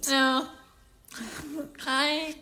So, 0.00 0.46
I, 1.86 2.34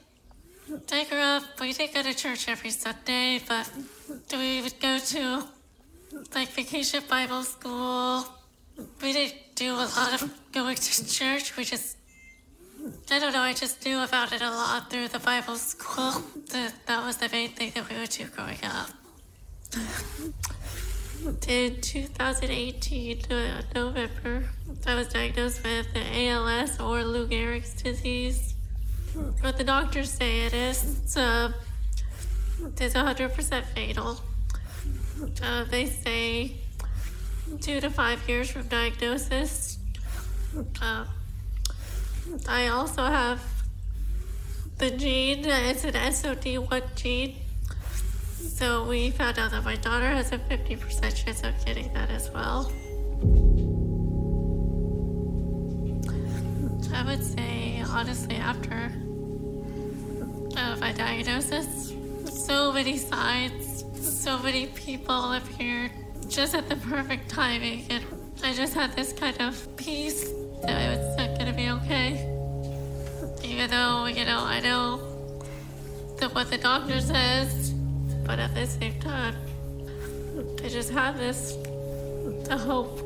I 0.92 1.04
grew 1.04 1.18
up, 1.18 1.42
we 1.60 1.72
didn't 1.72 1.94
go 1.94 2.02
to 2.02 2.14
church 2.14 2.48
every 2.48 2.70
Sunday, 2.70 3.40
but 3.48 3.68
we 4.32 4.62
would 4.62 4.78
go 4.80 4.98
to 4.98 5.44
like 6.34 6.48
vacation 6.50 7.02
Bible 7.08 7.42
school. 7.42 8.24
We 9.02 9.12
didn't 9.12 9.34
do 9.54 9.74
a 9.74 9.88
lot 9.96 10.22
of 10.22 10.30
going 10.52 10.76
to 10.76 11.06
church. 11.06 11.56
We 11.56 11.64
just, 11.64 11.96
I 13.10 13.18
don't 13.18 13.32
know, 13.32 13.40
I 13.40 13.54
just 13.54 13.84
knew 13.84 14.00
about 14.02 14.32
it 14.32 14.42
a 14.42 14.50
lot 14.50 14.90
through 14.90 15.08
the 15.08 15.18
Bible 15.18 15.56
school. 15.56 16.22
That, 16.50 16.74
that 16.86 17.04
was 17.04 17.16
the 17.16 17.28
main 17.28 17.50
thing 17.50 17.72
that 17.74 17.88
we 17.88 17.96
would 17.98 18.10
do 18.10 18.24
growing 18.26 18.58
up. 18.62 18.90
In 21.24 21.80
2018, 21.80 23.30
uh, 23.30 23.62
November, 23.76 24.44
I 24.84 24.94
was 24.96 25.06
diagnosed 25.06 25.62
with 25.62 25.86
ALS 25.94 26.80
or 26.80 27.04
Lou 27.04 27.28
Gehrig's 27.28 27.80
disease. 27.80 28.54
What 29.40 29.56
the 29.56 29.62
doctors 29.62 30.10
say 30.10 30.40
it 30.46 30.52
is, 30.52 31.16
uh, 31.16 31.52
it's 32.76 32.94
100% 32.94 33.64
fatal. 33.66 34.20
Uh, 35.40 35.62
they 35.64 35.86
say 35.86 36.56
two 37.60 37.80
to 37.80 37.88
five 37.88 38.28
years 38.28 38.50
from 38.50 38.66
diagnosis. 38.66 39.78
Uh, 40.80 41.04
I 42.48 42.66
also 42.66 43.04
have 43.04 43.40
the 44.78 44.90
gene, 44.90 45.44
it's 45.44 45.84
an 45.84 45.92
SOD1 45.92 46.96
gene. 46.96 47.41
So 48.42 48.84
we 48.84 49.10
found 49.10 49.38
out 49.38 49.52
that 49.52 49.64
my 49.64 49.76
daughter 49.76 50.08
has 50.08 50.32
a 50.32 50.38
50% 50.38 51.14
chance 51.14 51.42
of 51.42 51.64
getting 51.64 51.92
that 51.94 52.10
as 52.10 52.30
well. 52.30 52.72
I 56.94 57.04
would 57.04 57.22
say, 57.22 57.82
honestly, 57.88 58.36
after 58.36 58.92
uh, 60.56 60.76
my 60.76 60.92
diagnosis, 60.92 61.94
so 62.46 62.72
many 62.72 62.98
signs, 62.98 63.84
so 64.00 64.38
many 64.38 64.66
people 64.68 65.32
appeared 65.32 65.90
just 66.28 66.54
at 66.54 66.68
the 66.68 66.76
perfect 66.76 67.28
timing, 67.28 67.86
and 67.90 68.04
I 68.44 68.52
just 68.54 68.74
had 68.74 68.94
this 68.94 69.12
kind 69.12 69.40
of 69.40 69.76
peace 69.76 70.24
that 70.62 70.80
it 70.80 70.98
was 70.98 71.16
going 71.38 71.46
to 71.46 71.52
be 71.52 71.70
okay. 71.70 72.28
Even 73.44 73.70
though, 73.70 74.06
you 74.06 74.24
know, 74.24 74.40
I 74.40 74.60
know 74.60 74.98
that 76.18 76.34
what 76.34 76.50
the 76.50 76.58
doctor 76.58 77.00
says, 77.00 77.71
but 78.24 78.38
at 78.38 78.54
the 78.54 78.66
same 78.66 78.98
time, 79.00 79.34
I 80.64 80.68
just 80.68 80.90
have 80.90 81.18
this 81.18 81.56
the 82.44 82.56
hope. 82.56 82.98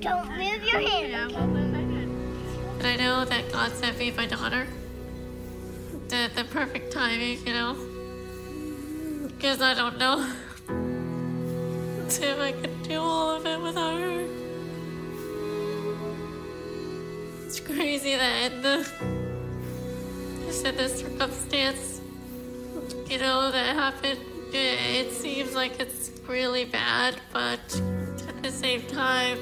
Don't 0.00 0.28
move 0.36 0.62
your 0.64 0.80
hand. 0.80 1.32
And 1.32 2.86
I 2.86 2.96
know 2.96 3.24
that 3.24 3.52
God 3.52 3.72
sent 3.72 3.98
me 3.98 4.10
my 4.12 4.26
daughter. 4.26 4.66
The, 6.08 6.30
the 6.34 6.44
perfect 6.44 6.92
timing, 6.92 7.44
you 7.46 7.52
know. 7.52 7.76
Because 9.26 9.60
I 9.60 9.74
don't 9.74 9.98
know 9.98 10.32
if 12.08 12.38
I 12.38 12.52
could 12.52 12.82
do 12.82 13.00
all 13.00 13.30
of 13.30 13.46
it 13.46 13.60
without 13.60 14.00
her. 14.00 14.26
It's 17.46 17.60
crazy 17.60 18.14
that 18.14 18.52
in 18.52 18.62
the 18.62 18.88
just 20.46 20.64
in 20.64 20.76
this 20.76 21.00
circumstance, 21.00 22.00
you 23.08 23.18
know, 23.18 23.50
that 23.50 23.74
happened. 23.74 24.20
It, 24.52 25.06
it 25.06 25.12
seems 25.12 25.54
like 25.54 25.80
it's 25.80 26.10
really 26.26 26.64
bad, 26.64 27.20
but 27.32 27.82
at 28.28 28.42
the 28.42 28.50
same 28.50 28.82
time, 28.82 29.38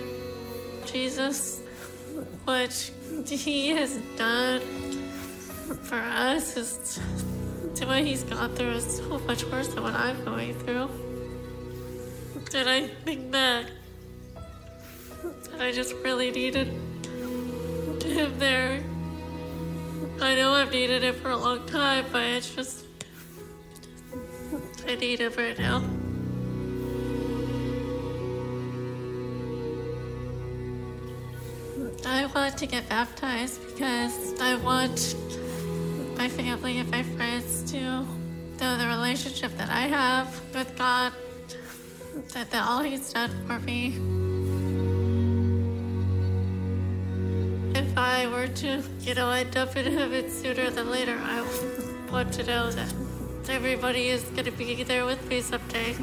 Jesus, 0.85 1.61
what 2.45 2.73
He 3.27 3.71
has 3.71 3.97
done 4.17 4.61
for 5.83 5.97
us 5.97 6.57
is 6.57 7.01
to 7.75 7.87
what 7.87 8.05
He's 8.05 8.23
gone 8.23 8.55
through 8.55 8.73
is 8.73 8.97
so 8.99 9.19
much 9.21 9.45
worse 9.45 9.69
than 9.69 9.83
what 9.83 9.95
I'm 9.95 10.25
going 10.25 10.55
through. 10.61 10.89
And 12.55 12.69
I 12.69 12.87
think 13.05 13.33
that, 13.33 13.67
that 15.51 15.61
I 15.61 15.73
just 15.73 15.95
really 15.97 16.31
needed 16.31 16.69
Him 18.03 18.39
there. 18.39 18.83
I 20.21 20.35
know 20.35 20.53
I've 20.53 20.73
needed 20.73 21.05
it 21.05 21.17
for 21.17 21.31
a 21.31 21.37
long 21.37 21.67
time, 21.67 22.07
but 22.11 22.23
it's 22.23 22.55
just 22.55 22.86
I 24.89 24.95
need 24.95 25.19
him 25.19 25.33
right 25.37 25.59
now. 25.59 25.83
I 32.07 32.27
want 32.27 32.57
to 32.59 32.67
get 32.67 32.89
baptized 32.89 33.61
because 33.67 34.41
I 34.41 34.55
want 34.55 35.17
my 36.17 36.29
family 36.29 36.79
and 36.79 36.89
my 36.89 37.03
friends 37.03 37.69
to 37.73 37.81
know 37.81 38.77
the 38.79 38.87
relationship 38.87 39.57
that 39.59 39.71
I 39.71 39.89
have 39.89 40.41
with 40.55 40.77
God, 40.79 41.13
that, 42.33 42.51
that 42.53 42.69
all 42.69 42.83
He's 42.83 43.13
done 43.13 43.31
for 43.47 43.59
me. 43.59 43.89
If 47.75 47.99
I 47.99 48.29
were 48.29 48.47
to, 48.47 48.83
you 49.01 49.15
know, 49.15 49.31
end 49.31 49.57
up 49.57 49.77
in 49.77 49.93
heaven 49.93 50.31
sooner 50.31 50.71
than 50.71 50.91
later, 50.91 51.19
I 51.21 51.43
want 52.11 52.33
to 52.35 52.45
know 52.45 52.71
that 52.71 53.06
everybody 53.49 54.09
is 54.09 54.23
going 54.25 54.45
to 54.45 54.51
be 54.51 54.83
there 54.83 55.05
with 55.05 55.27
me 55.29 55.41
someday. 55.41 55.95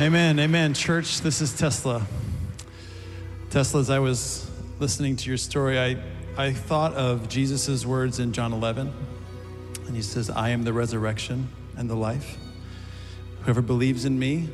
Amen, 0.00 0.38
amen. 0.38 0.74
Church, 0.74 1.20
this 1.20 1.40
is 1.40 1.56
Tesla. 1.56 2.06
Tesla, 3.50 3.80
as 3.80 3.90
I 3.90 3.98
was 3.98 4.50
listening 4.80 5.16
to 5.16 5.28
your 5.28 5.36
story, 5.36 5.78
I, 5.78 5.96
I 6.36 6.52
thought 6.52 6.94
of 6.94 7.28
Jesus' 7.28 7.84
words 7.84 8.18
in 8.18 8.32
John 8.32 8.52
11. 8.52 8.92
And 9.86 9.96
he 9.96 10.02
says, 10.02 10.30
I 10.30 10.48
am 10.48 10.64
the 10.64 10.72
resurrection 10.72 11.48
and 11.76 11.88
the 11.88 11.94
life. 11.94 12.38
Whoever 13.42 13.62
believes 13.62 14.04
in 14.04 14.18
me, 14.18 14.48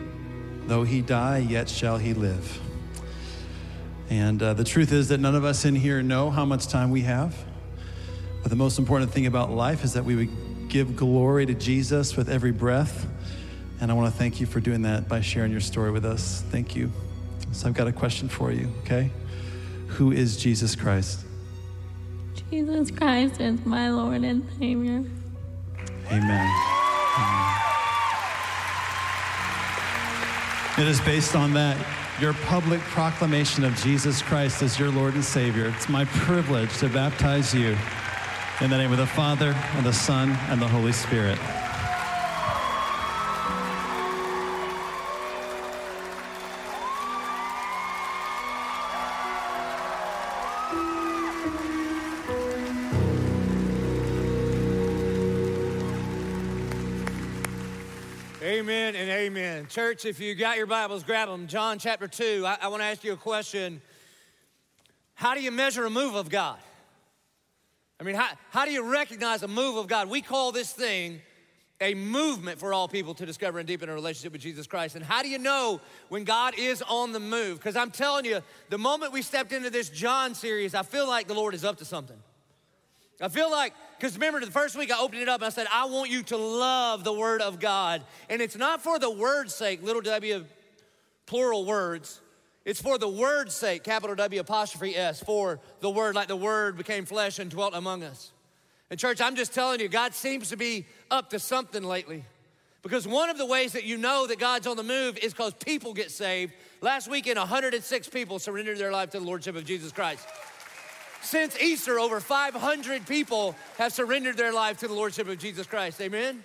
though 0.67 0.85
he 0.85 1.01
die, 1.01 1.39
yet 1.39 1.69
shall 1.69 1.99
he 1.99 2.13
live. 2.13 2.61
And 4.11 4.43
uh, 4.43 4.55
the 4.55 4.65
truth 4.65 4.93
is 4.93 5.09
that 5.09 5.21
none 5.21 5.35
of 5.35 5.45
us 5.45 5.65
in 5.65 5.77
here 5.77 6.03
know 6.03 6.31
how 6.31 6.45
much 6.45 6.67
time 6.67 6.91
we 6.91 7.03
have. 7.03 7.35
But 8.43 8.51
the 8.51 8.57
most 8.57 8.79
important 8.79 9.11
thing 9.13 9.27
about 9.27 9.51
life 9.51 9.85
is 9.85 9.93
that 9.95 10.05
we 10.05 10.15
would 10.15 10.69
give 10.69 10.97
glory 10.97 11.47
to 11.47 11.55
Jesus 11.55 12.17
with 12.17 12.29
every 12.29 12.53
breath. 12.53 13.07
And 13.81 13.91
I 13.91 13.95
want 13.95 14.13
to 14.13 14.19
thank 14.19 14.41
you 14.41 14.47
for 14.47 14.61
doing 14.61 14.83
that 14.83 15.09
by 15.09 15.21
sharing 15.21 15.51
your 15.51 15.61
story 15.61 15.91
with 15.91 16.05
us. 16.05 16.43
Thank 16.51 16.77
you. 16.77 16.91
So 17.53 17.69
I've 17.69 17.75
got 17.75 17.87
a 17.87 17.93
question 17.93 18.29
for 18.29 18.53
you, 18.53 18.71
okay? 18.83 19.11
Who 19.89 20.13
is 20.13 20.37
Jesus 20.37 20.77
Christ? 20.77 21.25
Jesus 22.51 22.91
Christ 22.91 23.41
is 23.41 23.65
my 23.65 23.91
Lord 23.91 24.23
and 24.25 24.47
Savior. 24.59 25.05
Amen. 26.11 26.55
Amen. 27.19 27.55
It 30.79 30.87
is 30.87 31.01
based 31.01 31.35
on 31.35 31.53
that, 31.55 31.77
your 32.21 32.35
public 32.35 32.81
proclamation 32.81 33.65
of 33.65 33.75
Jesus 33.77 34.23
Christ 34.23 34.63
as 34.63 34.79
your 34.79 34.91
Lord 34.91 35.15
and 35.15 35.25
Savior. 35.25 35.73
It's 35.77 35.89
my 35.89 36.05
privilege 36.05 36.77
to 36.79 36.89
baptize 36.89 37.55
you 37.55 37.77
in 38.61 38.71
the 38.71 38.77
name 38.77 38.91
of 38.91 38.99
the 38.99 39.07
Father, 39.07 39.55
and 39.77 39.87
the 39.87 39.93
Son, 39.93 40.31
and 40.49 40.61
the 40.61 40.67
Holy 40.67 40.91
Spirit. 40.91 41.39
Amen 58.43 58.97
and 58.97 59.09
amen. 59.09 59.69
Church, 59.69 60.05
if 60.05 60.19
you 60.19 60.35
got 60.35 60.57
your 60.57 60.67
Bibles, 60.67 61.05
grab 61.05 61.29
them. 61.29 61.47
John 61.47 61.79
chapter 61.79 62.09
2. 62.09 62.45
I, 62.45 62.59
I 62.63 62.69
want 62.69 62.81
to 62.81 62.87
ask 62.87 63.05
you 63.05 63.13
a 63.13 63.17
question. 63.17 63.81
How 65.15 65.35
do 65.35 65.43
you 65.43 65.53
measure 65.53 65.87
a 65.87 65.91
move 65.91 66.17
of 66.17 66.29
God? 66.29 66.59
I 68.01 68.05
mean, 68.05 68.15
how, 68.15 68.29
how 68.51 68.65
do 68.65 68.71
you 68.71 68.83
recognize 68.83 69.43
a 69.43 69.49
move 69.49 69.77
of 69.77 69.89
God? 69.89 70.09
We 70.09 70.23
call 70.23 70.53
this 70.53 70.73
thing 70.73 71.21
a 71.81 71.95
movement 71.95 72.59
for 72.59 72.73
all 72.73 72.89
people 72.89 73.15
to 73.15 73.27
discover 73.27 73.59
and 73.59 73.67
deepen 73.67 73.89
a 73.89 73.95
relationship 73.95 74.33
with 74.33 74.41
Jesus 74.41 74.67
Christ. 74.67 74.97
And 74.97 75.05
how 75.05 75.23
do 75.23 75.29
you 75.29 75.39
know 75.39 75.81
when 76.09 76.25
God 76.25 76.55
is 76.59 76.83
on 76.83 77.13
the 77.13 77.21
move? 77.21 77.59
Because 77.59 77.77
I'm 77.77 77.91
telling 77.91 78.25
you, 78.25 78.41
the 78.69 78.79
moment 78.79 79.13
we 79.13 79.23
stepped 79.23 79.53
into 79.53 79.71
this 79.71 79.89
John 79.89 80.35
series, 80.35 80.75
I 80.75 80.83
feel 80.83 81.07
like 81.07 81.29
the 81.29 81.35
Lord 81.35 81.55
is 81.55 81.65
up 81.65 81.79
to 81.79 81.85
something. 81.85 82.17
I 83.21 83.29
feel 83.29 83.51
like, 83.51 83.75
because 83.99 84.15
remember, 84.15 84.41
the 84.41 84.51
first 84.51 84.77
week 84.77 84.93
I 84.93 85.01
opened 85.01 85.23
it 85.23 85.29
up 85.29 85.41
and 85.41 85.47
I 85.47 85.51
said, 85.51 85.67
I 85.73 85.87
want 85.87 86.11
you 86.11 86.23
to 86.25 86.37
love 86.37 87.03
the 87.03 87.13
Word 87.13 87.43
of 87.43 87.59
God. 87.59 88.03
And 88.29 88.41
it's 88.41 88.57
not 88.57 88.83
for 88.83 88.99
the 88.99 89.11
word's 89.11 89.55
sake, 89.55 89.83
little 89.83 90.03
w, 90.03 90.45
plural 91.27 91.65
words. 91.65 92.21
It's 92.69 92.83
for 92.83 92.99
the 92.99 93.09
word's 93.09 93.55
sake, 93.55 93.83
capital 93.83 94.15
W 94.15 94.41
apostrophe 94.43 94.95
S, 94.95 95.23
for 95.23 95.59
the 95.81 95.89
word, 95.89 96.15
like 96.15 96.29
the 96.29 96.37
word 96.37 96.77
became 96.77 97.07
flesh 97.07 97.39
and 97.39 97.51
dwelt 97.51 97.73
among 97.75 98.03
us. 98.03 98.31
And 98.91 99.01
church, 99.01 99.23
I'm 99.23 99.37
just 99.37 99.55
telling 99.55 99.81
you, 99.81 99.89
God 99.89 100.13
seems 100.13 100.51
to 100.51 100.57
be 100.59 100.85
up 101.11 101.31
to 101.31 101.39
something 101.39 101.83
lately. 101.83 102.27
Because 102.83 103.09
one 103.09 103.31
of 103.31 103.39
the 103.39 103.47
ways 103.47 103.73
that 103.73 103.85
you 103.85 103.97
know 103.97 104.27
that 104.27 104.39
God's 104.39 104.67
on 104.67 104.77
the 104.77 104.83
move 104.83 105.17
is 105.17 105.33
because 105.33 105.55
people 105.55 105.95
get 105.95 106.11
saved. 106.11 106.53
Last 106.83 107.09
weekend, 107.09 107.39
106 107.39 108.09
people 108.11 108.39
surrendered 108.39 108.77
their 108.77 108.93
life 108.93 109.09
to 109.13 109.19
the 109.19 109.25
Lordship 109.25 109.57
of 109.57 109.65
Jesus 109.65 109.91
Christ. 109.91 110.29
Since 111.23 111.59
Easter, 111.59 111.99
over 111.99 112.21
500 112.21 113.07
people 113.07 113.57
have 113.79 113.95
surrendered 113.95 114.37
their 114.37 114.53
life 114.53 114.77
to 114.81 114.89
the 114.89 114.95
Lordship 114.95 115.27
of 115.27 115.39
Jesus 115.39 115.67
Christ. 115.67 116.03
Amen? 116.03 116.43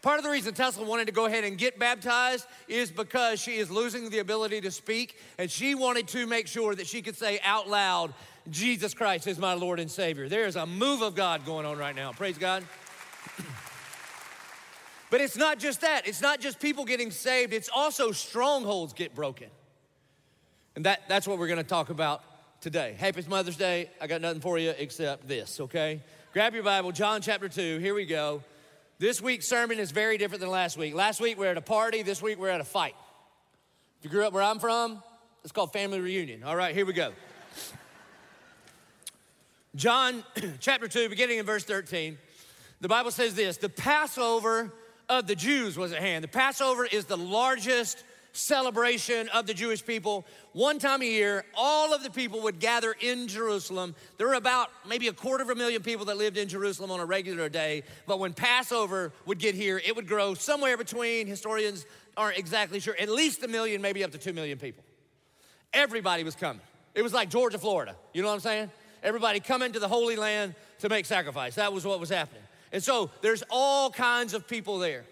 Part 0.00 0.18
of 0.18 0.24
the 0.24 0.30
reason 0.30 0.54
Tesla 0.54 0.84
wanted 0.84 1.06
to 1.06 1.12
go 1.12 1.26
ahead 1.26 1.42
and 1.42 1.58
get 1.58 1.78
baptized 1.78 2.46
is 2.68 2.90
because 2.90 3.40
she 3.40 3.56
is 3.56 3.68
losing 3.68 4.10
the 4.10 4.20
ability 4.20 4.60
to 4.60 4.70
speak, 4.70 5.16
and 5.38 5.50
she 5.50 5.74
wanted 5.74 6.06
to 6.08 6.26
make 6.26 6.46
sure 6.46 6.74
that 6.74 6.86
she 6.86 7.02
could 7.02 7.16
say 7.16 7.40
out 7.42 7.68
loud, 7.68 8.14
Jesus 8.48 8.94
Christ 8.94 9.26
is 9.26 9.38
my 9.38 9.54
Lord 9.54 9.80
and 9.80 9.90
Savior. 9.90 10.28
There 10.28 10.46
is 10.46 10.54
a 10.54 10.66
move 10.66 11.02
of 11.02 11.16
God 11.16 11.44
going 11.44 11.66
on 11.66 11.78
right 11.78 11.96
now. 11.96 12.12
Praise 12.12 12.38
God. 12.38 12.62
but 15.10 15.20
it's 15.20 15.36
not 15.36 15.58
just 15.58 15.80
that, 15.80 16.06
it's 16.06 16.22
not 16.22 16.40
just 16.40 16.60
people 16.60 16.84
getting 16.84 17.10
saved, 17.10 17.52
it's 17.52 17.68
also 17.74 18.12
strongholds 18.12 18.92
get 18.92 19.16
broken. 19.16 19.48
And 20.76 20.84
that, 20.84 21.08
that's 21.08 21.26
what 21.26 21.38
we're 21.38 21.48
gonna 21.48 21.64
talk 21.64 21.90
about 21.90 22.22
today. 22.60 22.94
Happy 22.98 23.24
Mother's 23.28 23.56
Day. 23.56 23.90
I 24.00 24.06
got 24.06 24.20
nothing 24.20 24.40
for 24.40 24.58
you 24.58 24.74
except 24.78 25.26
this, 25.26 25.58
okay? 25.60 26.00
Grab 26.32 26.54
your 26.54 26.62
Bible, 26.62 26.92
John 26.92 27.20
chapter 27.20 27.48
2, 27.48 27.78
here 27.78 27.94
we 27.94 28.06
go. 28.06 28.44
This 29.00 29.22
week's 29.22 29.46
sermon 29.46 29.78
is 29.78 29.92
very 29.92 30.18
different 30.18 30.40
than 30.40 30.50
last 30.50 30.76
week. 30.76 30.92
Last 30.92 31.20
week 31.20 31.38
we're 31.38 31.52
at 31.52 31.56
a 31.56 31.60
party, 31.60 32.02
this 32.02 32.20
week 32.20 32.36
we're 32.36 32.48
at 32.48 32.60
a 32.60 32.64
fight. 32.64 32.96
If 34.00 34.04
you 34.04 34.10
grew 34.10 34.26
up 34.26 34.32
where 34.32 34.42
I'm 34.42 34.58
from, 34.58 35.00
it's 35.44 35.52
called 35.52 35.72
family 35.72 36.00
reunion. 36.00 36.42
All 36.42 36.56
right, 36.56 36.74
here 36.74 36.84
we 36.84 36.92
go. 36.92 37.12
John 39.76 40.24
chapter 40.58 40.88
2, 40.88 41.08
beginning 41.10 41.38
in 41.38 41.46
verse 41.46 41.62
13, 41.62 42.18
the 42.80 42.88
Bible 42.88 43.12
says 43.12 43.36
this 43.36 43.56
The 43.58 43.68
Passover 43.68 44.72
of 45.08 45.28
the 45.28 45.36
Jews 45.36 45.78
was 45.78 45.92
at 45.92 46.00
hand. 46.00 46.24
The 46.24 46.28
Passover 46.28 46.84
is 46.84 47.04
the 47.04 47.16
largest 47.16 48.02
celebration 48.38 49.28
of 49.30 49.46
the 49.46 49.54
Jewish 49.54 49.84
people. 49.84 50.24
One 50.52 50.78
time 50.78 51.02
a 51.02 51.04
year, 51.04 51.44
all 51.54 51.92
of 51.92 52.02
the 52.02 52.10
people 52.10 52.42
would 52.42 52.60
gather 52.60 52.94
in 53.00 53.28
Jerusalem. 53.28 53.94
There 54.16 54.28
were 54.28 54.34
about 54.34 54.70
maybe 54.88 55.08
a 55.08 55.12
quarter 55.12 55.42
of 55.42 55.50
a 55.50 55.54
million 55.54 55.82
people 55.82 56.06
that 56.06 56.16
lived 56.16 56.38
in 56.38 56.48
Jerusalem 56.48 56.90
on 56.90 57.00
a 57.00 57.04
regular 57.04 57.48
day. 57.48 57.82
But 58.06 58.18
when 58.18 58.32
Passover 58.32 59.12
would 59.26 59.38
get 59.38 59.54
here, 59.54 59.80
it 59.84 59.94
would 59.96 60.06
grow 60.06 60.34
somewhere 60.34 60.76
between, 60.76 61.26
historians 61.26 61.84
aren't 62.16 62.38
exactly 62.38 62.80
sure, 62.80 62.94
at 62.98 63.08
least 63.08 63.42
a 63.42 63.48
million, 63.48 63.82
maybe 63.82 64.04
up 64.04 64.12
to 64.12 64.18
two 64.18 64.32
million 64.32 64.58
people. 64.58 64.84
Everybody 65.72 66.24
was 66.24 66.34
coming. 66.34 66.62
It 66.94 67.02
was 67.02 67.12
like 67.12 67.28
Georgia, 67.30 67.58
Florida. 67.58 67.96
You 68.12 68.22
know 68.22 68.28
what 68.28 68.34
I'm 68.34 68.40
saying? 68.40 68.70
Everybody 69.02 69.40
coming 69.40 69.72
to 69.72 69.78
the 69.78 69.88
Holy 69.88 70.16
Land 70.16 70.54
to 70.80 70.88
make 70.88 71.06
sacrifice. 71.06 71.56
That 71.56 71.72
was 71.72 71.84
what 71.84 72.00
was 72.00 72.08
happening. 72.08 72.42
And 72.72 72.82
so 72.82 73.10
there's 73.20 73.42
all 73.50 73.90
kinds 73.90 74.34
of 74.34 74.46
people 74.46 74.78
there. 74.78 75.04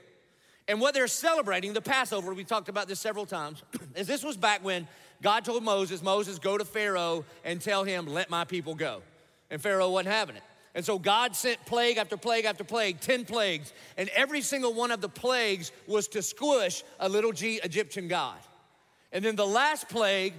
And 0.69 0.81
what 0.81 0.95
they're 0.95 1.07
celebrating, 1.07 1.73
the 1.73 1.81
Passover, 1.81 2.35
we 2.35 2.45
talked 2.45 2.69
about 2.69 2.89
this 2.89 2.99
several 2.99 3.27
times, 3.27 3.63
is 3.95 4.07
this 4.07 4.25
was 4.25 4.37
back 4.37 4.65
when 4.65 4.89
God 5.23 5.45
told 5.45 5.63
Moses, 5.63 6.03
Moses, 6.03 6.39
go 6.39 6.59
to 6.59 6.65
Pharaoh 6.65 7.25
and 7.45 7.61
tell 7.61 7.85
him, 7.85 8.07
let 8.07 8.31
my 8.31 8.45
people 8.45 8.75
go. 8.75 9.03
And 9.51 9.61
Pharaoh 9.63 9.91
wasn't 9.91 10.15
having 10.15 10.37
it. 10.37 10.43
And 10.75 10.85
so 10.85 10.99
God 10.99 11.35
sent 11.35 11.65
plague 11.65 11.97
after 11.97 12.19
plague 12.19 12.45
after 12.45 12.63
plague, 12.63 13.01
10 13.01 13.25
plagues. 13.25 13.73
And 13.97 14.11
every 14.11 14.43
single 14.43 14.75
one 14.75 14.91
of 14.91 15.01
the 15.01 15.09
plagues 15.09 15.73
was 15.87 16.09
to 16.09 16.23
squish 16.23 16.85
a 17.01 17.09
little 17.09 17.33
g 17.33 17.61
Egyptian 17.65 18.09
god. 18.09 18.37
And 19.11 19.25
then 19.25 19.37
the 19.37 19.47
last 19.47 19.89
plague, 19.89 20.35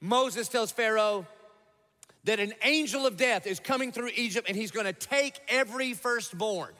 Moses 0.00 0.48
tells 0.48 0.72
Pharaoh 0.72 1.24
that 2.24 2.40
an 2.40 2.52
angel 2.64 3.06
of 3.06 3.16
death 3.16 3.46
is 3.46 3.60
coming 3.60 3.92
through 3.92 4.10
Egypt 4.16 4.48
and 4.48 4.56
he's 4.56 4.72
gonna 4.72 4.92
take 4.92 5.38
every 5.48 5.94
firstborn. 5.94 6.72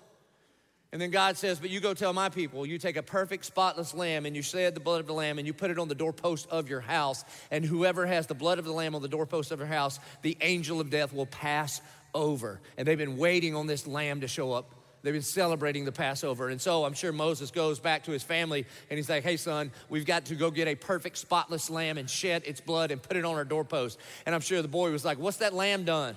And 0.92 1.00
then 1.00 1.10
God 1.10 1.36
says, 1.36 1.60
But 1.60 1.70
you 1.70 1.80
go 1.80 1.94
tell 1.94 2.12
my 2.12 2.28
people, 2.28 2.66
you 2.66 2.78
take 2.78 2.96
a 2.96 3.02
perfect, 3.02 3.44
spotless 3.44 3.94
lamb 3.94 4.26
and 4.26 4.34
you 4.34 4.42
shed 4.42 4.74
the 4.74 4.80
blood 4.80 5.00
of 5.00 5.06
the 5.06 5.12
lamb 5.12 5.38
and 5.38 5.46
you 5.46 5.52
put 5.52 5.70
it 5.70 5.78
on 5.78 5.88
the 5.88 5.94
doorpost 5.94 6.48
of 6.50 6.68
your 6.68 6.80
house. 6.80 7.24
And 7.50 7.64
whoever 7.64 8.06
has 8.06 8.26
the 8.26 8.34
blood 8.34 8.58
of 8.58 8.64
the 8.64 8.72
lamb 8.72 8.94
on 8.94 9.02
the 9.02 9.08
doorpost 9.08 9.52
of 9.52 9.60
your 9.60 9.68
house, 9.68 10.00
the 10.22 10.36
angel 10.40 10.80
of 10.80 10.90
death 10.90 11.12
will 11.12 11.26
pass 11.26 11.80
over. 12.12 12.60
And 12.76 12.88
they've 12.88 12.98
been 12.98 13.18
waiting 13.18 13.54
on 13.54 13.68
this 13.68 13.86
lamb 13.86 14.22
to 14.22 14.28
show 14.28 14.52
up. 14.52 14.74
They've 15.02 15.14
been 15.14 15.22
celebrating 15.22 15.84
the 15.84 15.92
Passover. 15.92 16.48
And 16.48 16.60
so 16.60 16.84
I'm 16.84 16.92
sure 16.92 17.12
Moses 17.12 17.50
goes 17.50 17.78
back 17.78 18.04
to 18.04 18.10
his 18.10 18.22
family 18.22 18.66
and 18.90 18.98
he's 18.98 19.08
like, 19.08 19.22
hey, 19.22 19.36
son, 19.36 19.70
we've 19.88 20.04
got 20.04 20.26
to 20.26 20.34
go 20.34 20.50
get 20.50 20.68
a 20.68 20.74
perfect, 20.74 21.16
spotless 21.18 21.70
lamb 21.70 21.98
and 21.98 22.10
shed 22.10 22.42
its 22.44 22.60
blood 22.60 22.90
and 22.90 23.00
put 23.00 23.16
it 23.16 23.24
on 23.24 23.36
our 23.36 23.44
doorpost. 23.44 23.98
And 24.26 24.34
I'm 24.34 24.40
sure 24.40 24.60
the 24.60 24.68
boy 24.68 24.90
was 24.90 25.04
like, 25.04 25.18
what's 25.18 25.38
that 25.38 25.54
lamb 25.54 25.84
done? 25.84 26.16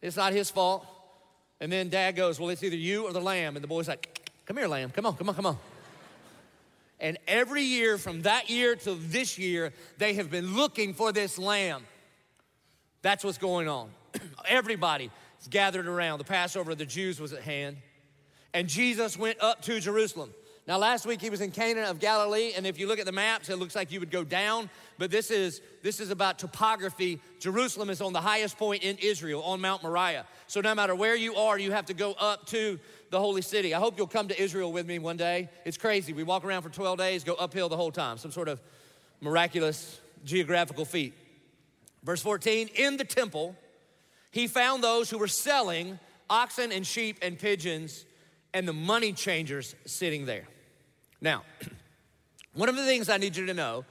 It's 0.00 0.16
not 0.16 0.32
his 0.32 0.48
fault. 0.48 0.86
And 1.60 1.70
then 1.70 1.88
dad 1.88 2.16
goes, 2.16 2.40
Well, 2.40 2.48
it's 2.50 2.62
either 2.62 2.76
you 2.76 3.06
or 3.06 3.12
the 3.12 3.20
lamb. 3.20 3.56
And 3.56 3.62
the 3.62 3.68
boy's 3.68 3.88
like, 3.88 4.30
Come 4.46 4.56
here, 4.56 4.66
lamb. 4.66 4.90
Come 4.90 5.06
on, 5.06 5.16
come 5.16 5.28
on, 5.28 5.34
come 5.34 5.46
on. 5.46 5.58
And 6.98 7.18
every 7.26 7.62
year 7.62 7.96
from 7.96 8.22
that 8.22 8.50
year 8.50 8.76
to 8.76 8.94
this 8.94 9.38
year, 9.38 9.72
they 9.98 10.14
have 10.14 10.30
been 10.30 10.54
looking 10.54 10.92
for 10.92 11.12
this 11.12 11.38
lamb. 11.38 11.84
That's 13.02 13.24
what's 13.24 13.38
going 13.38 13.68
on. 13.68 13.90
Everybody 14.48 15.10
is 15.40 15.48
gathered 15.48 15.86
around. 15.86 16.18
The 16.18 16.24
Passover 16.24 16.72
of 16.72 16.78
the 16.78 16.84
Jews 16.84 17.18
was 17.18 17.32
at 17.32 17.42
hand. 17.42 17.78
And 18.52 18.68
Jesus 18.68 19.16
went 19.16 19.40
up 19.40 19.62
to 19.62 19.80
Jerusalem. 19.80 20.30
Now, 20.70 20.78
last 20.78 21.04
week 21.04 21.20
he 21.20 21.30
was 21.30 21.40
in 21.40 21.50
Cana 21.50 21.80
of 21.90 21.98
Galilee, 21.98 22.52
and 22.56 22.64
if 22.64 22.78
you 22.78 22.86
look 22.86 23.00
at 23.00 23.04
the 23.04 23.10
maps, 23.10 23.48
it 23.48 23.56
looks 23.56 23.74
like 23.74 23.90
you 23.90 23.98
would 23.98 24.12
go 24.12 24.22
down, 24.22 24.70
but 24.98 25.10
this 25.10 25.32
is, 25.32 25.60
this 25.82 25.98
is 25.98 26.10
about 26.10 26.38
topography. 26.38 27.20
Jerusalem 27.40 27.90
is 27.90 28.00
on 28.00 28.12
the 28.12 28.20
highest 28.20 28.56
point 28.56 28.84
in 28.84 28.96
Israel, 28.98 29.42
on 29.42 29.60
Mount 29.60 29.82
Moriah. 29.82 30.26
So, 30.46 30.60
no 30.60 30.72
matter 30.76 30.94
where 30.94 31.16
you 31.16 31.34
are, 31.34 31.58
you 31.58 31.72
have 31.72 31.86
to 31.86 31.92
go 31.92 32.12
up 32.12 32.46
to 32.50 32.78
the 33.10 33.18
holy 33.18 33.42
city. 33.42 33.74
I 33.74 33.80
hope 33.80 33.98
you'll 33.98 34.06
come 34.06 34.28
to 34.28 34.40
Israel 34.40 34.70
with 34.70 34.86
me 34.86 35.00
one 35.00 35.16
day. 35.16 35.48
It's 35.64 35.76
crazy. 35.76 36.12
We 36.12 36.22
walk 36.22 36.44
around 36.44 36.62
for 36.62 36.68
12 36.68 36.98
days, 36.98 37.24
go 37.24 37.34
uphill 37.34 37.68
the 37.68 37.76
whole 37.76 37.90
time, 37.90 38.16
some 38.16 38.30
sort 38.30 38.46
of 38.46 38.60
miraculous 39.20 40.00
geographical 40.24 40.84
feat. 40.84 41.14
Verse 42.04 42.22
14 42.22 42.68
In 42.76 42.96
the 42.96 43.02
temple, 43.04 43.56
he 44.30 44.46
found 44.46 44.84
those 44.84 45.10
who 45.10 45.18
were 45.18 45.26
selling 45.26 45.98
oxen 46.28 46.70
and 46.70 46.86
sheep 46.86 47.18
and 47.22 47.36
pigeons 47.36 48.04
and 48.54 48.68
the 48.68 48.72
money 48.72 49.12
changers 49.12 49.74
sitting 49.84 50.26
there. 50.26 50.46
Now, 51.20 51.44
one 52.54 52.68
of 52.68 52.76
the 52.76 52.84
things 52.84 53.08
I 53.08 53.16
need 53.16 53.36
you 53.36 53.46
to 53.46 53.54
know, 53.54 53.84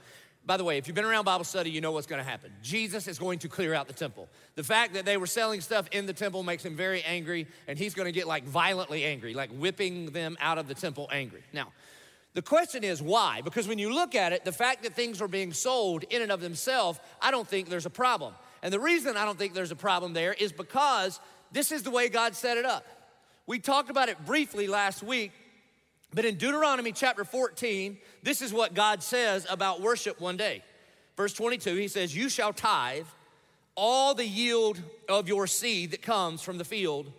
by 0.46 0.56
the 0.56 0.64
way, 0.64 0.78
if 0.78 0.88
you've 0.88 0.94
been 0.94 1.04
around 1.04 1.24
Bible 1.24 1.44
study, 1.44 1.70
you 1.70 1.80
know 1.80 1.92
what's 1.92 2.06
going 2.06 2.22
to 2.22 2.28
happen. 2.28 2.52
Jesus 2.62 3.06
is 3.06 3.18
going 3.18 3.38
to 3.40 3.48
clear 3.48 3.74
out 3.74 3.86
the 3.86 3.94
temple. 3.94 4.28
The 4.54 4.64
fact 4.64 4.94
that 4.94 5.04
they 5.04 5.16
were 5.16 5.26
selling 5.26 5.60
stuff 5.60 5.86
in 5.92 6.06
the 6.06 6.12
temple 6.12 6.42
makes 6.42 6.64
him 6.64 6.74
very 6.74 7.02
angry, 7.02 7.46
and 7.68 7.78
he's 7.78 7.94
going 7.94 8.06
to 8.06 8.12
get 8.12 8.26
like 8.26 8.44
violently 8.44 9.04
angry, 9.04 9.34
like 9.34 9.50
whipping 9.50 10.06
them 10.06 10.36
out 10.40 10.58
of 10.58 10.66
the 10.66 10.74
temple 10.74 11.08
angry. 11.12 11.42
Now, 11.52 11.68
the 12.32 12.42
question 12.42 12.84
is 12.84 13.02
why? 13.02 13.42
Because 13.42 13.66
when 13.66 13.78
you 13.78 13.92
look 13.92 14.14
at 14.14 14.32
it, 14.32 14.44
the 14.44 14.52
fact 14.52 14.82
that 14.84 14.94
things 14.94 15.20
are 15.20 15.28
being 15.28 15.52
sold 15.52 16.04
in 16.10 16.22
and 16.22 16.30
of 16.30 16.40
themselves, 16.40 17.00
I 17.20 17.30
don't 17.30 17.46
think 17.46 17.68
there's 17.68 17.86
a 17.86 17.90
problem. 17.90 18.34
And 18.62 18.72
the 18.72 18.80
reason 18.80 19.16
I 19.16 19.24
don't 19.24 19.38
think 19.38 19.52
there's 19.52 19.72
a 19.72 19.76
problem 19.76 20.12
there 20.12 20.32
is 20.32 20.52
because 20.52 21.18
this 21.50 21.72
is 21.72 21.82
the 21.82 21.90
way 21.90 22.08
God 22.08 22.34
set 22.34 22.56
it 22.56 22.64
up. 22.64 22.86
We 23.46 23.58
talked 23.58 23.90
about 23.90 24.08
it 24.08 24.24
briefly 24.24 24.68
last 24.68 25.02
week, 25.02 25.32
but 26.12 26.24
in 26.24 26.36
Deuteronomy 26.36 26.92
chapter 26.92 27.24
14, 27.24 27.98
this 28.22 28.42
is 28.42 28.52
what 28.52 28.74
God 28.74 29.02
says 29.02 29.46
about 29.48 29.80
worship 29.80 30.20
one 30.20 30.36
day. 30.36 30.62
Verse 31.16 31.32
22, 31.34 31.74
he 31.76 31.88
says, 31.88 32.14
You 32.14 32.28
shall 32.28 32.52
tithe 32.52 33.06
all 33.76 34.14
the 34.14 34.26
yield 34.26 34.80
of 35.08 35.28
your 35.28 35.46
seed 35.46 35.92
that 35.92 36.02
comes 36.02 36.42
from 36.42 36.58
the 36.58 36.64
field 36.64 37.12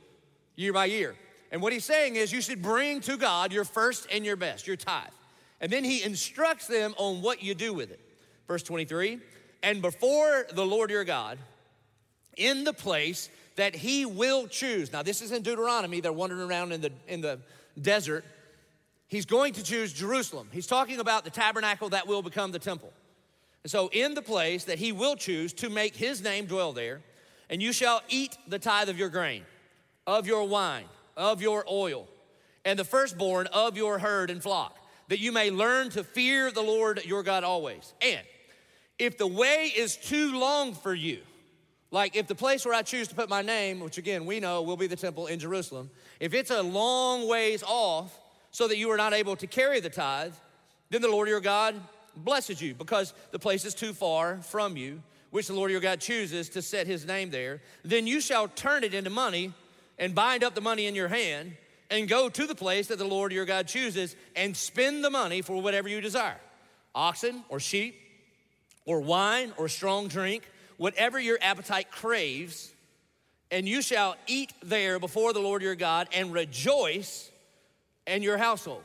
year 0.56 0.74
by 0.74 0.86
year. 0.86 1.16
And 1.52 1.62
what 1.62 1.74
he's 1.74 1.86
saying 1.86 2.16
is, 2.16 2.32
you 2.32 2.42
should 2.42 2.62
bring 2.62 3.02
to 3.02 3.18
God 3.18 3.52
your 3.52 3.66
first 3.66 4.08
and 4.12 4.26
your 4.26 4.36
best, 4.36 4.68
your 4.68 4.76
tithe. 4.76 5.10
And 5.60 5.72
then 5.72 5.84
he 5.84 6.04
instructs 6.04 6.68
them 6.68 6.94
on 6.98 7.22
what 7.22 7.44
you 7.44 7.54
do 7.54 7.74
with 7.74 7.92
it. 7.92 8.00
Verse 8.48 8.64
23, 8.64 9.20
and 9.64 9.82
before 9.82 10.48
the 10.52 10.66
Lord 10.66 10.90
your 10.90 11.04
God, 11.04 11.38
in 12.38 12.64
the 12.64 12.74
place 12.74 13.30
that 13.56 13.76
he 13.76 14.06
will 14.06 14.48
choose. 14.48 14.92
Now, 14.92 15.04
this 15.04 15.22
is 15.22 15.32
in 15.32 15.44
Deuteronomy. 15.44 16.02
They're 16.02 16.14
wandering 16.14 16.50
around 16.50 16.72
in 16.72 16.82
the, 16.82 16.92
in 17.08 17.22
the 17.22 17.40
desert. 17.80 18.26
He's 19.12 19.26
going 19.26 19.52
to 19.56 19.64
choose 19.64 19.92
Jerusalem. 19.92 20.48
He's 20.54 20.66
talking 20.66 21.02
about 21.02 21.26
the 21.26 21.30
tabernacle 21.30 21.90
that 21.90 22.08
will 22.08 22.22
become 22.22 22.54
the 22.54 22.60
temple. 22.60 22.94
And 23.64 23.70
so, 23.70 23.90
in 23.92 24.14
the 24.14 24.22
place 24.22 24.64
that 24.64 24.80
he 24.80 24.94
will 24.94 25.18
choose 25.18 25.52
to 25.56 25.70
make 25.70 25.98
his 25.98 26.24
name 26.24 26.46
dwell 26.46 26.72
there, 26.72 27.02
and 27.50 27.62
you 27.62 27.74
shall 27.74 28.02
eat 28.08 28.38
the 28.48 28.58
tithe 28.58 28.88
of 28.88 28.98
your 28.98 29.10
grain, 29.10 29.44
of 30.08 30.28
your 30.28 30.48
wine, 30.48 30.86
of 31.18 31.42
your 31.42 31.66
oil, 31.70 32.08
and 32.64 32.80
the 32.80 32.86
firstborn 32.86 33.48
of 33.48 33.76
your 33.76 34.00
herd 34.00 34.30
and 34.30 34.42
flock, 34.42 34.78
that 35.10 35.20
you 35.20 35.34
may 35.34 35.52
learn 35.52 35.90
to 35.90 36.06
fear 36.06 36.50
the 36.50 36.62
Lord 36.62 37.04
your 37.04 37.22
God 37.22 37.44
always. 37.44 37.94
And 38.02 38.26
if 38.98 39.18
the 39.18 39.28
way 39.28 39.74
is 39.76 39.98
too 39.98 40.40
long 40.40 40.74
for 40.74 40.94
you, 40.94 41.20
like 41.92 42.16
if 42.16 42.28
the 42.28 42.36
place 42.36 42.64
where 42.64 42.74
I 42.74 42.82
choose 42.82 43.10
to 43.10 43.16
put 43.16 43.28
my 43.28 43.42
name, 43.42 43.82
which 43.82 43.98
again 43.98 44.26
we 44.26 44.40
know 44.40 44.62
will 44.62 44.78
be 44.78 44.88
the 44.88 44.96
temple 44.96 45.28
in 45.28 45.38
Jerusalem, 45.38 45.90
if 46.22 46.34
it's 46.34 46.50
a 46.50 46.62
long 46.62 47.28
ways 47.28 47.62
off 47.62 48.18
so 48.52 48.68
that 48.68 48.78
you 48.78 48.92
are 48.92 48.98
not 48.98 49.14
able 49.14 49.36
to 49.38 49.48
carry 49.48 49.80
the 49.80 49.90
tithe, 49.90 50.34
then 50.90 51.02
the 51.02 51.10
Lord 51.10 51.28
your 51.30 51.40
God 51.40 51.76
blesses 52.16 52.62
you 52.62 52.74
because 52.74 53.14
the 53.32 53.40
place 53.40 53.66
is 53.66 53.74
too 53.74 53.94
far 53.94 54.38
from 54.38 54.78
you, 54.78 55.02
which 55.32 55.48
the 55.48 55.54
Lord 55.54 55.72
your 55.72 55.80
God 55.80 56.02
chooses 56.02 56.50
to 56.50 56.62
set 56.62 56.86
his 56.86 57.06
name 57.06 57.30
there. 57.30 57.62
Then 57.84 58.06
you 58.06 58.20
shall 58.20 58.50
turn 58.50 58.84
it 58.84 58.94
into 58.94 59.10
money 59.10 59.54
and 59.98 60.14
bind 60.14 60.44
up 60.44 60.54
the 60.54 60.62
money 60.62 60.88
in 60.88 60.96
your 60.96 61.08
hand 61.08 61.56
and 61.90 62.08
go 62.08 62.30
to 62.30 62.46
the 62.46 62.56
place 62.56 62.88
that 62.88 62.98
the 62.98 63.06
Lord 63.06 63.32
your 63.32 63.46
God 63.46 63.68
chooses 63.68 64.16
and 64.36 64.56
spend 64.56 65.04
the 65.04 65.10
money 65.10 65.42
for 65.42 65.62
whatever 65.62 65.88
you 65.88 66.02
desire 66.02 66.40
oxen 66.94 67.44
or 67.48 67.58
sheep 67.60 67.96
or 68.86 69.00
wine 69.00 69.54
or 69.58 69.70
strong 69.70 70.10
drink, 70.10 70.44
whatever 70.76 71.20
your 71.20 71.38
appetite 71.42 71.90
craves, 71.90 72.74
and 73.50 73.68
you 73.68 73.82
shall 73.82 74.16
eat 74.28 74.52
there 74.62 75.00
before 75.00 75.32
the 75.32 75.40
Lord 75.40 75.62
your 75.62 75.76
God 75.76 76.10
and 76.14 76.34
rejoice 76.34 77.31
in 78.08 78.24
your 78.24 78.38
household. 78.38 78.84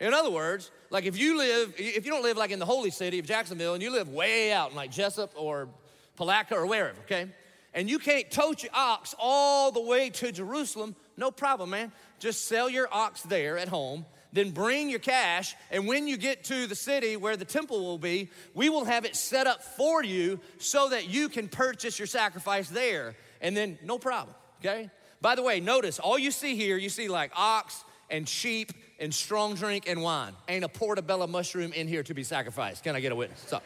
In 0.00 0.12
other 0.12 0.30
words, 0.30 0.70
like 0.90 1.04
if 1.04 1.16
you 1.16 1.38
live, 1.38 1.74
if 1.78 2.04
you 2.04 2.10
don't 2.10 2.22
live 2.22 2.36
like 2.36 2.50
in 2.50 2.58
the 2.58 2.66
holy 2.66 2.90
city 2.90 3.18
of 3.18 3.26
Jacksonville 3.26 3.74
and 3.74 3.82
you 3.82 3.90
live 3.90 4.08
way 4.08 4.52
out 4.52 4.70
in 4.70 4.76
like 4.76 4.90
Jesup 4.90 5.30
or 5.36 5.68
Palatka 6.16 6.56
or 6.56 6.66
wherever, 6.66 6.98
okay? 7.02 7.28
And 7.72 7.88
you 7.88 7.98
can't 7.98 8.30
tote 8.30 8.62
your 8.62 8.72
ox 8.74 9.14
all 9.18 9.70
the 9.70 9.80
way 9.80 10.10
to 10.10 10.32
Jerusalem, 10.32 10.94
no 11.16 11.30
problem, 11.30 11.70
man. 11.70 11.92
Just 12.18 12.46
sell 12.46 12.68
your 12.68 12.88
ox 12.92 13.22
there 13.22 13.56
at 13.56 13.68
home, 13.68 14.04
then 14.32 14.50
bring 14.50 14.90
your 14.90 14.98
cash, 14.98 15.54
and 15.70 15.86
when 15.86 16.08
you 16.08 16.16
get 16.16 16.44
to 16.44 16.66
the 16.66 16.74
city 16.74 17.16
where 17.16 17.36
the 17.36 17.44
temple 17.44 17.84
will 17.84 17.98
be, 17.98 18.28
we 18.54 18.68
will 18.68 18.84
have 18.84 19.04
it 19.04 19.14
set 19.16 19.46
up 19.46 19.62
for 19.62 20.02
you 20.02 20.40
so 20.58 20.88
that 20.88 21.08
you 21.08 21.28
can 21.28 21.48
purchase 21.48 21.98
your 21.98 22.06
sacrifice 22.06 22.68
there. 22.68 23.14
And 23.40 23.56
then 23.56 23.78
no 23.84 23.98
problem, 23.98 24.34
okay? 24.60 24.90
By 25.20 25.36
the 25.36 25.42
way, 25.42 25.60
notice 25.60 25.98
all 25.98 26.18
you 26.18 26.30
see 26.30 26.56
here, 26.56 26.76
you 26.76 26.88
see 26.88 27.08
like 27.08 27.30
ox 27.36 27.84
and 28.12 28.28
sheep 28.28 28.72
and 29.00 29.12
strong 29.12 29.54
drink 29.54 29.88
and 29.88 30.00
wine. 30.02 30.34
Ain't 30.48 30.64
a 30.64 30.68
portobello 30.68 31.26
mushroom 31.26 31.72
in 31.72 31.88
here 31.88 32.04
to 32.04 32.14
be 32.14 32.22
sacrificed. 32.22 32.84
Can 32.84 32.94
I 32.94 33.00
get 33.00 33.10
a 33.10 33.16
witness? 33.16 33.42
So, 33.48 33.60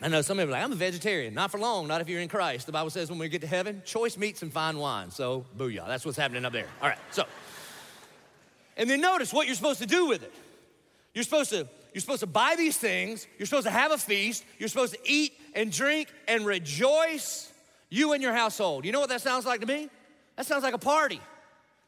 I 0.00 0.06
know 0.06 0.22
some 0.22 0.36
people 0.36 0.52
like, 0.52 0.62
I'm 0.62 0.70
a 0.70 0.76
vegetarian. 0.76 1.34
Not 1.34 1.50
for 1.50 1.58
long, 1.58 1.88
not 1.88 2.00
if 2.00 2.08
you're 2.08 2.20
in 2.20 2.28
Christ. 2.28 2.66
The 2.66 2.72
Bible 2.72 2.90
says 2.90 3.10
when 3.10 3.18
we 3.18 3.28
get 3.28 3.40
to 3.40 3.48
heaven, 3.48 3.82
choice 3.84 4.16
meats 4.16 4.42
and 4.42 4.52
fine 4.52 4.78
wine. 4.78 5.10
So, 5.10 5.44
booyah. 5.56 5.88
That's 5.88 6.06
what's 6.06 6.16
happening 6.16 6.44
up 6.44 6.52
there. 6.52 6.68
All 6.80 6.88
right, 6.88 6.98
so. 7.10 7.24
And 8.76 8.88
then 8.88 9.00
notice 9.00 9.32
what 9.32 9.46
you're 9.46 9.56
supposed 9.56 9.80
to 9.80 9.86
do 9.86 10.06
with 10.06 10.22
it. 10.22 10.32
You're 11.14 11.24
supposed 11.24 11.50
to 11.50 11.66
you're 11.92 12.00
supposed 12.00 12.20
to 12.20 12.26
buy 12.26 12.54
these 12.56 12.76
things. 12.76 13.26
You're 13.38 13.46
supposed 13.46 13.66
to 13.66 13.72
have 13.72 13.90
a 13.90 13.98
feast. 13.98 14.44
You're 14.58 14.68
supposed 14.68 14.92
to 14.92 15.00
eat 15.04 15.32
and 15.54 15.72
drink 15.72 16.08
and 16.28 16.46
rejoice, 16.46 17.50
you 17.88 18.12
and 18.12 18.22
your 18.22 18.32
household. 18.32 18.84
You 18.84 18.92
know 18.92 19.00
what 19.00 19.08
that 19.08 19.22
sounds 19.22 19.46
like 19.46 19.60
to 19.62 19.66
me? 19.66 19.88
That 20.36 20.46
sounds 20.46 20.62
like 20.62 20.74
a 20.74 20.78
party. 20.78 21.20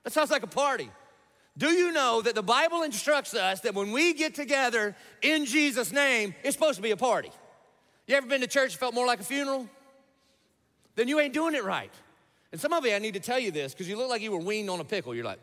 That 0.03 0.13
sounds 0.13 0.31
like 0.31 0.43
a 0.43 0.49
party. 0.49 0.91
Do 1.59 1.71
you 1.71 1.93
know 1.93 2.23
that 2.23 2.35
the 2.35 2.43
Bible 2.43 2.83
instructs 2.83 3.35
us 3.35 3.61
that 3.61 3.75
when 3.75 3.93
we 3.93 4.15
get 4.15 4.35
together 4.35 4.95
in 5.21 5.45
Jesus' 5.45 5.93
name, 5.93 6.35
it's 6.43 6.55
supposed 6.55 6.77
to 6.77 6.83
be 6.83 6.91
a 6.91 6.97
party? 6.97 7.31
You 8.07 8.17
ever 8.17 8.27
been 8.27 8.41
to 8.41 8.47
church 8.47 8.73
and 8.73 8.81
felt 8.81 8.95
more 8.95 9.07
like 9.07 9.21
a 9.21 9.25
funeral? 9.25 9.69
Then 10.97 11.09
you 11.09 11.21
ain't 11.21 11.35
doing 11.35 11.55
it 11.55 11.65
right. 11.65 11.93
And 12.53 12.61
some 12.61 12.73
of 12.73 12.85
you, 12.85 12.93
I 12.95 12.99
need 12.99 13.15
to 13.15 13.21
tell 13.21 13.39
you 13.39 13.51
this 13.51 13.73
because 13.73 13.89
you 13.89 13.97
look 13.97 14.09
like 14.09 14.23
you 14.23 14.33
were 14.33 14.39
weaned 14.39 14.71
on 14.71 14.81
a 14.81 14.85
pickle. 14.85 15.15
You're 15.15 15.25
like, 15.25 15.39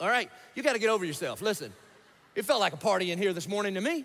all 0.00 0.08
right, 0.08 0.30
you 0.54 0.62
got 0.62 0.74
to 0.74 0.78
get 0.78 0.90
over 0.90 1.04
yourself. 1.04 1.42
Listen, 1.42 1.72
it 2.34 2.44
felt 2.44 2.60
like 2.60 2.72
a 2.72 2.78
party 2.78 3.10
in 3.10 3.18
here 3.18 3.32
this 3.32 3.48
morning 3.48 3.74
to 3.74 3.80
me. 3.80 4.04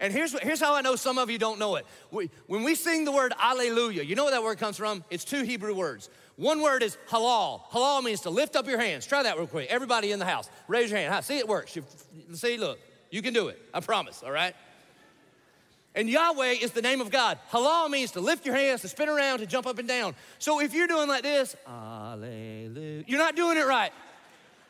And 0.00 0.12
here's, 0.12 0.38
here's 0.40 0.60
how 0.60 0.74
I 0.74 0.80
know 0.80 0.96
some 0.96 1.18
of 1.18 1.30
you 1.30 1.38
don't 1.38 1.58
know 1.58 1.76
it. 1.76 1.86
We, 2.10 2.30
when 2.46 2.62
we 2.62 2.74
sing 2.74 3.04
the 3.04 3.12
word 3.12 3.34
alleluia, 3.38 4.02
you 4.02 4.14
know 4.14 4.24
where 4.24 4.32
that 4.32 4.42
word 4.42 4.58
comes 4.58 4.78
from? 4.78 5.04
It's 5.10 5.24
two 5.24 5.42
Hebrew 5.42 5.74
words. 5.74 6.08
One 6.40 6.62
word 6.62 6.82
is 6.82 6.96
halal. 7.10 7.60
Halal 7.70 8.02
means 8.02 8.22
to 8.22 8.30
lift 8.30 8.56
up 8.56 8.66
your 8.66 8.80
hands. 8.80 9.04
Try 9.04 9.22
that 9.24 9.36
real 9.36 9.46
quick. 9.46 9.68
Everybody 9.68 10.10
in 10.10 10.18
the 10.18 10.24
house, 10.24 10.48
raise 10.68 10.90
your 10.90 10.98
hand. 10.98 11.22
See, 11.22 11.36
it 11.36 11.46
works. 11.46 11.76
You, 11.76 11.84
see, 12.32 12.56
look, 12.56 12.78
you 13.10 13.20
can 13.20 13.34
do 13.34 13.48
it. 13.48 13.60
I 13.74 13.80
promise, 13.80 14.22
all 14.24 14.32
right? 14.32 14.54
And 15.94 16.08
Yahweh 16.08 16.52
is 16.62 16.70
the 16.70 16.80
name 16.80 17.02
of 17.02 17.10
God. 17.10 17.38
Halal 17.52 17.90
means 17.90 18.12
to 18.12 18.20
lift 18.20 18.46
your 18.46 18.54
hands, 18.54 18.80
to 18.80 18.88
spin 18.88 19.10
around, 19.10 19.40
to 19.40 19.46
jump 19.46 19.66
up 19.66 19.78
and 19.78 19.86
down. 19.86 20.14
So 20.38 20.62
if 20.62 20.72
you're 20.72 20.86
doing 20.86 21.08
like 21.08 21.24
this, 21.24 21.54
you're 21.66 23.18
not 23.18 23.36
doing 23.36 23.58
it 23.58 23.66
right. 23.66 23.92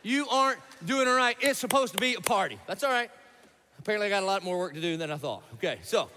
You 0.02 0.26
aren't 0.28 0.58
doing 0.84 1.06
it 1.06 1.12
right. 1.12 1.36
It's 1.40 1.60
supposed 1.60 1.92
to 1.92 2.00
be 2.00 2.14
a 2.14 2.20
party. 2.20 2.58
That's 2.66 2.82
all 2.82 2.90
right. 2.90 3.12
Apparently, 3.78 4.08
I 4.08 4.10
got 4.10 4.24
a 4.24 4.26
lot 4.26 4.42
more 4.42 4.58
work 4.58 4.74
to 4.74 4.80
do 4.80 4.96
than 4.96 5.12
I 5.12 5.16
thought. 5.16 5.44
Okay, 5.54 5.78
so. 5.82 6.10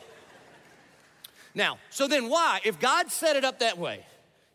Now, 1.54 1.78
so 1.92 2.08
then 2.08 2.28
why? 2.28 2.60
If 2.66 2.80
God 2.80 3.12
set 3.12 3.36
it 3.36 3.46
up 3.46 3.60
that 3.60 3.78
way, 3.78 4.04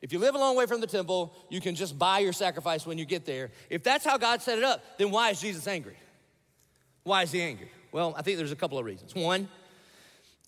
if 0.00 0.12
you 0.12 0.18
live 0.18 0.34
a 0.34 0.38
long 0.38 0.56
way 0.56 0.66
from 0.66 0.80
the 0.80 0.86
temple, 0.86 1.34
you 1.48 1.60
can 1.60 1.74
just 1.74 1.98
buy 1.98 2.20
your 2.20 2.32
sacrifice 2.32 2.86
when 2.86 2.98
you 2.98 3.04
get 3.04 3.26
there. 3.26 3.50
If 3.68 3.82
that's 3.82 4.04
how 4.04 4.16
God 4.16 4.42
set 4.42 4.58
it 4.58 4.64
up, 4.64 4.82
then 4.98 5.10
why 5.10 5.30
is 5.30 5.40
Jesus 5.40 5.66
angry? 5.66 5.96
Why 7.02 7.22
is 7.22 7.32
he 7.32 7.42
angry? 7.42 7.70
Well, 7.90 8.14
I 8.16 8.22
think 8.22 8.38
there's 8.38 8.52
a 8.52 8.56
couple 8.56 8.78
of 8.78 8.84
reasons. 8.84 9.14
One 9.14 9.48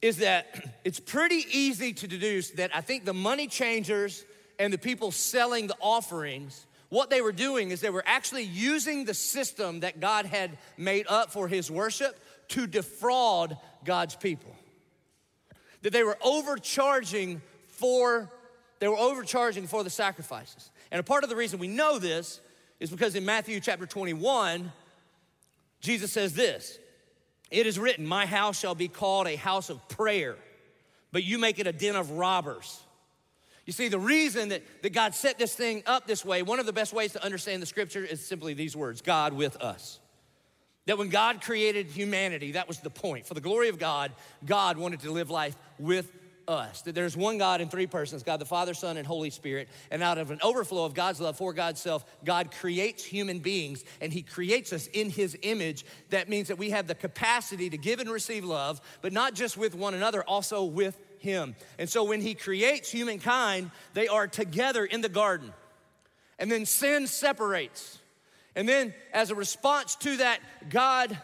is 0.02 0.18
that 0.18 0.46
it's 0.84 1.00
pretty 1.00 1.44
easy 1.50 1.92
to 1.94 2.06
deduce 2.06 2.50
that 2.52 2.74
I 2.74 2.80
think 2.80 3.04
the 3.04 3.14
money 3.14 3.48
changers 3.48 4.24
and 4.58 4.72
the 4.72 4.78
people 4.78 5.10
selling 5.10 5.66
the 5.66 5.76
offerings, 5.80 6.66
what 6.90 7.08
they 7.08 7.22
were 7.22 7.32
doing 7.32 7.70
is 7.70 7.80
they 7.80 7.90
were 7.90 8.04
actually 8.06 8.44
using 8.44 9.04
the 9.04 9.14
system 9.14 9.80
that 9.80 10.00
God 10.00 10.26
had 10.26 10.58
made 10.76 11.06
up 11.08 11.32
for 11.32 11.48
his 11.48 11.70
worship 11.70 12.20
to 12.48 12.66
defraud 12.66 13.56
God's 13.84 14.14
people. 14.16 14.54
That 15.82 15.92
they 15.92 16.02
were 16.02 16.18
overcharging 16.22 17.40
for 17.68 18.30
they 18.80 18.88
were 18.88 18.96
overcharging 18.96 19.66
for 19.66 19.84
the 19.84 19.90
sacrifices. 19.90 20.70
And 20.90 20.98
a 20.98 21.04
part 21.04 21.22
of 21.22 21.30
the 21.30 21.36
reason 21.36 21.60
we 21.60 21.68
know 21.68 21.98
this 21.98 22.40
is 22.80 22.90
because 22.90 23.14
in 23.14 23.24
Matthew 23.24 23.60
chapter 23.60 23.86
21, 23.86 24.72
Jesus 25.80 26.10
says 26.12 26.34
this 26.34 26.78
It 27.50 27.66
is 27.66 27.78
written, 27.78 28.06
My 28.06 28.26
house 28.26 28.58
shall 28.58 28.74
be 28.74 28.88
called 28.88 29.28
a 29.28 29.36
house 29.36 29.70
of 29.70 29.86
prayer, 29.88 30.36
but 31.12 31.22
you 31.22 31.38
make 31.38 31.58
it 31.58 31.66
a 31.66 31.72
den 31.72 31.94
of 31.94 32.10
robbers. 32.12 32.80
You 33.66 33.74
see, 33.74 33.88
the 33.88 33.98
reason 33.98 34.48
that, 34.48 34.62
that 34.82 34.92
God 34.92 35.14
set 35.14 35.38
this 35.38 35.54
thing 35.54 35.82
up 35.86 36.06
this 36.06 36.24
way, 36.24 36.42
one 36.42 36.58
of 36.58 36.66
the 36.66 36.72
best 36.72 36.92
ways 36.92 37.12
to 37.12 37.24
understand 37.24 37.62
the 37.62 37.66
scripture 37.66 38.04
is 38.04 38.26
simply 38.26 38.54
these 38.54 38.74
words 38.74 39.02
God 39.02 39.34
with 39.34 39.56
us. 39.58 40.00
That 40.86 40.98
when 40.98 41.10
God 41.10 41.42
created 41.42 41.86
humanity, 41.86 42.52
that 42.52 42.66
was 42.66 42.80
the 42.80 42.90
point. 42.90 43.26
For 43.26 43.34
the 43.34 43.40
glory 43.40 43.68
of 43.68 43.78
God, 43.78 44.12
God 44.44 44.78
wanted 44.78 45.00
to 45.00 45.12
live 45.12 45.30
life 45.30 45.54
with 45.78 46.10
us. 46.50 46.82
That 46.82 46.94
there's 46.94 47.16
one 47.16 47.38
God 47.38 47.60
in 47.60 47.68
three 47.68 47.86
persons 47.86 48.22
God 48.22 48.40
the 48.40 48.44
Father, 48.44 48.74
Son, 48.74 48.96
and 48.96 49.06
Holy 49.06 49.30
Spirit. 49.30 49.68
And 49.90 50.02
out 50.02 50.18
of 50.18 50.30
an 50.30 50.40
overflow 50.42 50.84
of 50.84 50.92
God's 50.92 51.20
love 51.20 51.36
for 51.36 51.52
God's 51.52 51.80
self, 51.80 52.04
God 52.24 52.50
creates 52.50 53.04
human 53.04 53.38
beings 53.38 53.84
and 54.00 54.12
He 54.12 54.22
creates 54.22 54.72
us 54.72 54.88
in 54.88 55.08
His 55.08 55.38
image. 55.42 55.86
That 56.10 56.28
means 56.28 56.48
that 56.48 56.58
we 56.58 56.70
have 56.70 56.86
the 56.86 56.94
capacity 56.94 57.70
to 57.70 57.78
give 57.78 58.00
and 58.00 58.10
receive 58.10 58.44
love, 58.44 58.80
but 59.00 59.12
not 59.12 59.34
just 59.34 59.56
with 59.56 59.74
one 59.74 59.94
another, 59.94 60.22
also 60.24 60.64
with 60.64 60.98
Him. 61.18 61.54
And 61.78 61.88
so 61.88 62.04
when 62.04 62.20
He 62.20 62.34
creates 62.34 62.90
humankind, 62.90 63.70
they 63.94 64.08
are 64.08 64.26
together 64.26 64.84
in 64.84 65.00
the 65.00 65.08
garden. 65.08 65.52
And 66.38 66.50
then 66.50 66.66
sin 66.66 67.06
separates. 67.06 67.98
And 68.56 68.68
then, 68.68 68.92
as 69.12 69.30
a 69.30 69.34
response 69.34 69.94
to 69.96 70.16
that, 70.16 70.40
God 70.68 71.16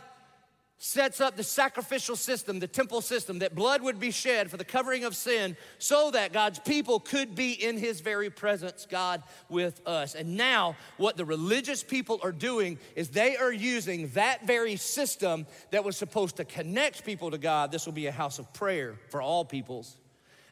sets 0.79 1.23
up 1.23 1.37
the 1.37 1.43
sacrificial 1.43 2.17
system, 2.17 2.59
the 2.59 2.67
temple 2.67 3.01
system, 3.01 3.39
that 3.39 3.55
blood 3.55 3.81
would 3.81 3.99
be 3.99 4.11
shed 4.11 4.51
for 4.51 4.59
the 4.59 4.65
covering 4.65 5.05
of 5.05 5.17
sin 5.17 5.57
so 5.79 6.11
that 6.11 6.35
God's 6.35 6.59
people 6.59 7.01
could 7.01 7.35
be 7.35 7.53
in 7.53 7.79
his 7.79 8.01
very 8.01 8.29
presence, 8.29 8.87
God 8.89 9.23
with 9.49 9.81
us. 9.87 10.15
And 10.15 10.37
now, 10.37 10.77
what 10.99 11.17
the 11.17 11.25
religious 11.25 11.83
people 11.83 12.21
are 12.23 12.33
doing 12.33 12.79
is 12.95 13.09
they 13.09 13.37
are 13.39 13.53
using 13.53 14.11
that 14.11 14.47
very 14.47 14.77
system 14.77 15.47
that 15.71 15.83
was 15.83 15.97
supposed 15.97 16.37
to 16.37 16.45
connect 16.45 17.07
people 17.07 17.31
to 17.31 17.39
God. 17.39 17.73
This 17.73 17.87
will 17.87 17.95
be 17.95 18.07
a 18.07 18.13
house 18.13 18.39
of 18.39 18.53
prayer 18.53 18.97
for 19.09 19.23
all 19.23 19.47
peoples. 19.47 19.97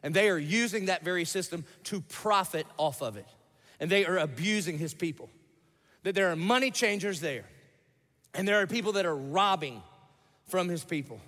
And 0.01 0.13
they 0.13 0.29
are 0.29 0.39
using 0.39 0.85
that 0.85 1.03
very 1.03 1.25
system 1.25 1.65
to 1.85 2.01
profit 2.01 2.65
off 2.77 3.01
of 3.01 3.15
it. 3.15 3.27
And 3.79 3.91
they 3.91 4.05
are 4.05 4.17
abusing 4.17 4.79
his 4.79 4.93
people. 4.93 5.29
That 6.03 6.15
there 6.15 6.31
are 6.31 6.35
money 6.35 6.71
changers 6.71 7.19
there. 7.19 7.45
And 8.33 8.47
there 8.47 8.59
are 8.61 8.67
people 8.67 8.93
that 8.93 9.05
are 9.05 9.15
robbing 9.15 9.81
from 10.47 10.69
his 10.69 10.83
people. 10.83 11.19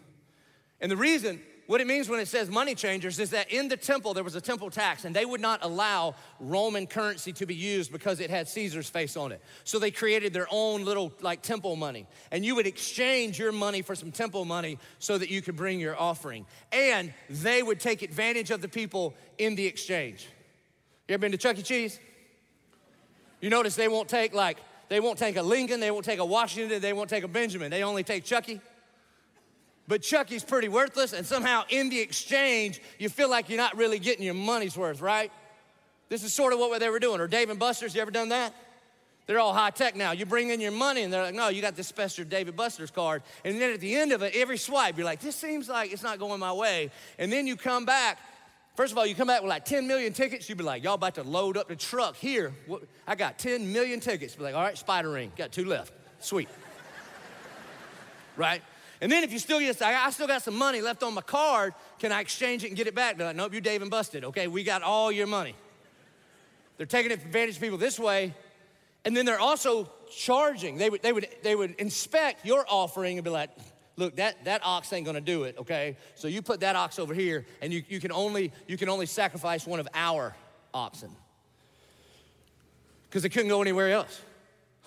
And 0.80 0.92
the 0.92 0.98
reason, 0.98 1.42
what 1.66 1.82
it 1.82 1.88
means 1.88 2.08
when 2.08 2.20
it 2.20 2.28
says 2.28 2.50
money 2.50 2.76
changers, 2.76 3.20
is 3.20 3.32
that 3.32 3.52
in 3.52 3.68
the 3.68 3.78
temple 3.78 4.14
there 4.14 4.24
was 4.24 4.36
a 4.36 4.42
temple 4.42 4.70
tax, 4.70 5.06
and 5.06 5.16
they 5.16 5.26
would 5.26 5.42
not 5.42 5.60
allow 5.64 6.16
Roman 6.40 6.88
currency 6.88 7.34
to 7.34 7.46
be 7.46 7.56
used 7.56 7.92
because 7.92 8.20
it 8.20 8.30
had 8.30 8.48
Caesar's 8.48 8.90
face 8.90 9.18
on 9.18 9.32
it. 9.32 9.42
So 9.64 9.80
they 9.80 9.92
created 9.92 10.34
their 10.34 10.48
own 10.52 10.86
little 10.86 11.12
like 11.22 11.42
temple 11.42 11.76
money. 11.76 12.06
And 12.32 12.46
you 12.46 12.56
would 12.56 12.68
exchange 12.68 13.40
your 13.40 13.52
money 13.52 13.82
for 13.82 13.96
some 13.96 14.12
temple 14.12 14.46
money 14.46 14.78
so 15.00 15.18
that 15.18 15.30
you 15.30 15.42
could 15.42 15.56
bring 15.56 15.80
your 15.80 16.00
offering. 16.00 16.46
And 16.72 17.14
they 17.30 17.64
would 17.64 17.80
take 17.80 18.02
advantage 18.02 18.52
of 18.52 18.62
the 18.62 18.70
people 18.70 19.16
in 19.38 19.56
the 19.56 19.66
exchange. 19.66 20.28
You 21.08 21.14
ever 21.14 21.22
been 21.22 21.32
to 21.32 21.38
Chuck 21.38 21.58
E. 21.58 21.64
Cheese? 21.64 22.00
You 23.42 23.50
notice 23.50 23.76
they 23.76 23.88
won't 23.88 24.10
take 24.10 24.34
like, 24.34 24.58
they 24.90 25.00
won't 25.00 25.20
take 25.20 25.38
a 25.38 25.42
Lincoln, 25.42 25.80
they 25.80 25.92
won't 25.92 26.06
take 26.06 26.20
a 26.20 26.26
Washington, 26.26 26.82
they 26.82 26.94
won't 26.94 27.10
take 27.10 27.24
a 27.24 27.28
Benjamin. 27.28 27.72
They 27.72 27.84
only 27.84 28.04
take 28.04 28.24
Chucky 28.24 28.62
but 29.88 30.01
Chucky's 30.01 30.44
pretty 30.44 30.67
worthless, 30.67 31.13
and 31.13 31.25
somehow 31.25 31.63
in 31.70 31.89
the 31.89 32.00
exchange, 32.00 32.82
you 33.00 33.08
feel 33.08 33.29
like 33.29 33.50
you're 33.50 33.58
not 33.58 33.77
really 33.77 34.00
getting 34.00 34.24
your 34.24 34.34
money's 34.34 34.77
worth, 34.77 35.01
right? 35.01 35.32
This 36.10 36.24
is 36.24 36.34
sort 36.34 36.53
of 36.53 36.60
what 36.60 36.79
they 36.79 36.89
were 36.89 37.00
doing. 37.00 37.22
Or 37.22 37.27
Dave 37.27 37.50
and 37.50 37.60
Buster's, 37.60 37.96
you 37.96 38.01
ever 38.01 38.12
done 38.12 38.29
that? 38.29 38.53
They're 39.27 39.39
all 39.39 39.53
high 39.53 39.72
tech 39.72 39.96
now. 39.96 40.12
You 40.12 40.25
bring 40.25 40.50
in 40.50 40.62
your 40.62 40.72
money, 40.72 41.03
and 41.03 41.12
they're 41.12 41.24
like, 41.24 41.36
no, 41.36 41.50
you 41.50 41.62
got 41.62 41.75
this 41.75 41.88
special 41.88 42.25
David 42.25 42.56
Buster's 42.56 42.91
card. 42.91 43.24
And 43.44 43.60
then 43.60 43.74
at 43.74 43.82
the 43.82 43.96
end 43.96 44.13
of 44.13 44.22
it, 44.22 44.34
every 44.36 44.58
swipe, 44.58 44.98
you're 44.98 45.06
like, 45.06 45.20
this 45.20 45.36
seems 45.36 45.67
like 45.67 45.91
it's 45.91 46.03
not 46.03 46.17
going 46.17 46.39
my 46.39 46.53
way. 46.53 46.91
And 47.20 47.32
then 47.32 47.46
you 47.46 47.58
come 47.58 47.86
back. 47.86 48.20
First 48.75 48.91
of 48.91 48.98
all, 48.98 49.06
you 49.06 49.15
come 49.15 49.27
back 49.27 49.41
with 49.41 49.50
like 49.50 49.65
10 49.65 49.88
million 49.88 50.13
tickets. 50.13 50.48
You'd 50.48 50.58
be 50.58 50.63
like, 50.63 50.84
y'all 50.84 50.94
about 50.94 51.15
to 51.15 51.24
load 51.24 51.58
up 51.58 51.67
the 51.67 51.75
truck 51.75 52.15
here. 52.15 52.53
I 53.06 53.15
got 53.15 53.38
10 53.38 53.74
million 53.74 54.00
tickets. 54.00 54.36
Be 54.36 54.44
like, 54.44 54.56
all 54.56 54.63
right, 54.63 54.77
spider 54.77 55.10
ring, 55.10 55.32
got 55.36 55.51
two 55.51 55.65
left. 55.65 55.91
Sweet. 56.20 56.48
right? 58.38 58.62
And 59.01 59.12
then 59.12 59.24
if 59.24 59.32
you 59.32 59.39
still 59.39 59.60
get, 59.60 59.82
I 59.82 60.10
still 60.10 60.27
got 60.27 60.42
some 60.42 60.58
money 60.58 60.82
left 60.82 61.04
on 61.04 61.13
my 61.13 61.22
card, 61.22 61.74
can 62.00 62.12
I 62.12 62.22
exchange 62.22 62.63
it 62.63 62.68
and 62.68 62.77
get 62.77 62.88
it 62.88 62.96
back? 62.96 63.18
They're 63.18 63.27
like, 63.27 63.36
nope, 63.36 63.51
you're 63.51 63.62
Dave 63.62 63.82
and 63.82 63.92
busted. 63.92 64.24
Okay, 64.25 64.48
we 64.48 64.63
got 64.63 64.82
all 64.82 65.12
your 65.12 65.27
money. 65.27 65.56
They're 66.77 66.86
taking 66.86 67.12
advantage 67.12 67.56
of 67.56 67.62
people 67.62 67.77
this 67.77 68.00
way. 68.00 68.34
And 69.06 69.16
then 69.16 69.25
they're 69.25 69.39
also 69.39 69.89
charging. 70.16 70.77
They 70.77 70.89
would, 70.89 71.01
they 71.01 71.13
would, 71.13 71.27
they 71.44 71.56
would 71.56 71.75
inspect 71.77 72.46
your 72.46 72.66
offering 72.68 73.18
and 73.18 73.24
be 73.24 73.30
like, 73.30 73.51
look, 73.96 74.16
that, 74.18 74.46
that 74.46 74.62
ox 74.63 74.92
ain't 74.94 75.06
gonna 75.06 75.22
do 75.22 75.44
it, 75.44 75.58
okay? 75.60 75.98
So 76.16 76.27
you 76.27 76.42
put 76.42 76.60
that 76.62 76.75
ox 76.75 77.00
over 77.00 77.13
here, 77.13 77.46
and 77.62 77.72
you, 77.72 77.84
you, 77.88 78.00
can, 78.00 78.12
only, 78.12 78.51
you 78.68 78.77
can 78.77 78.89
only 78.89 79.06
sacrifice 79.06 79.66
one 79.66 79.80
of 79.80 79.88
our 79.94 80.36
oxen. 80.74 81.10
Because 83.10 83.24
they 83.24 83.30
couldn't 83.30 83.50
go 83.50 83.62
anywhere 83.62 83.92
else. 83.92 84.22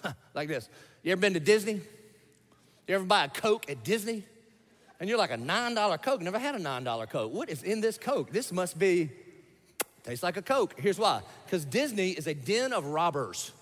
like 0.34 0.48
this. 0.48 0.68
You 1.02 1.12
ever 1.12 1.20
been 1.20 1.34
to 1.34 1.40
Disney? 1.40 1.80
You 2.90 2.96
ever 2.96 3.04
buy 3.04 3.22
a 3.22 3.28
Coke 3.28 3.70
at 3.70 3.84
Disney? 3.84 4.24
And 4.98 5.08
you're 5.08 5.16
like, 5.16 5.30
a 5.30 5.36
$9 5.36 6.02
Coke? 6.02 6.22
Never 6.22 6.40
had 6.40 6.56
a 6.56 6.58
$9 6.58 7.08
Coke. 7.08 7.32
What 7.32 7.48
is 7.48 7.62
in 7.62 7.80
this 7.80 7.96
Coke? 7.96 8.32
This 8.32 8.50
must 8.50 8.80
be, 8.80 9.10
tastes 10.02 10.24
like 10.24 10.36
a 10.36 10.42
Coke. 10.42 10.74
Here's 10.76 10.98
why. 10.98 11.20
Because 11.44 11.64
Disney 11.64 12.10
is 12.10 12.26
a 12.26 12.34
den 12.34 12.72
of 12.72 12.84
robbers. 12.86 13.52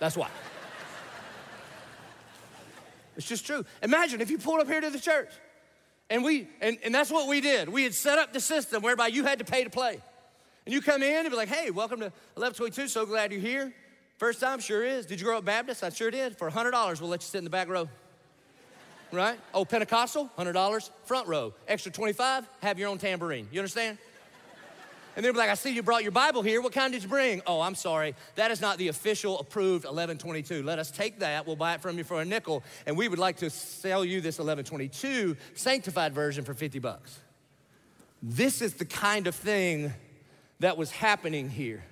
That's 0.00 0.18
why. 0.18 0.28
it's 3.16 3.26
just 3.26 3.46
true. 3.46 3.64
Imagine 3.82 4.20
if 4.20 4.30
you 4.30 4.36
pulled 4.36 4.60
up 4.60 4.66
here 4.66 4.82
to 4.82 4.90
the 4.90 5.00
church 5.00 5.30
and 6.10 6.22
we, 6.22 6.46
and, 6.60 6.76
and 6.84 6.94
that's 6.94 7.10
what 7.10 7.26
we 7.26 7.40
did. 7.40 7.70
We 7.70 7.84
had 7.84 7.94
set 7.94 8.18
up 8.18 8.34
the 8.34 8.40
system 8.40 8.82
whereby 8.82 9.06
you 9.06 9.24
had 9.24 9.38
to 9.38 9.46
pay 9.46 9.64
to 9.64 9.70
play. 9.70 9.98
And 10.66 10.74
you 10.74 10.82
come 10.82 11.02
in 11.02 11.20
and 11.20 11.30
be 11.30 11.36
like, 11.36 11.48
hey, 11.48 11.70
welcome 11.70 12.00
to 12.00 12.12
1122. 12.34 12.88
So 12.88 13.06
glad 13.06 13.32
you're 13.32 13.40
here. 13.40 13.72
First 14.18 14.40
time, 14.40 14.60
sure 14.60 14.84
is. 14.84 15.06
Did 15.06 15.20
you 15.20 15.24
grow 15.24 15.38
up 15.38 15.46
Baptist? 15.46 15.82
I 15.82 15.88
sure 15.88 16.10
did. 16.10 16.36
For 16.36 16.50
$100, 16.50 17.00
we'll 17.00 17.08
let 17.08 17.22
you 17.22 17.28
sit 17.28 17.38
in 17.38 17.44
the 17.44 17.50
back 17.50 17.68
row 17.70 17.88
right? 19.14 19.38
Oh, 19.52 19.64
Pentecostal, 19.64 20.30
$100, 20.38 20.90
front 21.04 21.28
row. 21.28 21.54
Extra 21.68 21.92
25, 21.92 22.46
have 22.62 22.78
your 22.78 22.88
own 22.88 22.98
tambourine. 22.98 23.48
You 23.50 23.60
understand? 23.60 23.98
And 25.16 25.24
they'll 25.24 25.32
be 25.32 25.38
like, 25.38 25.50
I 25.50 25.54
see 25.54 25.72
you 25.72 25.82
brought 25.82 26.02
your 26.02 26.12
Bible 26.12 26.42
here. 26.42 26.60
What 26.60 26.72
kind 26.72 26.92
did 26.92 27.04
you 27.04 27.08
bring? 27.08 27.40
Oh, 27.46 27.60
I'm 27.60 27.76
sorry. 27.76 28.16
That 28.34 28.50
is 28.50 28.60
not 28.60 28.78
the 28.78 28.88
official 28.88 29.38
approved 29.38 29.84
1122. 29.84 30.64
Let 30.64 30.80
us 30.80 30.90
take 30.90 31.20
that. 31.20 31.46
We'll 31.46 31.54
buy 31.54 31.74
it 31.74 31.80
from 31.80 31.98
you 31.98 32.04
for 32.04 32.20
a 32.20 32.24
nickel. 32.24 32.64
And 32.84 32.96
we 32.96 33.06
would 33.06 33.20
like 33.20 33.36
to 33.36 33.50
sell 33.50 34.04
you 34.04 34.20
this 34.20 34.38
1122 34.38 35.36
sanctified 35.54 36.14
version 36.14 36.44
for 36.44 36.52
50 36.52 36.80
bucks. 36.80 37.20
This 38.22 38.60
is 38.60 38.74
the 38.74 38.84
kind 38.84 39.28
of 39.28 39.36
thing 39.36 39.92
that 40.58 40.76
was 40.76 40.90
happening 40.90 41.48
here. 41.48 41.84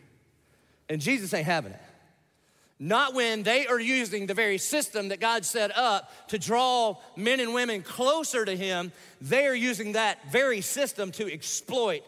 And 0.88 1.00
Jesus 1.00 1.32
ain't 1.32 1.46
having 1.46 1.72
it 1.72 1.80
not 2.82 3.14
when 3.14 3.44
they 3.44 3.64
are 3.68 3.78
using 3.78 4.26
the 4.26 4.34
very 4.34 4.58
system 4.58 5.08
that 5.08 5.20
God 5.20 5.44
set 5.44 5.70
up 5.78 6.10
to 6.30 6.38
draw 6.38 6.96
men 7.14 7.38
and 7.38 7.54
women 7.54 7.80
closer 7.80 8.44
to 8.44 8.56
Him. 8.56 8.90
They 9.20 9.46
are 9.46 9.54
using 9.54 9.92
that 9.92 10.32
very 10.32 10.60
system 10.62 11.12
to 11.12 11.32
exploit 11.32 12.02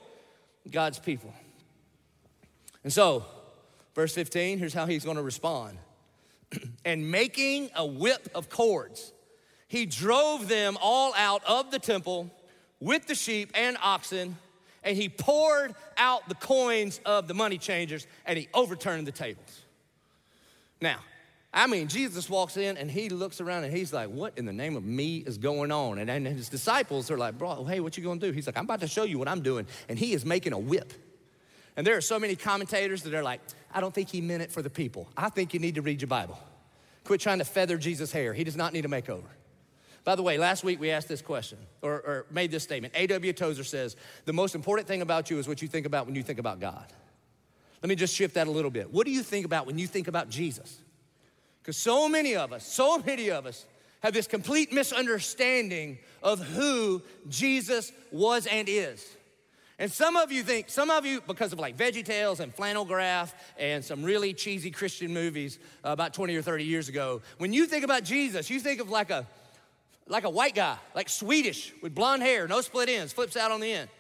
God's 0.69 0.99
people. 0.99 1.33
And 2.83 2.93
so, 2.93 3.25
verse 3.95 4.13
15, 4.17 4.59
here's 4.59 4.75
how 4.75 4.87
He's 4.87 5.05
gonna 5.05 5.23
respond. 5.23 5.79
and 6.85 7.09
making 7.09 7.71
a 7.77 7.87
whip 7.87 8.29
of 8.35 8.51
cords, 8.51 9.13
He 9.69 9.87
drove 9.87 10.49
them 10.49 10.77
all 10.83 11.15
out 11.17 11.45
of 11.45 11.71
the 11.71 11.79
temple 11.79 12.33
with 12.81 13.07
the 13.07 13.15
sheep 13.15 13.53
and 13.55 13.77
oxen, 13.81 14.39
and 14.83 14.97
He 14.97 15.09
poured 15.09 15.77
out 15.97 16.29
the 16.29 16.35
coins 16.35 17.01
of 17.07 17.29
the 17.29 17.35
money 17.35 17.59
changers, 17.59 18.09
and 18.27 18.37
He 18.37 18.49
overturned 18.53 19.07
the 19.07 19.13
tables. 19.13 19.64
Now, 20.81 20.99
I 21.53 21.69
mean, 21.69 21.87
Jesus 21.87 22.29
walks 22.29 22.57
in 22.57 22.77
and 22.77 22.91
he 22.91 23.09
looks 23.09 23.41
around 23.41 23.63
and 23.63 23.73
he's 23.73 23.93
like, 23.93 24.09
What 24.09 24.37
in 24.37 24.45
the 24.45 24.53
name 24.53 24.75
of 24.77 24.85
me 24.85 25.19
is 25.19 25.39
going 25.39 25.71
on? 25.71 25.99
And, 25.99 26.11
and 26.11 26.27
his 26.27 26.49
disciples 26.49 27.11
are 27.11 27.17
like, 27.17 27.39
Bro, 27.39 27.65
hey, 27.65 27.81
what 27.81 27.97
you 27.97 28.03
gonna 28.03 28.19
do? 28.19 28.33
He's 28.33 28.47
like, 28.47 28.59
I'm 28.59 28.65
about 28.65 28.81
to 28.81 28.89
show 28.89 29.05
you 29.05 29.19
what 29.19 29.29
I'm 29.29 29.41
doing. 29.41 29.67
And 29.89 29.99
he 29.99 30.15
is 30.15 30.25
making 30.25 30.53
a 30.53 30.59
whip. 30.59 30.93
And 31.77 31.87
there 31.87 31.97
are 31.97 32.01
so 32.01 32.19
many 32.19 32.37
commentators 32.37 33.03
that 33.05 33.15
are 33.15 33.23
like, 33.23 33.41
I 33.73 33.81
don't 33.81 33.95
think 33.95 34.09
he 34.09 34.21
meant 34.21 34.43
it 34.43 34.53
for 34.53 34.63
the 34.63 34.71
people. 34.71 35.09
I 35.17 35.29
think 35.29 35.55
you 35.55 35.61
need 35.61 35.77
to 35.77 35.83
read 35.83 36.01
your 36.01 36.09
Bible. 36.09 36.39
Quit 37.05 37.21
trying 37.21 37.39
to 37.39 37.45
feather 37.45 37.77
Jesus' 37.77 38.13
hair. 38.13 38.33
He 38.33 38.45
does 38.45 38.57
not 38.57 38.73
need 38.73 38.85
a 38.85 38.89
makeover. 38.89 39.25
By 40.05 40.17
the 40.17 40.23
way, 40.23 40.39
last 40.39 40.65
week 40.65 40.81
we 40.81 40.91
asked 40.91 41.09
this 41.09 41.23
question 41.23 41.59
or, 41.83 41.93
or 41.93 42.27
made 42.31 42.51
this 42.51 42.63
statement. 42.63 42.95
A.W. 42.97 43.33
Tozer 43.33 43.65
says, 43.65 43.97
The 44.27 44.33
most 44.33 44.55
important 44.55 44.87
thing 44.87 45.03
about 45.03 45.31
you 45.31 45.39
is 45.39 45.49
what 45.49 45.63
you 45.63 45.69
think 45.69 45.87
about 45.87 46.07
when 46.07 46.15
you 46.15 46.23
think 46.23 46.39
about 46.39 46.61
God. 46.61 46.93
Let 47.85 47.91
me 47.91 47.97
just 47.97 48.17
shift 48.17 48.37
that 48.37 48.47
a 48.47 48.51
little 48.51 48.71
bit. 48.71 48.91
What 48.91 49.05
do 49.05 49.13
you 49.13 49.23
think 49.23 49.45
about 49.45 49.67
when 49.67 49.77
you 49.77 49.87
think 49.87 50.09
about 50.09 50.31
Jesus? 50.31 50.79
Because 51.61 51.77
so 51.77 52.09
many 52.09 52.35
of 52.35 52.51
us, 52.51 52.67
so 52.67 52.97
many 52.97 53.31
of 53.31 53.45
us 53.45 53.67
have 54.03 54.15
this 54.15 54.27
complete 54.27 54.73
misunderstanding 54.73 55.99
of 56.23 56.41
who 56.41 57.03
Jesus 57.29 57.93
was 58.11 58.47
and 58.47 58.71
is. 58.71 59.07
And 59.79 59.93
some 59.93 60.17
of 60.17 60.33
you 60.33 60.43
think, 60.43 60.71
some 60.71 60.89
of 60.89 61.05
you, 61.05 61.21
because 61.21 61.53
of 61.53 61.59
like 61.59 61.77
Veggie 61.77 62.03
Tales 62.03 62.41
and 62.41 62.55
Flannel 62.55 62.87
Graph 62.87 63.35
and 63.59 63.85
some 63.85 64.03
really 64.03 64.33
cheesy 64.33 64.71
Christian 64.71 65.13
movies 65.13 65.59
about 65.83 66.15
20 66.15 66.35
or 66.37 66.41
30 66.41 66.65
years 66.65 66.89
ago, 66.89 67.21
when 67.37 67.53
you 67.53 67.67
think 67.67 67.85
about 67.85 68.03
Jesus, 68.03 68.49
you 68.49 68.61
think 68.61 68.81
of 68.81 68.89
like 68.89 69.11
a, 69.11 69.27
like 70.09 70.25
a 70.25 70.31
white 70.31 70.55
guy, 70.55 70.79
like 70.95 71.11
Swedish, 71.11 71.75
with 71.83 71.95
blonde 71.95 72.23
hair, 72.23 72.49
no 72.49 72.63
split 72.63 72.89
ends, 72.89 73.13
flips 73.13 73.37
out 73.37 73.51
on 73.51 73.61
the 73.61 73.71
end, 73.71 73.91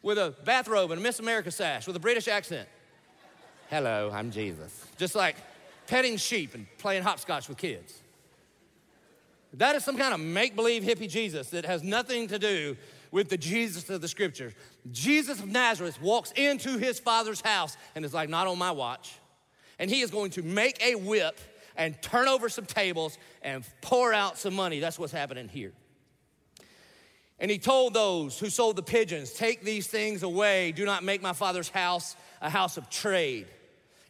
with 0.00 0.16
a 0.16 0.34
bathrobe 0.46 0.92
and 0.92 0.98
a 0.98 1.02
Miss 1.02 1.18
America 1.18 1.50
sash, 1.50 1.86
with 1.86 1.94
a 1.94 2.00
British 2.00 2.26
accent. 2.26 2.66
Hello, 3.74 4.08
I'm 4.14 4.30
Jesus. 4.30 4.86
Just 4.98 5.16
like 5.16 5.34
petting 5.88 6.16
sheep 6.16 6.54
and 6.54 6.64
playing 6.78 7.02
hopscotch 7.02 7.48
with 7.48 7.58
kids. 7.58 8.02
That 9.54 9.74
is 9.74 9.82
some 9.82 9.96
kind 9.98 10.14
of 10.14 10.20
make 10.20 10.54
believe 10.54 10.84
hippie 10.84 11.10
Jesus 11.10 11.50
that 11.50 11.64
has 11.64 11.82
nothing 11.82 12.28
to 12.28 12.38
do 12.38 12.76
with 13.10 13.30
the 13.30 13.36
Jesus 13.36 13.90
of 13.90 14.00
the 14.00 14.06
scriptures. 14.06 14.52
Jesus 14.92 15.40
of 15.40 15.48
Nazareth 15.48 16.00
walks 16.00 16.30
into 16.36 16.78
his 16.78 17.00
father's 17.00 17.40
house 17.40 17.76
and 17.96 18.04
is 18.04 18.14
like, 18.14 18.28
Not 18.28 18.46
on 18.46 18.58
my 18.58 18.70
watch. 18.70 19.16
And 19.80 19.90
he 19.90 20.02
is 20.02 20.12
going 20.12 20.30
to 20.30 20.44
make 20.44 20.80
a 20.80 20.94
whip 20.94 21.40
and 21.74 22.00
turn 22.00 22.28
over 22.28 22.48
some 22.48 22.66
tables 22.66 23.18
and 23.42 23.64
pour 23.80 24.14
out 24.14 24.38
some 24.38 24.54
money. 24.54 24.78
That's 24.78 25.00
what's 25.00 25.10
happening 25.12 25.48
here. 25.48 25.72
And 27.40 27.50
he 27.50 27.58
told 27.58 27.92
those 27.92 28.38
who 28.38 28.50
sold 28.50 28.76
the 28.76 28.84
pigeons, 28.84 29.32
Take 29.32 29.64
these 29.64 29.88
things 29.88 30.22
away. 30.22 30.70
Do 30.70 30.84
not 30.84 31.02
make 31.02 31.22
my 31.22 31.32
father's 31.32 31.70
house 31.70 32.14
a 32.40 32.48
house 32.48 32.76
of 32.76 32.88
trade. 32.88 33.48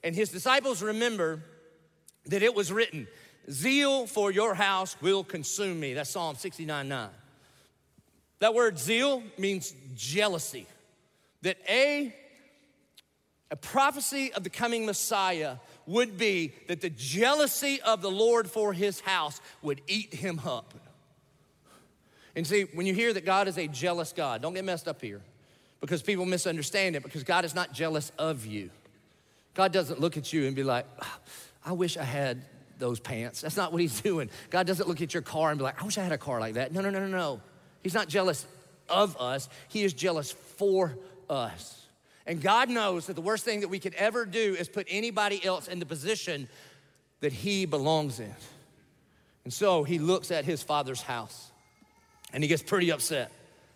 And 0.05 0.15
his 0.15 0.29
disciples 0.29 0.83
remember 0.83 1.43
that 2.27 2.43
it 2.43 2.55
was 2.55 2.71
written, 2.71 3.09
Zeal 3.51 4.07
for 4.07 4.31
your 4.31 4.55
house 4.55 4.97
will 5.01 5.25
consume 5.25 5.81
me. 5.81 5.95
That's 5.95 6.11
Psalm 6.11 6.37
69 6.37 6.89
9. 6.89 7.09
That 8.39 8.55
word 8.55 8.79
zeal 8.79 9.23
means 9.39 9.75
jealousy. 9.95 10.67
That 11.43 11.57
a, 11.69 12.15
a 13.51 13.57
prophecy 13.57 14.33
of 14.35 14.45
the 14.45 14.51
coming 14.51 14.87
Messiah 14.87 15.57
would 15.87 16.19
be 16.19 16.53
that 16.69 16.81
the 16.81 16.91
jealousy 16.91 17.81
of 17.83 18.03
the 18.03 18.11
Lord 18.11 18.51
for 18.51 18.73
his 18.73 19.01
house 19.01 19.41
would 19.63 19.81
eat 19.87 20.15
him 20.15 20.41
up. 20.45 20.75
And 22.37 22.47
see, 22.47 22.63
when 22.75 22.87
you 22.87 22.95
hear 22.95 23.13
that 23.13 23.25
God 23.25 23.49
is 23.49 23.57
a 23.57 23.69
jealous 23.69 24.13
God, 24.13 24.43
don't 24.43 24.55
get 24.55 24.65
messed 24.65 24.89
up 24.89 25.01
here 25.01 25.21
because 25.81 26.03
people 26.03 26.27
misunderstand 26.27 26.97
it 26.97 27.03
because 27.03 27.25
God 27.25 27.45
is 27.45 27.55
not 27.55 27.73
jealous 27.73 28.11
of 28.19 28.45
you. 28.45 28.71
God 29.55 29.73
doesn't 29.73 30.01
look 30.01 30.17
at 30.17 30.33
you 30.33 30.47
and 30.47 30.55
be 30.55 30.65
like, 30.65 30.87
ah, 31.01 31.19
I 31.65 31.73
wish 31.73 31.97
I 31.97 32.05
had 32.05 32.43
those 32.79 33.01
pants. 33.01 33.41
That's 33.41 33.57
not 33.57 33.73
what 33.73 33.81
he's 33.81 34.01
doing. 34.03 34.31
God 34.51 34.67
doesn't 34.67 34.89
look 34.89 35.01
at 35.01 35.15
your 35.15 35.23
car 35.23 35.51
and 35.51 35.59
be 35.59 35.65
like, 35.65 35.81
I 35.81 35.85
wish 35.85 35.97
I 35.99 36.03
had 36.03 36.13
a 36.13 36.19
car 36.19 36.41
like 36.41 36.55
that. 36.55 36.73
No, 36.73 36.81
no, 36.81 36.91
no, 36.91 37.01
no, 37.01 37.07
no. 37.07 37.41
He's 37.83 37.95
not 37.95 38.09
jealous 38.09 38.47
of 38.89 39.17
us, 39.19 39.49
he 39.69 39.83
is 39.83 39.95
jealous 39.95 40.33
for 40.33 40.95
us. 41.31 41.81
And 42.27 42.41
God 42.41 42.71
knows 42.71 43.07
that 43.07 43.15
the 43.15 43.23
worst 43.23 43.45
thing 43.45 43.61
that 43.61 43.69
we 43.69 43.79
could 43.79 43.95
ever 43.95 44.25
do 44.25 44.55
is 44.59 44.69
put 44.69 44.87
anybody 44.91 45.45
else 45.45 45.69
in 45.69 45.79
the 45.79 45.87
position 45.87 46.49
that 47.21 47.33
he 47.33 47.67
belongs 47.67 48.19
in. 48.21 48.35
And 49.45 49.53
so 49.53 49.85
he 49.85 49.99
looks 49.99 50.31
at 50.31 50.45
his 50.45 50.63
father's 50.63 51.03
house 51.03 51.51
and 52.33 52.43
he 52.43 52.49
gets 52.49 52.63
pretty 52.63 52.91
upset, 52.91 53.31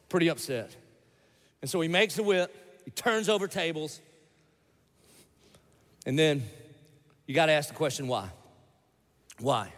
pretty 0.09 0.29
upset. 0.29 0.75
And 1.61 1.71
so 1.71 1.81
he 1.81 1.88
makes 1.88 2.19
a 2.19 2.23
whip, 2.23 2.55
he 2.85 2.91
turns 2.91 3.29
over 3.29 3.49
tables, 3.49 4.01
and 6.09 6.18
then 6.18 6.42
you 7.27 7.35
got 7.35 7.47
to 7.47 7.53
ask 7.53 7.68
the 7.68 7.75
question 7.75 8.09
why? 8.09 8.31
Why? 9.40 9.71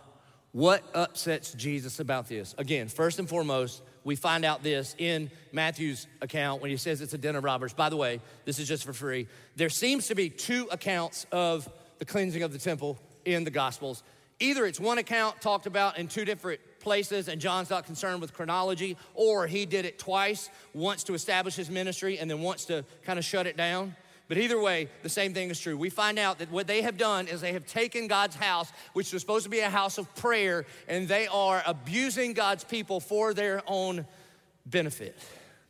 What 0.53 0.85
upsets 0.95 1.53
Jesus 1.55 1.99
about 1.99 2.29
this? 2.29 2.55
Again, 2.57 2.87
first 2.87 3.19
and 3.19 3.29
foremost, 3.29 3.83
we 4.05 4.14
find 4.14 4.45
out 4.45 4.62
this 4.62 4.95
in 4.97 5.33
Matthew's 5.51 6.07
account 6.23 6.62
when 6.62 6.71
he 6.71 6.77
says 6.77 7.01
it's 7.01 7.14
a 7.14 7.19
den 7.19 7.35
of 7.35 7.43
robbers. 7.43 7.73
By 7.73 7.88
the 7.88 7.97
way, 7.97 8.21
this 8.45 8.61
is 8.61 8.69
just 8.69 8.85
for 8.85 8.93
free. 8.93 9.27
There 9.57 9.69
seems 9.69 10.07
to 10.07 10.14
be 10.14 10.31
two 10.31 10.69
accounts 10.71 11.27
of 11.33 11.69
the 11.99 12.05
cleansing 12.05 12.45
of 12.45 12.53
the 12.53 12.61
temple 12.61 12.97
in 13.25 13.43
the 13.43 13.51
Gospels. 13.51 14.05
Either 14.38 14.66
it's 14.66 14.79
one 14.79 14.99
account 14.99 15.40
talked 15.40 15.66
about 15.66 15.99
in 15.99 16.07
two 16.07 16.25
different 16.25 16.61
places 16.79 17.27
and 17.27 17.40
John's 17.40 17.71
not 17.71 17.87
concerned 17.87 18.21
with 18.21 18.35
chronology, 18.35 18.97
or 19.14 19.49
he 19.49 19.66
did 19.66 19.85
it 19.85 19.99
twice, 19.99 20.49
once 20.75 21.03
to 21.05 21.14
establish 21.14 21.57
his 21.57 21.69
ministry 21.69 22.21
and 22.21 22.31
then 22.31 22.40
once 22.40 22.66
to 22.66 22.85
kind 23.05 23.19
of 23.19 23.25
shut 23.25 23.49
it 23.49 23.57
down. 23.57 23.97
But 24.31 24.38
either 24.38 24.61
way, 24.61 24.88
the 25.03 25.09
same 25.09 25.35
thing 25.35 25.51
is 25.51 25.59
true. 25.59 25.77
We 25.77 25.90
find 25.90 26.16
out 26.16 26.38
that 26.38 26.53
what 26.53 26.69
they 26.69 26.83
have 26.83 26.97
done 26.97 27.27
is 27.27 27.40
they 27.40 27.53
have 27.53 27.66
taken 27.66 28.07
God's 28.07 28.37
house, 28.37 28.71
which 28.93 29.12
was 29.12 29.23
supposed 29.23 29.43
to 29.43 29.51
be 29.51 29.59
a 29.59 29.69
house 29.69 29.99
of 29.99 30.14
prayer, 30.14 30.66
and 30.87 31.09
they 31.09 31.27
are 31.27 31.61
abusing 31.66 32.33
God's 32.33 32.62
people 32.62 33.01
for 33.01 33.35
their 33.35 33.61
own 33.66 34.07
benefit. 34.64 35.19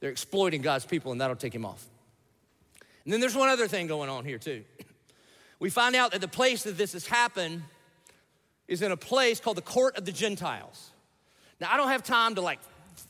They're 0.01 0.11
exploiting 0.11 0.61
God's 0.61 0.85
people, 0.85 1.11
and 1.11 1.23
that'll 1.23 1.37
take 1.37 1.55
him 1.55 1.65
off. 1.65 1.87
And 3.05 3.15
then 3.15 3.21
there's 3.21 3.35
one 3.35 3.49
other 3.49 3.67
thing 3.67 3.87
going 3.87 4.11
on 4.11 4.27
here, 4.27 4.37
too. 4.37 4.63
We 5.59 5.71
find 5.71 5.97
out 5.97 6.13
that 6.13 6.21
the 6.21 6.29
place 6.29 6.65
that 6.65 6.77
this 6.77 6.93
has 6.93 7.07
happened 7.07 7.63
is 8.69 8.83
in 8.83 8.93
a 8.93 8.97
place 8.97 9.41
called 9.41 9.57
the 9.57 9.63
court 9.63 9.97
of 9.97 10.05
the 10.05 10.13
Gentiles. 10.13 10.91
Now, 11.63 11.73
I 11.73 11.79
don't 11.79 11.89
have 11.89 12.03
time 12.03 12.35
to 12.35 12.43
like 12.43 12.59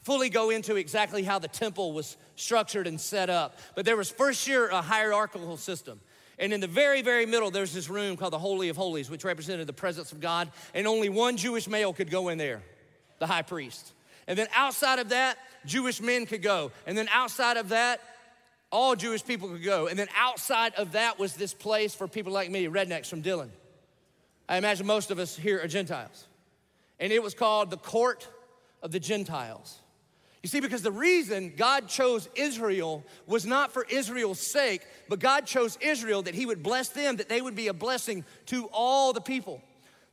fully 0.04 0.28
go 0.28 0.50
into 0.50 0.76
exactly 0.76 1.24
how 1.24 1.40
the 1.40 1.48
temple 1.48 1.92
was 1.92 2.16
structured 2.40 2.86
and 2.86 3.00
set 3.00 3.30
up, 3.30 3.58
but 3.74 3.84
there 3.84 3.96
was 3.96 4.10
first 4.10 4.48
year 4.48 4.68
a 4.68 4.82
hierarchical 4.82 5.56
system. 5.56 6.00
And 6.38 6.54
in 6.54 6.60
the 6.60 6.66
very, 6.66 7.02
very 7.02 7.26
middle, 7.26 7.50
there's 7.50 7.74
this 7.74 7.90
room 7.90 8.16
called 8.16 8.32
the 8.32 8.38
Holy 8.38 8.70
of 8.70 8.76
Holies, 8.76 9.10
which 9.10 9.24
represented 9.24 9.66
the 9.66 9.74
presence 9.74 10.10
of 10.10 10.20
God, 10.20 10.50
and 10.74 10.86
only 10.86 11.10
one 11.10 11.36
Jewish 11.36 11.68
male 11.68 11.92
could 11.92 12.10
go 12.10 12.30
in 12.30 12.38
there, 12.38 12.62
the 13.18 13.26
high 13.26 13.42
priest. 13.42 13.92
And 14.26 14.38
then 14.38 14.48
outside 14.54 14.98
of 14.98 15.10
that, 15.10 15.36
Jewish 15.66 16.00
men 16.00 16.24
could 16.24 16.42
go. 16.42 16.72
And 16.86 16.96
then 16.96 17.08
outside 17.12 17.58
of 17.58 17.68
that, 17.70 18.00
all 18.72 18.96
Jewish 18.96 19.24
people 19.24 19.48
could 19.48 19.64
go. 19.64 19.88
And 19.88 19.98
then 19.98 20.08
outside 20.16 20.74
of 20.76 20.92
that 20.92 21.18
was 21.18 21.34
this 21.34 21.52
place 21.52 21.94
for 21.94 22.08
people 22.08 22.32
like 22.32 22.50
me, 22.50 22.66
rednecks 22.66 23.06
from 23.06 23.20
Dillon. 23.20 23.50
I 24.48 24.56
imagine 24.56 24.86
most 24.86 25.10
of 25.10 25.18
us 25.18 25.36
here 25.36 25.60
are 25.60 25.68
Gentiles. 25.68 26.26
And 26.98 27.12
it 27.12 27.22
was 27.22 27.34
called 27.34 27.70
the 27.70 27.76
court 27.76 28.26
of 28.82 28.92
the 28.92 29.00
Gentiles. 29.00 29.78
You 30.42 30.48
see, 30.48 30.60
because 30.60 30.82
the 30.82 30.92
reason 30.92 31.52
God 31.54 31.86
chose 31.88 32.28
Israel 32.34 33.04
was 33.26 33.44
not 33.44 33.72
for 33.72 33.84
Israel's 33.84 34.40
sake, 34.40 34.82
but 35.08 35.18
God 35.18 35.44
chose 35.44 35.76
Israel 35.82 36.22
that 36.22 36.34
He 36.34 36.46
would 36.46 36.62
bless 36.62 36.88
them, 36.88 37.16
that 37.16 37.28
they 37.28 37.42
would 37.42 37.54
be 37.54 37.68
a 37.68 37.74
blessing 37.74 38.24
to 38.46 38.68
all 38.72 39.12
the 39.12 39.20
people. 39.20 39.60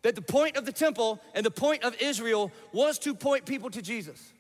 That 0.02 0.16
the 0.16 0.22
point 0.22 0.58
of 0.58 0.66
the 0.66 0.74
temple 0.74 1.22
and 1.34 1.46
the 1.46 1.52
point 1.52 1.84
of 1.84 1.96
Israel 2.02 2.52
was 2.74 3.00
to 3.00 3.16
point 3.16 3.46
people 3.46 3.70
to 3.70 3.82
Jesus. 3.82 4.34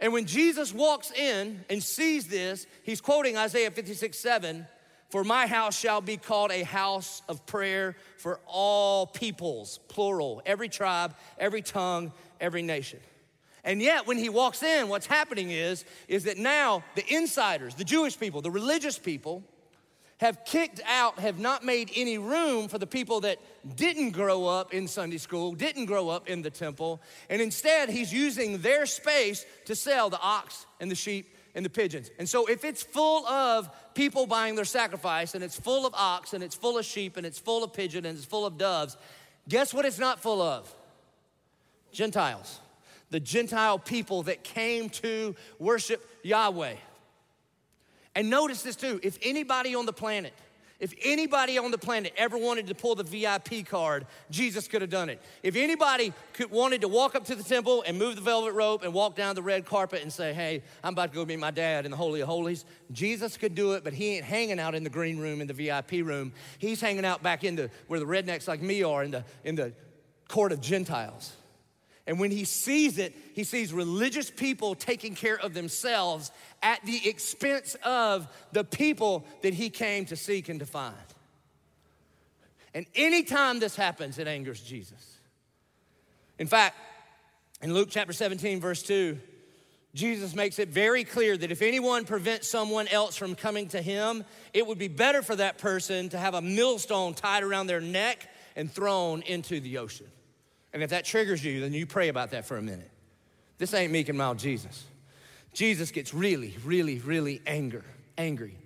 And 0.00 0.12
when 0.12 0.26
Jesus 0.26 0.74
walks 0.74 1.12
in 1.12 1.64
and 1.70 1.82
sees 1.82 2.26
this, 2.26 2.66
he's 2.82 3.00
quoting 3.00 3.36
Isaiah 3.36 3.70
56 3.70 4.18
7 4.18 4.66
For 5.10 5.22
my 5.22 5.46
house 5.46 5.78
shall 5.78 6.00
be 6.00 6.16
called 6.16 6.50
a 6.50 6.64
house 6.64 7.22
of 7.28 7.46
prayer 7.46 7.94
for 8.18 8.40
all 8.46 9.06
peoples, 9.06 9.78
plural, 9.86 10.42
every 10.44 10.68
tribe, 10.68 11.14
every 11.38 11.62
tongue, 11.62 12.12
every 12.40 12.62
nation. 12.62 12.98
And 13.64 13.80
yet, 13.80 14.06
when 14.06 14.18
he 14.18 14.28
walks 14.28 14.62
in, 14.62 14.88
what's 14.88 15.06
happening 15.06 15.50
is, 15.50 15.84
is 16.06 16.24
that 16.24 16.36
now 16.36 16.84
the 16.94 17.04
insiders, 17.12 17.74
the 17.74 17.84
Jewish 17.84 18.18
people, 18.18 18.42
the 18.42 18.50
religious 18.50 18.98
people, 18.98 19.42
have 20.18 20.44
kicked 20.44 20.80
out, 20.86 21.18
have 21.18 21.38
not 21.38 21.64
made 21.64 21.90
any 21.96 22.18
room 22.18 22.68
for 22.68 22.78
the 22.78 22.86
people 22.86 23.20
that 23.20 23.38
didn't 23.76 24.10
grow 24.10 24.46
up 24.46 24.72
in 24.72 24.86
Sunday 24.86 25.18
school, 25.18 25.54
didn't 25.54 25.86
grow 25.86 26.08
up 26.08 26.28
in 26.28 26.42
the 26.42 26.50
temple, 26.50 27.00
and 27.28 27.42
instead 27.42 27.88
he's 27.88 28.12
using 28.12 28.58
their 28.58 28.86
space 28.86 29.44
to 29.64 29.74
sell 29.74 30.10
the 30.10 30.20
ox 30.20 30.66
and 30.80 30.90
the 30.90 30.94
sheep 30.94 31.34
and 31.54 31.64
the 31.64 31.70
pigeons. 31.70 32.10
And 32.18 32.28
so 32.28 32.46
if 32.46 32.64
it's 32.64 32.82
full 32.82 33.26
of 33.26 33.68
people 33.94 34.26
buying 34.26 34.54
their 34.54 34.64
sacrifice, 34.64 35.34
and 35.34 35.42
it's 35.42 35.58
full 35.58 35.86
of 35.86 35.94
ox, 35.94 36.32
and 36.32 36.44
it's 36.44 36.54
full 36.54 36.78
of 36.78 36.84
sheep, 36.84 37.16
and 37.16 37.26
it's 37.26 37.38
full 37.38 37.64
of 37.64 37.72
pigeon, 37.72 38.06
and 38.06 38.16
it's 38.16 38.26
full 38.26 38.46
of 38.46 38.56
doves, 38.56 38.96
guess 39.48 39.74
what 39.74 39.84
it's 39.84 39.98
not 39.98 40.20
full 40.20 40.40
of? 40.40 40.72
Gentiles 41.92 42.60
the 43.14 43.20
Gentile 43.20 43.78
people 43.78 44.24
that 44.24 44.42
came 44.42 44.90
to 44.90 45.36
worship 45.60 46.04
Yahweh. 46.24 46.74
And 48.16 48.28
notice 48.28 48.62
this 48.62 48.74
too 48.74 48.98
if 49.04 49.20
anybody 49.22 49.76
on 49.76 49.86
the 49.86 49.92
planet, 49.92 50.32
if 50.80 50.92
anybody 51.00 51.56
on 51.56 51.70
the 51.70 51.78
planet 51.78 52.12
ever 52.16 52.36
wanted 52.36 52.66
to 52.66 52.74
pull 52.74 52.96
the 52.96 53.04
VIP 53.04 53.68
card, 53.68 54.08
Jesus 54.32 54.66
could 54.66 54.80
have 54.80 54.90
done 54.90 55.10
it. 55.10 55.22
If 55.44 55.54
anybody 55.54 56.12
could, 56.32 56.50
wanted 56.50 56.80
to 56.80 56.88
walk 56.88 57.14
up 57.14 57.24
to 57.26 57.36
the 57.36 57.44
temple 57.44 57.84
and 57.86 57.96
move 57.96 58.16
the 58.16 58.20
velvet 58.20 58.52
rope 58.52 58.82
and 58.82 58.92
walk 58.92 59.14
down 59.14 59.36
the 59.36 59.42
red 59.42 59.64
carpet 59.64 60.02
and 60.02 60.12
say, 60.12 60.34
Hey, 60.34 60.64
I'm 60.82 60.94
about 60.94 61.12
to 61.12 61.14
go 61.14 61.24
meet 61.24 61.38
my 61.38 61.52
dad 61.52 61.84
in 61.84 61.92
the 61.92 61.96
Holy 61.96 62.20
of 62.20 62.26
Holies, 62.26 62.64
Jesus 62.90 63.36
could 63.36 63.54
do 63.54 63.74
it, 63.74 63.84
but 63.84 63.92
he 63.92 64.16
ain't 64.16 64.24
hanging 64.24 64.58
out 64.58 64.74
in 64.74 64.82
the 64.82 64.90
green 64.90 65.20
room, 65.20 65.40
in 65.40 65.46
the 65.46 65.54
VIP 65.54 66.04
room. 66.04 66.32
He's 66.58 66.80
hanging 66.80 67.04
out 67.04 67.22
back 67.22 67.44
in 67.44 67.54
the, 67.54 67.70
where 67.86 68.00
the 68.00 68.06
rednecks 68.06 68.48
like 68.48 68.60
me 68.60 68.82
are, 68.82 69.04
in 69.04 69.12
the, 69.12 69.24
in 69.44 69.54
the 69.54 69.72
court 70.26 70.50
of 70.50 70.60
Gentiles. 70.60 71.32
And 72.06 72.20
when 72.20 72.30
he 72.30 72.44
sees 72.44 72.98
it, 72.98 73.14
he 73.34 73.44
sees 73.44 73.72
religious 73.72 74.30
people 74.30 74.74
taking 74.74 75.14
care 75.14 75.38
of 75.38 75.54
themselves 75.54 76.30
at 76.62 76.84
the 76.84 77.08
expense 77.08 77.76
of 77.82 78.28
the 78.52 78.64
people 78.64 79.24
that 79.42 79.54
he 79.54 79.70
came 79.70 80.04
to 80.06 80.16
seek 80.16 80.48
and 80.48 80.60
to 80.60 80.66
find. 80.66 80.94
And 82.74 82.86
anytime 82.94 83.58
this 83.58 83.76
happens, 83.76 84.18
it 84.18 84.26
angers 84.26 84.60
Jesus. 84.60 85.18
In 86.38 86.46
fact, 86.46 86.76
in 87.62 87.72
Luke 87.72 87.88
chapter 87.90 88.12
17, 88.12 88.60
verse 88.60 88.82
2, 88.82 89.18
Jesus 89.94 90.34
makes 90.34 90.58
it 90.58 90.68
very 90.68 91.04
clear 91.04 91.36
that 91.36 91.52
if 91.52 91.62
anyone 91.62 92.04
prevents 92.04 92.50
someone 92.50 92.88
else 92.88 93.16
from 93.16 93.36
coming 93.36 93.68
to 93.68 93.80
him, 93.80 94.24
it 94.52 94.66
would 94.66 94.78
be 94.78 94.88
better 94.88 95.22
for 95.22 95.36
that 95.36 95.56
person 95.56 96.08
to 96.08 96.18
have 96.18 96.34
a 96.34 96.42
millstone 96.42 97.14
tied 97.14 97.44
around 97.44 97.68
their 97.68 97.80
neck 97.80 98.28
and 98.56 98.70
thrown 98.70 99.22
into 99.22 99.60
the 99.60 99.78
ocean. 99.78 100.06
And 100.74 100.82
if 100.82 100.90
that 100.90 101.06
triggers 101.06 101.42
you, 101.42 101.60
then 101.60 101.72
you 101.72 101.86
pray 101.86 102.08
about 102.08 102.32
that 102.32 102.44
for 102.44 102.58
a 102.58 102.62
minute. 102.62 102.90
This 103.56 103.72
ain't 103.72 103.92
meek 103.92 104.10
and 104.10 104.18
mild 104.18 104.38
Jesus. 104.38 104.84
Jesus 105.54 105.92
gets 105.92 106.12
really, 106.12 106.56
really, 106.64 106.98
really 106.98 107.40
anger, 107.46 107.84
angry 108.18 108.58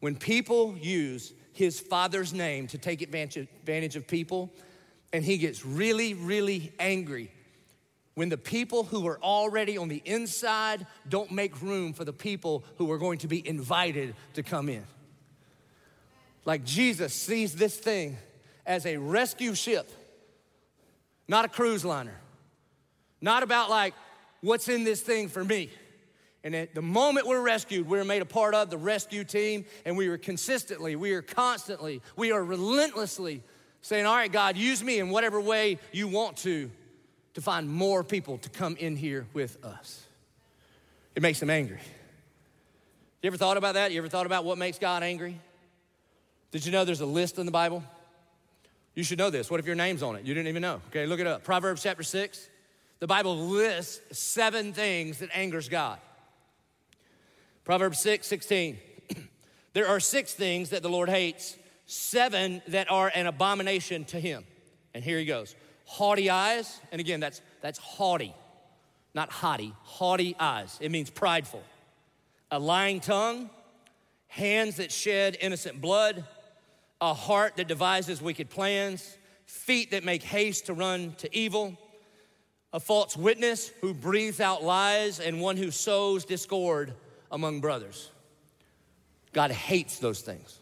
when 0.00 0.14
people 0.14 0.76
use 0.78 1.32
his 1.52 1.80
father's 1.80 2.32
name 2.32 2.66
to 2.68 2.78
take 2.78 3.02
advantage 3.02 3.96
of 3.96 4.06
people, 4.06 4.52
and 5.12 5.24
he 5.24 5.38
gets 5.38 5.64
really, 5.64 6.14
really 6.14 6.72
angry 6.78 7.32
when 8.14 8.28
the 8.28 8.38
people 8.38 8.84
who 8.84 9.06
are 9.08 9.18
already 9.20 9.76
on 9.76 9.88
the 9.88 10.02
inside 10.04 10.86
don't 11.08 11.32
make 11.32 11.60
room 11.60 11.92
for 11.92 12.04
the 12.04 12.12
people 12.12 12.62
who 12.76 12.90
are 12.92 12.98
going 12.98 13.18
to 13.18 13.26
be 13.26 13.46
invited 13.46 14.14
to 14.34 14.42
come 14.42 14.68
in. 14.68 14.84
Like 16.44 16.64
Jesus 16.64 17.12
sees 17.12 17.54
this 17.56 17.76
thing 17.76 18.16
as 18.64 18.86
a 18.86 18.98
rescue 18.98 19.54
ship 19.54 19.90
not 21.28 21.44
a 21.44 21.48
cruise 21.48 21.84
liner. 21.84 22.18
Not 23.20 23.42
about 23.42 23.70
like, 23.70 23.94
what's 24.40 24.68
in 24.68 24.84
this 24.84 25.00
thing 25.00 25.28
for 25.28 25.44
me? 25.44 25.70
And 26.44 26.54
at 26.54 26.74
the 26.74 26.82
moment 26.82 27.26
we're 27.26 27.42
rescued, 27.42 27.88
we're 27.88 28.04
made 28.04 28.22
a 28.22 28.26
part 28.26 28.54
of 28.54 28.70
the 28.70 28.78
rescue 28.78 29.24
team, 29.24 29.64
and 29.84 29.96
we 29.96 30.06
are 30.08 30.18
consistently, 30.18 30.94
we 30.94 31.12
are 31.12 31.22
constantly, 31.22 32.02
we 32.14 32.30
are 32.30 32.44
relentlessly 32.44 33.42
saying, 33.80 34.06
All 34.06 34.14
right, 34.14 34.30
God, 34.30 34.56
use 34.56 34.82
me 34.82 35.00
in 35.00 35.10
whatever 35.10 35.40
way 35.40 35.78
you 35.90 36.06
want 36.06 36.36
to, 36.38 36.70
to 37.34 37.40
find 37.40 37.68
more 37.68 38.04
people 38.04 38.38
to 38.38 38.48
come 38.48 38.76
in 38.76 38.94
here 38.94 39.26
with 39.32 39.64
us. 39.64 40.04
It 41.16 41.22
makes 41.22 41.40
them 41.40 41.50
angry. 41.50 41.80
You 43.22 43.28
ever 43.28 43.36
thought 43.36 43.56
about 43.56 43.74
that? 43.74 43.90
You 43.90 43.98
ever 43.98 44.08
thought 44.08 44.26
about 44.26 44.44
what 44.44 44.56
makes 44.56 44.78
God 44.78 45.02
angry? 45.02 45.40
Did 46.52 46.64
you 46.64 46.70
know 46.70 46.84
there's 46.84 47.00
a 47.00 47.06
list 47.06 47.38
in 47.38 47.46
the 47.46 47.52
Bible? 47.52 47.82
You 48.96 49.04
should 49.04 49.18
know 49.18 49.28
this. 49.28 49.50
What 49.50 49.60
if 49.60 49.66
your 49.66 49.76
name's 49.76 50.02
on 50.02 50.16
it? 50.16 50.24
You 50.24 50.32
didn't 50.32 50.48
even 50.48 50.62
know. 50.62 50.80
Okay, 50.88 51.06
look 51.06 51.20
it 51.20 51.26
up. 51.26 51.44
Proverbs 51.44 51.82
chapter 51.82 52.02
6. 52.02 52.48
The 52.98 53.06
Bible 53.06 53.36
lists 53.36 54.18
seven 54.18 54.72
things 54.72 55.18
that 55.18 55.28
angers 55.34 55.68
God. 55.68 55.98
Proverbs 57.62 58.00
6, 58.00 58.26
16. 58.26 58.78
there 59.74 59.86
are 59.86 60.00
six 60.00 60.32
things 60.32 60.70
that 60.70 60.82
the 60.82 60.88
Lord 60.88 61.10
hates, 61.10 61.58
seven 61.84 62.62
that 62.68 62.90
are 62.90 63.12
an 63.14 63.26
abomination 63.26 64.06
to 64.06 64.18
him. 64.18 64.44
And 64.94 65.04
here 65.04 65.18
he 65.18 65.26
goes. 65.26 65.54
Haughty 65.84 66.30
eyes, 66.30 66.80
and 66.90 66.98
again, 66.98 67.20
that's 67.20 67.42
that's 67.60 67.78
haughty, 67.78 68.34
not 69.14 69.30
haughty, 69.30 69.74
haughty 69.82 70.34
eyes. 70.40 70.78
It 70.80 70.90
means 70.90 71.10
prideful. 71.10 71.62
A 72.50 72.58
lying 72.58 73.00
tongue, 73.00 73.50
hands 74.26 74.76
that 74.76 74.90
shed 74.90 75.36
innocent 75.40 75.80
blood, 75.80 76.24
a 77.00 77.14
heart 77.14 77.56
that 77.56 77.68
devises 77.68 78.22
wicked 78.22 78.50
plans, 78.50 79.16
feet 79.44 79.90
that 79.90 80.04
make 80.04 80.22
haste 80.22 80.66
to 80.66 80.74
run 80.74 81.14
to 81.18 81.36
evil, 81.36 81.76
a 82.72 82.80
false 82.80 83.16
witness 83.16 83.70
who 83.80 83.94
breathes 83.94 84.40
out 84.40 84.62
lies, 84.62 85.20
and 85.20 85.40
one 85.40 85.56
who 85.56 85.70
sows 85.70 86.24
discord 86.24 86.92
among 87.30 87.60
brothers. 87.60 88.10
God 89.32 89.50
hates 89.50 89.98
those 89.98 90.20
things. 90.20 90.60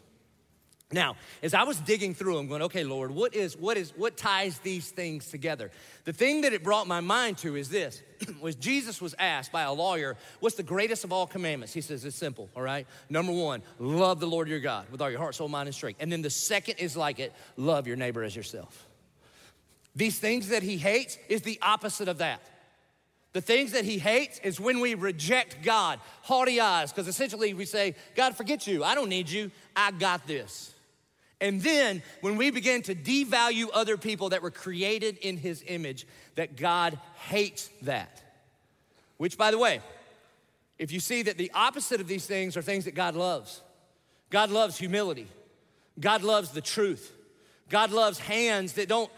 Now, 0.95 1.17
as 1.43 1.55
I 1.55 1.65
was 1.65 1.81
digging 1.81 2.15
through 2.15 2.39
I'm 2.39 2.47
going, 2.47 2.63
okay, 2.63 2.85
Lord, 2.85 3.11
what 3.11 3.35
is 3.35 3.57
what 3.57 3.77
is 3.77 3.93
what 3.97 4.17
ties 4.17 4.61
these 4.61 4.89
things 4.93 5.29
together? 5.29 5.73
The 6.05 6.13
thing 6.13 6.43
that 6.43 6.53
it 6.53 6.63
brought 6.63 6.87
my 6.87 7.01
mind 7.01 7.39
to 7.39 7.57
is 7.57 7.69
this: 7.69 8.01
was 8.41 8.55
Jesus 8.55 9.01
was 9.01 9.13
asked 9.19 9.51
by 9.51 9.63
a 9.63 9.73
lawyer, 9.73 10.17
"What's 10.39 10.55
the 10.55 10.63
greatest 10.63 11.03
of 11.03 11.13
all 11.13 11.27
commandments?" 11.27 11.75
He 11.75 11.81
says 11.81 12.05
it's 12.05 12.15
simple. 12.15 12.49
All 12.55 12.63
right, 12.63 12.87
number 13.11 13.33
one, 13.33 13.63
love 13.81 14.21
the 14.21 14.29
Lord 14.29 14.49
your 14.49 14.61
God 14.61 14.87
with 14.93 15.03
all 15.03 15.11
your 15.11 15.19
heart, 15.19 15.35
soul, 15.35 15.49
mind, 15.49 15.67
and 15.67 15.75
strength. 15.75 15.99
And 16.01 16.13
then 16.13 16.23
the 16.23 16.31
second 16.31 16.77
is 16.79 16.97
like 16.97 17.19
it: 17.19 17.33
love 17.57 17.89
your 17.89 17.97
neighbor 17.97 18.23
as 18.23 18.37
yourself. 18.37 18.87
These 19.97 20.21
things 20.21 20.49
that 20.51 20.63
he 20.63 20.77
hates 20.77 21.19
is 21.29 21.43
the 21.43 21.59
opposite 21.61 22.07
of 22.07 22.19
that. 22.19 22.41
The 23.33 23.41
things 23.41 23.73
that 23.73 23.85
he 23.85 23.99
hates 23.99 24.39
is 24.45 24.61
when 24.61 24.79
we 24.79 24.95
reject 24.95 25.61
God, 25.65 25.99
haughty 26.23 26.61
eyes, 26.61 26.93
because 26.93 27.09
essentially 27.09 27.53
we 27.53 27.65
say, 27.65 27.97
God, 28.15 28.37
forget 28.37 28.69
you. 28.69 28.85
I 28.85 28.95
don't 28.95 29.09
need 29.09 29.29
you. 29.29 29.51
I 29.75 29.91
got 29.91 30.25
this. 30.29 30.74
And 31.45 31.61
then 31.61 32.03
when 32.23 32.39
we 32.39 32.51
begin 32.51 32.81
to 32.85 32.95
devalue 32.95 33.69
other 33.75 33.99
people 33.99 34.31
that 34.31 34.41
were 34.41 34.51
created 34.51 35.19
in 35.19 35.37
his 35.37 35.63
image, 35.67 36.07
that 36.37 36.57
God 36.57 36.99
hates 37.17 37.69
that. 37.83 38.23
Which, 39.19 39.37
by 39.37 39.51
the 39.51 39.59
way, 39.59 39.83
if 40.79 40.91
you 40.91 41.01
see 41.01 41.21
that 41.25 41.37
the 41.37 41.51
opposite 41.53 42.01
of 42.01 42.09
these 42.09 42.25
things 42.25 42.57
are 42.57 42.63
things 42.63 42.87
that 42.87 42.95
God 42.95 43.15
loves, 43.15 43.61
God 44.31 44.49
loves 44.49 44.79
humility, 44.79 45.29
God 46.01 46.23
loves 46.23 46.53
the 46.53 46.63
truth, 46.63 47.13
God 47.69 47.91
loves 47.93 48.19
hands 48.19 48.73
that 48.73 48.89
don't 48.89 49.11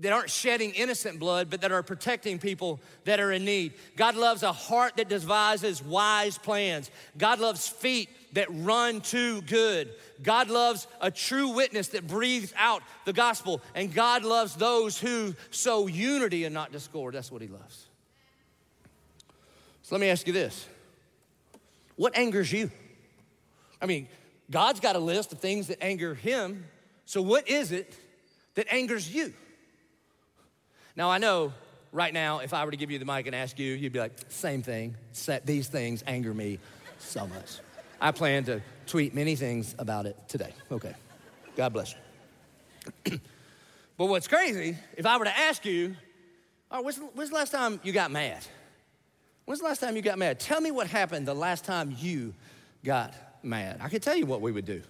that 0.00 0.12
aren't 0.12 0.30
shedding 0.30 0.70
innocent 0.72 1.18
blood, 1.18 1.50
but 1.50 1.60
that 1.60 1.72
are 1.72 1.82
protecting 1.82 2.38
people 2.38 2.80
that 3.04 3.20
are 3.20 3.32
in 3.32 3.44
need. 3.44 3.74
God 3.96 4.16
loves 4.16 4.42
a 4.42 4.52
heart 4.52 4.96
that 4.96 5.08
devises 5.08 5.82
wise 5.82 6.38
plans. 6.38 6.90
God 7.18 7.38
loves 7.38 7.68
feet 7.68 8.08
that 8.32 8.46
run 8.50 9.02
to 9.02 9.42
good. 9.42 9.90
God 10.22 10.48
loves 10.48 10.86
a 11.00 11.10
true 11.10 11.48
witness 11.48 11.88
that 11.88 12.06
breathes 12.06 12.54
out 12.56 12.82
the 13.04 13.12
gospel. 13.12 13.60
And 13.74 13.92
God 13.92 14.24
loves 14.24 14.54
those 14.54 14.98
who 14.98 15.34
sow 15.50 15.86
unity 15.86 16.44
and 16.44 16.54
not 16.54 16.72
discord. 16.72 17.14
That's 17.14 17.30
what 17.30 17.42
He 17.42 17.48
loves. 17.48 17.86
So 19.82 19.94
let 19.94 20.00
me 20.00 20.08
ask 20.08 20.26
you 20.26 20.32
this 20.32 20.66
What 21.96 22.16
angers 22.16 22.50
you? 22.50 22.70
I 23.82 23.86
mean, 23.86 24.08
God's 24.50 24.80
got 24.80 24.96
a 24.96 25.00
list 25.00 25.32
of 25.32 25.40
things 25.40 25.66
that 25.66 25.82
anger 25.82 26.14
Him. 26.14 26.64
So 27.04 27.20
what 27.20 27.48
is 27.48 27.70
it 27.72 27.96
that 28.54 28.72
angers 28.72 29.12
you? 29.12 29.34
Now, 31.00 31.10
I 31.10 31.16
know 31.16 31.54
right 31.92 32.12
now, 32.12 32.40
if 32.40 32.52
I 32.52 32.62
were 32.62 32.72
to 32.72 32.76
give 32.76 32.90
you 32.90 32.98
the 32.98 33.06
mic 33.06 33.26
and 33.26 33.34
ask 33.34 33.58
you, 33.58 33.72
you'd 33.72 33.94
be 33.94 33.98
like, 33.98 34.12
same 34.28 34.60
thing. 34.62 34.96
These 35.46 35.68
things 35.68 36.04
anger 36.06 36.34
me 36.34 36.58
so 36.98 37.26
much. 37.26 37.60
I 38.02 38.12
plan 38.12 38.44
to 38.44 38.60
tweet 38.86 39.14
many 39.14 39.34
things 39.34 39.74
about 39.78 40.04
it 40.04 40.14
today. 40.28 40.52
Okay. 40.70 40.94
God 41.56 41.72
bless 41.72 41.94
you. 43.06 43.18
but 43.96 44.06
what's 44.08 44.28
crazy, 44.28 44.76
if 44.94 45.06
I 45.06 45.16
were 45.16 45.24
to 45.24 45.38
ask 45.38 45.64
you, 45.64 45.96
right, 46.70 46.84
when's, 46.84 46.98
when's 47.14 47.30
the 47.30 47.36
last 47.36 47.52
time 47.52 47.80
you 47.82 47.94
got 47.94 48.10
mad? 48.10 48.44
When's 49.46 49.60
the 49.60 49.66
last 49.66 49.80
time 49.80 49.96
you 49.96 50.02
got 50.02 50.18
mad? 50.18 50.38
Tell 50.38 50.60
me 50.60 50.70
what 50.70 50.86
happened 50.86 51.26
the 51.26 51.32
last 51.32 51.64
time 51.64 51.96
you 51.98 52.34
got 52.84 53.14
mad. 53.42 53.78
I 53.80 53.88
could 53.88 54.02
tell 54.02 54.16
you 54.16 54.26
what 54.26 54.42
we 54.42 54.52
would 54.52 54.66
do. 54.66 54.82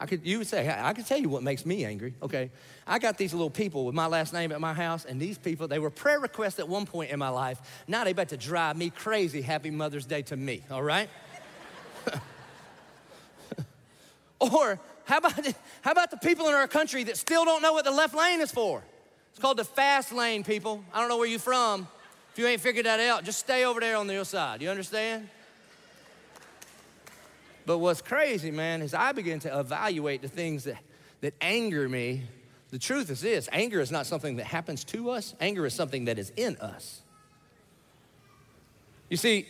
I 0.00 0.06
could, 0.06 0.26
you 0.26 0.38
would 0.38 0.46
say, 0.48 0.68
I 0.68 0.92
could 0.92 1.06
tell 1.06 1.18
you 1.18 1.28
what 1.28 1.42
makes 1.42 1.64
me 1.64 1.84
angry, 1.84 2.14
okay? 2.22 2.50
I 2.86 2.98
got 2.98 3.16
these 3.16 3.32
little 3.32 3.50
people 3.50 3.86
with 3.86 3.94
my 3.94 4.06
last 4.06 4.32
name 4.32 4.50
at 4.50 4.60
my 4.60 4.74
house, 4.74 5.04
and 5.04 5.20
these 5.20 5.38
people, 5.38 5.68
they 5.68 5.78
were 5.78 5.90
prayer 5.90 6.18
requests 6.18 6.58
at 6.58 6.68
one 6.68 6.84
point 6.84 7.10
in 7.10 7.18
my 7.18 7.28
life. 7.28 7.60
Now 7.86 8.02
they 8.02 8.10
about 8.10 8.30
to 8.30 8.36
drive 8.36 8.76
me 8.76 8.90
crazy. 8.90 9.40
Happy 9.40 9.70
Mother's 9.70 10.04
Day 10.04 10.22
to 10.22 10.36
me, 10.36 10.64
all 10.70 10.82
right? 10.82 11.08
or 14.40 14.80
how 15.04 15.18
about, 15.18 15.46
how 15.82 15.92
about 15.92 16.10
the 16.10 16.16
people 16.16 16.48
in 16.48 16.54
our 16.54 16.66
country 16.66 17.04
that 17.04 17.16
still 17.16 17.44
don't 17.44 17.62
know 17.62 17.72
what 17.72 17.84
the 17.84 17.90
left 17.92 18.16
lane 18.16 18.40
is 18.40 18.50
for? 18.50 18.82
It's 19.30 19.38
called 19.38 19.58
the 19.58 19.64
fast 19.64 20.12
lane, 20.12 20.44
people. 20.44 20.84
I 20.92 21.00
don't 21.00 21.08
know 21.08 21.18
where 21.18 21.28
you're 21.28 21.38
from. 21.38 21.86
If 22.32 22.38
you 22.38 22.46
ain't 22.46 22.60
figured 22.60 22.86
that 22.86 22.98
out, 23.00 23.22
just 23.24 23.38
stay 23.38 23.64
over 23.64 23.78
there 23.80 23.96
on 23.96 24.08
the 24.08 24.16
other 24.16 24.24
side. 24.24 24.60
You 24.60 24.70
understand? 24.70 25.28
But 27.66 27.78
what's 27.78 28.02
crazy, 28.02 28.50
man, 28.50 28.82
is 28.82 28.94
I 28.94 29.12
begin 29.12 29.40
to 29.40 29.58
evaluate 29.58 30.22
the 30.22 30.28
things 30.28 30.64
that, 30.64 30.78
that 31.20 31.34
anger 31.40 31.88
me. 31.88 32.22
The 32.70 32.78
truth 32.78 33.10
is 33.10 33.20
this 33.20 33.48
anger 33.52 33.80
is 33.80 33.90
not 33.90 34.06
something 34.06 34.36
that 34.36 34.46
happens 34.46 34.84
to 34.84 35.10
us, 35.10 35.34
anger 35.40 35.64
is 35.64 35.74
something 35.74 36.06
that 36.06 36.18
is 36.18 36.32
in 36.36 36.56
us. 36.56 37.02
You 39.08 39.16
see, 39.16 39.46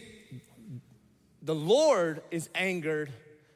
the 1.43 1.55
Lord 1.55 2.23
is 2.31 2.49
angered 2.55 3.11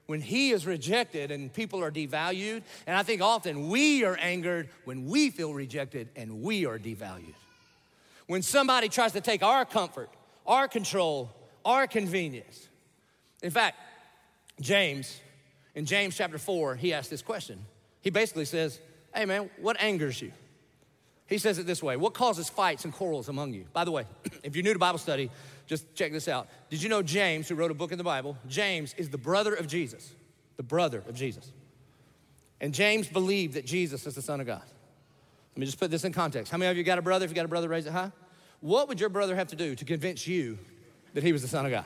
when 0.07 0.21
He 0.21 0.51
is 0.51 0.67
rejected 0.67 1.31
and 1.31 1.53
people 1.53 1.85
are 1.85 1.91
devalued. 1.91 2.63
And 2.87 2.97
I 2.97 3.03
think 3.03 3.21
often 3.21 3.69
we 3.69 4.05
are 4.05 4.17
angered 4.17 4.69
when 4.85 5.07
we 5.07 5.31
feel 5.31 5.53
rejected 5.53 6.09
and 6.17 6.43
we 6.43 6.67
are 6.67 6.79
devalued. 6.79 7.35
When 8.27 8.43
somebody 8.43 8.89
tries 8.89 9.13
to 9.13 9.21
take 9.21 9.43
our 9.43 9.65
comfort, 9.65 10.11
our 10.47 10.67
control, 10.67 11.31
our 11.65 11.87
convenience. 11.87 12.69
In 13.43 13.51
fact, 13.51 13.77
James, 14.61 15.21
in 15.75 15.85
James 15.85 16.17
chapter 16.17 16.39
4, 16.39 16.77
he 16.77 16.93
asked 16.93 17.11
this 17.11 17.23
question. 17.23 17.65
He 18.01 18.11
basically 18.11 18.45
says, 18.45 18.81
Hey 19.15 19.25
man, 19.25 19.51
what 19.61 19.81
angers 19.81 20.21
you? 20.21 20.33
He 21.27 21.39
says 21.39 21.59
it 21.59 21.67
this 21.67 21.83
way 21.83 21.97
What 21.97 22.15
causes 22.15 22.49
fights 22.49 22.85
and 22.85 22.93
quarrels 22.93 23.29
among 23.29 23.55
you? 23.55 23.67
By 23.73 23.85
the 23.85 23.91
way, 23.91 24.07
if 24.43 24.57
you're 24.57 24.65
new 24.65 24.73
to 24.73 24.79
Bible 24.79 24.99
study, 24.99 25.31
just 25.67 25.95
check 25.95 26.13
this 26.13 26.27
out. 26.27 26.49
Did 26.71 26.83
you 26.83 26.89
know 26.89 27.03
James, 27.03 27.49
who 27.49 27.55
wrote 27.55 27.71
a 27.71 27.75
book 27.75 27.93
in 27.93 27.99
the 27.99 28.05
Bible, 28.05 28.37
James 28.49 28.95
is 28.97 29.11
the 29.11 29.19
brother 29.19 29.55
of 29.55 29.69
Jesus, 29.69 30.15
the 30.57 30.63
brother 30.63 31.05
of 31.09 31.15
Jesus. 31.15 31.53
And 32.61 32.75
James 32.75 33.07
believed 33.07 33.55
that 33.55 33.65
Jesus 33.65 34.07
is 34.07 34.15
the 34.15 34.23
Son 34.23 34.41
of 34.41 34.47
God. 34.47 34.63
Let 35.55 35.59
me 35.59 35.67
just 35.67 35.79
put 35.79 35.91
this 35.91 36.05
in 36.05 36.13
context. 36.13 36.51
How 36.51 36.59
many 36.59 36.71
of 36.71 36.77
you 36.77 36.83
got 36.83 36.99
a 36.99 37.03
brother? 37.03 37.25
If 37.25 37.31
you 37.31 37.35
got 37.35 37.45
a 37.45 37.49
brother, 37.49 37.69
raise 37.69 37.87
it 37.87 37.93
high. 37.93 38.11
What 38.61 38.89
would 38.89 38.99
your 38.99 39.09
brother 39.09 39.37
have 39.37 39.49
to 39.49 39.57
do 39.57 39.75
to 39.77 39.85
convince 39.85 40.27
you 40.27 40.59
that 41.15 41.23
he 41.23 41.33
was 41.33 41.43
the 41.43 41.49
Son 41.49 41.67
of 41.67 41.71
God? 41.71 41.85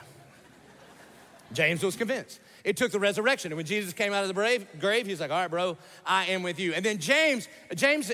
James 1.53 1.83
was 1.83 1.95
convinced. 1.95 2.39
It 2.63 2.77
took 2.77 2.91
the 2.91 2.99
resurrection. 2.99 3.51
And 3.51 3.57
when 3.57 3.65
Jesus 3.65 3.93
came 3.93 4.13
out 4.13 4.23
of 4.23 4.33
the 4.33 4.65
grave, 4.79 5.05
he's 5.05 5.19
like, 5.19 5.31
all 5.31 5.41
right, 5.41 5.49
bro, 5.49 5.77
I 6.05 6.27
am 6.27 6.43
with 6.43 6.59
you. 6.59 6.73
And 6.73 6.85
then 6.85 6.97
James, 6.97 7.47
James, 7.75 8.11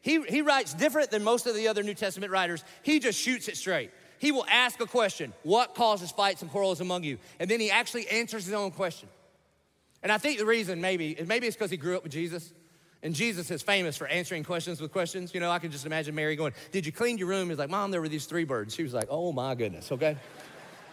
he, 0.00 0.22
he 0.22 0.42
writes 0.42 0.74
different 0.74 1.10
than 1.10 1.24
most 1.24 1.46
of 1.46 1.54
the 1.54 1.68
other 1.68 1.82
New 1.82 1.94
Testament 1.94 2.30
writers. 2.32 2.64
He 2.82 3.00
just 3.00 3.18
shoots 3.18 3.48
it 3.48 3.56
straight. 3.56 3.90
He 4.18 4.30
will 4.30 4.46
ask 4.48 4.80
a 4.80 4.86
question 4.86 5.32
What 5.42 5.74
causes 5.74 6.12
fights 6.12 6.42
and 6.42 6.50
quarrels 6.50 6.80
among 6.80 7.02
you? 7.02 7.18
And 7.40 7.50
then 7.50 7.58
he 7.58 7.70
actually 7.70 8.08
answers 8.08 8.44
his 8.44 8.54
own 8.54 8.70
question. 8.70 9.08
And 10.02 10.12
I 10.12 10.18
think 10.18 10.38
the 10.38 10.46
reason 10.46 10.80
maybe, 10.80 11.16
maybe 11.26 11.46
it's 11.46 11.56
because 11.56 11.70
he 11.70 11.76
grew 11.76 11.96
up 11.96 12.04
with 12.04 12.12
Jesus. 12.12 12.52
And 13.04 13.16
Jesus 13.16 13.50
is 13.50 13.62
famous 13.62 13.96
for 13.96 14.06
answering 14.06 14.44
questions 14.44 14.80
with 14.80 14.92
questions. 14.92 15.34
You 15.34 15.40
know, 15.40 15.50
I 15.50 15.58
can 15.58 15.72
just 15.72 15.86
imagine 15.86 16.14
Mary 16.14 16.36
going, 16.36 16.52
Did 16.70 16.86
you 16.86 16.92
clean 16.92 17.18
your 17.18 17.26
room? 17.26 17.48
He's 17.48 17.58
like, 17.58 17.70
Mom, 17.70 17.90
there 17.90 18.00
were 18.00 18.08
these 18.08 18.26
three 18.26 18.44
birds. 18.44 18.74
She 18.74 18.84
was 18.84 18.94
like, 18.94 19.08
Oh 19.10 19.32
my 19.32 19.56
goodness, 19.56 19.90
okay? 19.90 20.16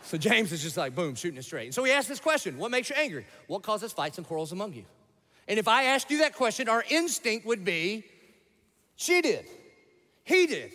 So 0.09 0.17
James 0.17 0.51
is 0.51 0.63
just 0.63 0.75
like, 0.75 0.95
boom, 0.95 1.13
shooting 1.13 1.37
it 1.37 1.43
straight. 1.43 1.65
And 1.65 1.73
so 1.75 1.83
he 1.83 1.91
asks 1.91 2.09
this 2.09 2.19
question 2.19 2.57
What 2.57 2.71
makes 2.71 2.89
you 2.89 2.95
angry? 2.97 3.27
What 3.45 3.61
causes 3.61 3.93
fights 3.93 4.17
and 4.17 4.25
quarrels 4.25 4.51
among 4.51 4.73
you? 4.73 4.85
And 5.47 5.59
if 5.59 5.67
I 5.67 5.83
asked 5.83 6.09
you 6.09 6.19
that 6.19 6.33
question, 6.33 6.67
our 6.67 6.83
instinct 6.89 7.45
would 7.45 7.63
be, 7.63 8.03
She 8.95 9.21
did. 9.21 9.45
He 10.23 10.47
did. 10.47 10.71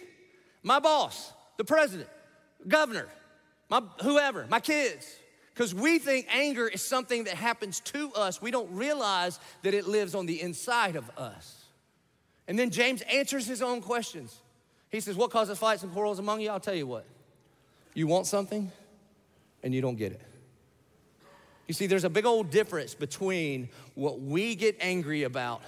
My 0.63 0.79
boss, 0.79 1.33
the 1.57 1.65
president, 1.65 2.09
governor, 2.69 3.09
my 3.69 3.83
whoever, 4.03 4.47
my 4.49 4.61
kids. 4.61 5.13
Because 5.53 5.75
we 5.75 5.99
think 5.99 6.29
anger 6.33 6.69
is 6.69 6.83
something 6.83 7.25
that 7.25 7.35
happens 7.35 7.81
to 7.81 8.13
us. 8.13 8.41
We 8.41 8.53
don't 8.53 8.71
realize 8.71 9.41
that 9.63 9.75
it 9.75 9.89
lives 9.89 10.15
on 10.15 10.27
the 10.27 10.41
inside 10.41 10.95
of 10.95 11.11
us. 11.19 11.65
And 12.47 12.57
then 12.57 12.71
James 12.71 13.03
answers 13.03 13.49
his 13.49 13.63
own 13.63 13.81
questions. 13.81 14.41
He 14.91 15.01
says, 15.01 15.17
What 15.17 15.33
causes 15.33 15.59
fights 15.59 15.83
and 15.83 15.93
quarrels 15.93 16.21
among 16.21 16.41
you? 16.41 16.51
I'll 16.51 16.61
tell 16.61 16.73
you 16.73 16.87
what. 16.87 17.05
You 17.95 18.07
want 18.07 18.29
something? 18.29 18.71
And 19.65 19.75
you 19.75 19.81
don't 19.81 19.97
get 19.97 20.13
it. 20.13 20.21
You 21.67 21.75
see, 21.75 21.87
there's 21.87 22.05
a 22.05 22.11
big 22.11 22.27
old 22.27 22.51
difference 22.51 22.95
between 22.95 23.71
what 23.95 24.21
we 24.21 24.55
get 24.55 24.77
angry 24.81 25.23
about 25.23 25.63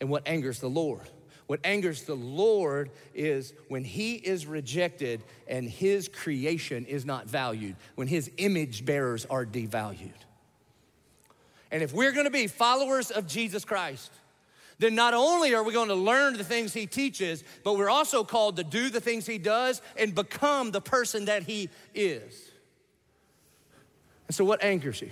and 0.00 0.08
what 0.08 0.26
angers 0.26 0.60
the 0.60 0.70
Lord. 0.70 1.02
What 1.48 1.60
angers 1.64 2.04
the 2.04 2.14
Lord 2.14 2.90
is 3.14 3.52
when 3.68 3.84
He 3.84 4.14
is 4.14 4.46
rejected 4.46 5.22
and 5.48 5.68
His 5.68 6.08
creation 6.08 6.86
is 6.86 7.04
not 7.04 7.26
valued, 7.26 7.76
when 7.96 8.06
His 8.08 8.30
image 8.36 8.84
bearers 8.84 9.26
are 9.26 9.44
devalued. 9.44 10.10
And 11.72 11.82
if 11.82 11.92
we're 11.92 12.12
gonna 12.12 12.30
be 12.30 12.46
followers 12.46 13.10
of 13.10 13.26
Jesus 13.26 13.64
Christ, 13.64 14.12
then 14.78 14.94
not 14.94 15.14
only 15.14 15.54
are 15.54 15.64
we 15.64 15.72
going 15.72 15.88
to 15.88 15.94
learn 15.94 16.36
the 16.36 16.44
things 16.44 16.72
He 16.72 16.86
teaches, 16.86 17.42
but 17.64 17.76
we're 17.76 17.90
also 17.90 18.22
called 18.22 18.56
to 18.56 18.64
do 18.64 18.90
the 18.90 19.00
things 19.00 19.26
He 19.26 19.38
does 19.38 19.82
and 19.96 20.14
become 20.14 20.70
the 20.70 20.80
person 20.80 21.24
that 21.24 21.44
He 21.44 21.70
is. 21.94 22.50
And 24.26 24.34
so, 24.34 24.44
what 24.44 24.62
angers 24.62 25.00
you? 25.00 25.10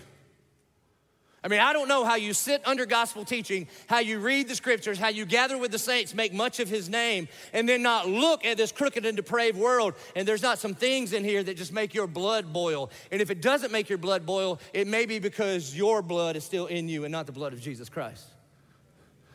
I 1.45 1.49
mean, 1.49 1.61
I 1.61 1.75
don't 1.75 1.89
know 1.89 2.07
how 2.07 2.15
you 2.15 2.33
sit 2.33 2.67
under 2.67 2.87
gospel 2.87 3.23
teaching, 3.23 3.69
how 3.87 3.99
you 3.99 4.19
read 4.19 4.49
the 4.49 4.55
scriptures, 4.55 4.99
how 4.99 5.09
you 5.09 5.27
gather 5.27 5.59
with 5.59 5.73
the 5.73 5.79
saints, 5.79 6.15
make 6.15 6.33
much 6.33 6.59
of 6.59 6.71
his 6.71 6.89
name, 6.89 7.29
and 7.53 7.69
then 7.69 7.83
not 7.83 8.09
look 8.09 8.47
at 8.47 8.57
this 8.57 8.73
crooked 8.73 9.05
and 9.05 9.15
depraved 9.15 9.59
world. 9.59 9.93
And 10.17 10.27
there's 10.27 10.41
not 10.43 10.59
some 10.59 10.75
things 10.75 11.13
in 11.13 11.23
here 11.23 11.43
that 11.43 11.59
just 11.59 11.71
make 11.71 11.93
your 11.93 12.07
blood 12.07 12.51
boil. 12.51 12.91
And 13.13 13.21
if 13.21 13.31
it 13.31 13.43
doesn't 13.43 13.73
make 13.73 13.91
your 13.91 13.99
blood 13.99 14.25
boil, 14.25 14.59
it 14.73 14.87
may 14.87 15.05
be 15.05 15.19
because 15.19 15.77
your 15.77 16.01
blood 16.01 16.35
is 16.35 16.45
still 16.45 16.65
in 16.65 16.89
you 16.89 17.05
and 17.05 17.13
not 17.13 17.27
the 17.27 17.33
blood 17.33 17.53
of 17.53 17.61
Jesus 17.61 17.91
Christ. 17.91 18.25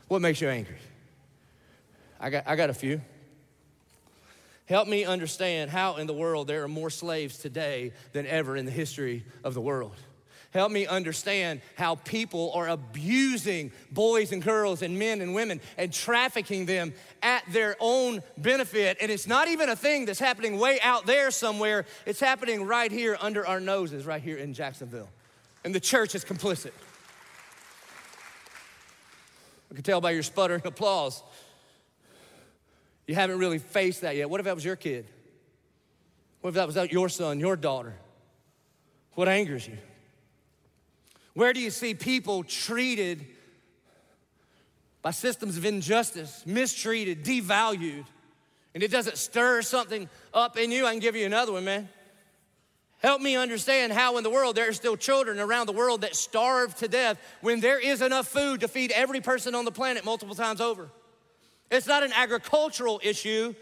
What 0.08 0.24
makes 0.24 0.42
you 0.42 0.50
angry? 0.50 0.80
I 2.20 2.32
got, 2.32 2.48
I 2.48 2.56
got 2.56 2.72
a 2.72 2.74
few. 2.74 3.02
Help 4.69 4.88
me 4.88 5.03
understand 5.03 5.71
how 5.71 5.95
in 5.95 6.05
the 6.05 6.13
world 6.13 6.47
there 6.47 6.63
are 6.63 6.67
more 6.67 6.91
slaves 6.91 7.39
today 7.39 7.91
than 8.13 8.27
ever 8.27 8.55
in 8.55 8.65
the 8.65 8.71
history 8.71 9.25
of 9.43 9.55
the 9.55 9.62
world. 9.62 9.95
Help 10.51 10.71
me 10.71 10.86
understand 10.86 11.62
how 11.75 11.95
people 11.95 12.51
are 12.53 12.69
abusing 12.69 13.71
boys 13.91 14.32
and 14.32 14.43
girls 14.43 14.84
and 14.84 14.97
men 14.97 15.21
and 15.21 15.34
women 15.34 15.60
and 15.77 15.91
trafficking 15.91 16.67
them 16.67 16.93
at 17.23 17.43
their 17.51 17.75
own 17.79 18.21
benefit. 18.38 18.97
And 19.01 19.12
it's 19.12 19.25
not 19.25 19.47
even 19.47 19.69
a 19.69 19.75
thing 19.75 20.05
that's 20.05 20.19
happening 20.19 20.60
way 20.60 20.79
out 20.84 21.08
there 21.08 21.32
somewhere, 21.32 21.86
it's 22.05 22.19
happening 22.19 22.63
right 22.63 22.91
here 22.91 23.17
under 23.19 23.47
our 23.47 23.60
noses, 23.60 24.05
right 24.05 24.21
here 24.21 24.38
in 24.38 24.53
Jacksonville. 24.53 25.10
And 25.63 25.73
the 25.73 25.79
church 25.79 26.13
is 26.13 26.23
complicit. 26.23 26.73
I 29.71 29.75
can 29.75 29.84
tell 29.84 30.01
by 30.01 30.12
your 30.12 30.23
sputtering 30.23 30.62
applause. 30.65 31.23
You 33.10 33.15
haven't 33.15 33.39
really 33.39 33.58
faced 33.58 34.02
that 34.02 34.15
yet. 34.15 34.30
What 34.30 34.39
if 34.39 34.43
that 34.43 34.54
was 34.54 34.63
your 34.63 34.76
kid? 34.76 35.08
What 36.41 36.50
if 36.50 36.54
that 36.54 36.67
was 36.67 36.91
your 36.91 37.10
son, 37.10 37.39
your 37.39 37.56
daughter? 37.56 37.95
What 39.15 39.28
angers 39.28 39.67
you? 39.67 39.80
Where 41.34 41.52
do 41.52 41.60
you 41.60 41.72
see 41.72 41.95
people 41.95 42.43
treated 42.43 43.26
by 45.02 45.10
systems 45.10 45.58
of 45.58 45.65
injustice, 45.65 46.43
mistreated, 46.45 47.26
devalued, 47.26 48.06
and 48.76 48.84
it 48.84 48.91
doesn't 48.91 49.17
stir 49.17 49.63
something 49.63 50.08
up 50.32 50.56
in 50.56 50.72
you? 50.72 50.86
I 50.86 50.91
can 50.91 51.00
give 51.00 51.15
you 51.15 51.26
another 51.26 51.54
one, 51.54 51.65
man. 51.65 51.89
Help 53.00 53.24
me 53.24 53.36
understand 53.36 53.91
how 53.91 54.17
in 54.17 54.24
the 54.24 54.30
world 54.30 54.56
there 54.56 54.69
are 54.69 54.74
still 54.74 54.95
children 54.95 55.39
around 55.39 55.65
the 55.65 55.74
world 55.74 56.02
that 56.02 56.15
starve 56.15 56.76
to 56.76 56.88
death 56.88 57.19
when 57.41 57.60
there 57.60 57.80
is 57.80 58.04
enough 58.04 58.28
food 58.28 58.60
to 58.60 58.67
feed 58.67 58.91
every 58.91 59.19
person 59.19 59.56
on 59.56 59.65
the 59.65 59.72
planet 59.72 60.06
multiple 60.06 60.36
times 60.36 60.62
over. 60.62 60.91
It's 61.71 61.88
not 61.88 62.03
an 62.03 62.13
agricultural 62.13 62.99
issue, 63.03 63.53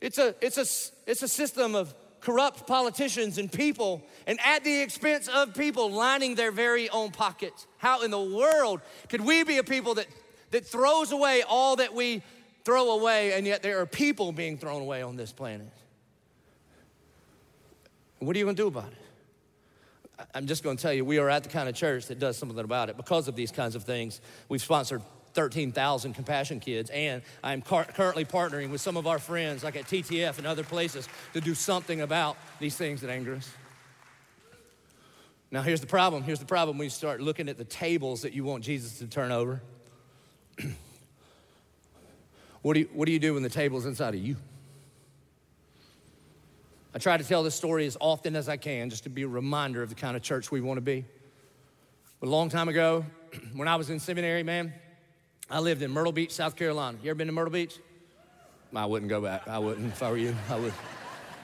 it's 0.00 0.18
a, 0.18 0.34
it's 0.40 0.58
a, 0.58 1.10
it's 1.10 1.22
a 1.22 1.28
system 1.28 1.74
of 1.74 1.94
corrupt 2.20 2.66
politicians 2.66 3.38
and 3.38 3.50
people, 3.50 4.02
and 4.26 4.38
at 4.44 4.64
the 4.64 4.82
expense 4.82 5.28
of 5.28 5.54
people 5.54 5.90
lining 5.90 6.34
their 6.34 6.50
very 6.50 6.88
own 6.90 7.12
pockets. 7.12 7.66
How 7.78 8.02
in 8.02 8.10
the 8.10 8.20
world 8.20 8.80
could 9.08 9.20
we 9.20 9.44
be 9.44 9.58
a 9.58 9.64
people 9.64 9.94
that, 9.94 10.06
that 10.50 10.66
throws 10.66 11.12
away 11.12 11.42
all 11.48 11.76
that 11.76 11.94
we 11.94 12.22
throw 12.64 12.90
away, 12.90 13.32
and 13.34 13.46
yet 13.46 13.62
there 13.62 13.80
are 13.80 13.86
people 13.86 14.32
being 14.32 14.58
thrown 14.58 14.82
away 14.82 15.02
on 15.02 15.16
this 15.16 15.32
planet? 15.32 15.68
What 18.18 18.34
are 18.34 18.38
you 18.38 18.44
gonna 18.44 18.56
do 18.56 18.66
about 18.66 18.92
it? 18.92 20.26
I'm 20.34 20.46
just 20.46 20.64
gonna 20.64 20.76
tell 20.76 20.92
you, 20.92 21.04
we 21.04 21.18
are 21.18 21.30
at 21.30 21.44
the 21.44 21.48
kind 21.48 21.68
of 21.68 21.74
church 21.74 22.06
that 22.06 22.18
does 22.18 22.36
something 22.36 22.58
about 22.58 22.90
it 22.90 22.96
because 22.96 23.28
of 23.28 23.36
these 23.36 23.52
kinds 23.52 23.74
of 23.76 23.84
things. 23.84 24.20
We've 24.48 24.62
sponsored 24.62 25.02
13,000 25.36 26.14
compassion 26.14 26.58
kids. 26.58 26.88
And 26.90 27.22
I'm 27.44 27.60
car- 27.60 27.84
currently 27.84 28.24
partnering 28.24 28.70
with 28.70 28.80
some 28.80 28.96
of 28.96 29.06
our 29.06 29.18
friends, 29.18 29.62
like 29.62 29.76
at 29.76 29.84
TTF 29.84 30.38
and 30.38 30.46
other 30.46 30.64
places, 30.64 31.08
to 31.34 31.42
do 31.42 31.54
something 31.54 32.00
about 32.00 32.38
these 32.58 32.74
things 32.76 33.02
that 33.02 33.10
anger 33.10 33.36
us. 33.36 33.48
Now, 35.50 35.60
here's 35.62 35.82
the 35.82 35.86
problem. 35.86 36.22
Here's 36.22 36.40
the 36.40 36.46
problem 36.46 36.78
when 36.78 36.86
you 36.86 36.90
start 36.90 37.20
looking 37.20 37.50
at 37.50 37.58
the 37.58 37.64
tables 37.64 38.22
that 38.22 38.32
you 38.32 38.44
want 38.44 38.64
Jesus 38.64 38.98
to 38.98 39.06
turn 39.06 39.30
over. 39.30 39.60
what, 42.62 42.72
do 42.74 42.80
you, 42.80 42.88
what 42.94 43.04
do 43.04 43.12
you 43.12 43.18
do 43.18 43.34
when 43.34 43.42
the 43.42 43.50
table's 43.50 43.84
inside 43.84 44.14
of 44.14 44.20
you? 44.20 44.36
I 46.94 46.98
try 46.98 47.18
to 47.18 47.24
tell 47.24 47.42
this 47.42 47.54
story 47.54 47.84
as 47.84 47.98
often 48.00 48.34
as 48.34 48.48
I 48.48 48.56
can 48.56 48.88
just 48.88 49.04
to 49.04 49.10
be 49.10 49.22
a 49.22 49.28
reminder 49.28 49.82
of 49.82 49.90
the 49.90 49.94
kind 49.94 50.16
of 50.16 50.22
church 50.22 50.50
we 50.50 50.62
want 50.62 50.78
to 50.78 50.82
be. 50.82 51.04
But 52.20 52.28
a 52.28 52.30
long 52.30 52.48
time 52.48 52.70
ago, 52.70 53.04
when 53.54 53.68
I 53.68 53.76
was 53.76 53.90
in 53.90 54.00
seminary, 54.00 54.42
man, 54.42 54.72
I 55.48 55.60
lived 55.60 55.82
in 55.82 55.92
Myrtle 55.92 56.12
Beach, 56.12 56.32
South 56.32 56.56
Carolina. 56.56 56.98
You 57.02 57.10
ever 57.10 57.16
been 57.16 57.28
to 57.28 57.32
Myrtle 57.32 57.52
Beach? 57.52 57.78
I 58.74 58.84
wouldn't 58.84 59.08
go 59.08 59.20
back. 59.20 59.46
I 59.46 59.60
wouldn't 59.60 59.92
if 59.92 60.02
I 60.02 60.10
were 60.10 60.16
you. 60.16 60.34
I 60.50 60.56
would. 60.56 60.72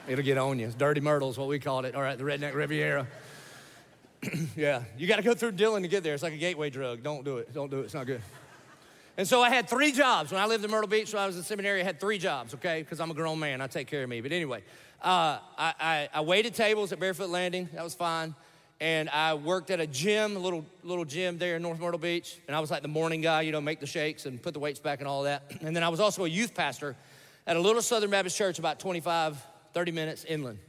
It'll 0.09 0.25
get 0.25 0.37
on 0.37 0.59
you. 0.59 0.71
Dirty 0.77 0.99
Myrtle 0.99 1.29
is 1.29 1.37
what 1.37 1.47
we 1.47 1.57
called 1.57 1.85
it. 1.85 1.95
All 1.95 2.01
right, 2.01 2.17
the 2.17 2.23
Redneck 2.25 2.53
Riviera. 2.53 3.07
yeah, 4.57 4.83
you 4.97 5.07
got 5.07 5.15
to 5.15 5.21
go 5.21 5.33
through 5.33 5.53
Dillon 5.53 5.83
to 5.83 5.87
get 5.87 6.03
there. 6.03 6.13
It's 6.13 6.21
like 6.21 6.33
a 6.33 6.37
gateway 6.37 6.69
drug. 6.69 7.01
Don't 7.01 7.23
do 7.23 7.37
it. 7.37 7.53
Don't 7.53 7.71
do 7.71 7.79
it. 7.79 7.85
It's 7.85 7.93
not 7.93 8.05
good. 8.05 8.21
And 9.15 9.25
so 9.25 9.41
I 9.41 9.49
had 9.49 9.69
three 9.69 9.93
jobs. 9.93 10.33
When 10.33 10.41
I 10.41 10.47
lived 10.47 10.65
in 10.65 10.71
Myrtle 10.71 10.89
Beach, 10.89 11.13
when 11.13 11.23
I 11.23 11.27
was 11.27 11.37
in 11.37 11.43
seminary, 11.43 11.79
I 11.79 11.83
had 11.83 11.99
three 11.99 12.17
jobs, 12.17 12.53
okay? 12.55 12.81
Because 12.81 12.99
I'm 12.99 13.11
a 13.11 13.13
grown 13.13 13.39
man. 13.39 13.61
I 13.61 13.67
take 13.67 13.87
care 13.87 14.03
of 14.03 14.09
me. 14.09 14.19
But 14.19 14.33
anyway, 14.33 14.63
uh, 15.01 15.39
I, 15.57 15.73
I, 15.79 16.09
I 16.13 16.21
waited 16.21 16.55
tables 16.55 16.91
at 16.91 16.99
Barefoot 16.99 17.29
Landing. 17.29 17.69
That 17.73 17.83
was 17.83 17.95
fine 17.95 18.35
and 18.79 19.09
I 19.09 19.33
worked 19.35 19.69
at 19.69 19.79
a 19.79 19.87
gym, 19.87 20.35
a 20.35 20.39
little 20.39 20.65
little 20.83 21.05
gym 21.05 21.37
there 21.37 21.55
in 21.55 21.61
North 21.61 21.79
Myrtle 21.79 21.99
Beach, 21.99 22.39
and 22.47 22.55
I 22.55 22.59
was 22.59 22.71
like 22.71 22.81
the 22.81 22.87
morning 22.87 23.21
guy, 23.21 23.41
you 23.41 23.51
know, 23.51 23.61
make 23.61 23.79
the 23.79 23.87
shakes 23.87 24.25
and 24.25 24.41
put 24.41 24.53
the 24.53 24.59
weights 24.59 24.79
back 24.79 24.99
and 24.99 25.07
all 25.07 25.23
that. 25.23 25.51
And 25.61 25.75
then 25.75 25.83
I 25.83 25.89
was 25.89 25.99
also 25.99 26.25
a 26.25 26.29
youth 26.29 26.53
pastor 26.53 26.95
at 27.47 27.55
a 27.55 27.59
little 27.59 27.81
Southern 27.81 28.09
Baptist 28.09 28.37
church 28.37 28.59
about 28.59 28.79
25, 28.79 29.41
30 29.73 29.91
minutes 29.91 30.25
inland. 30.25 30.59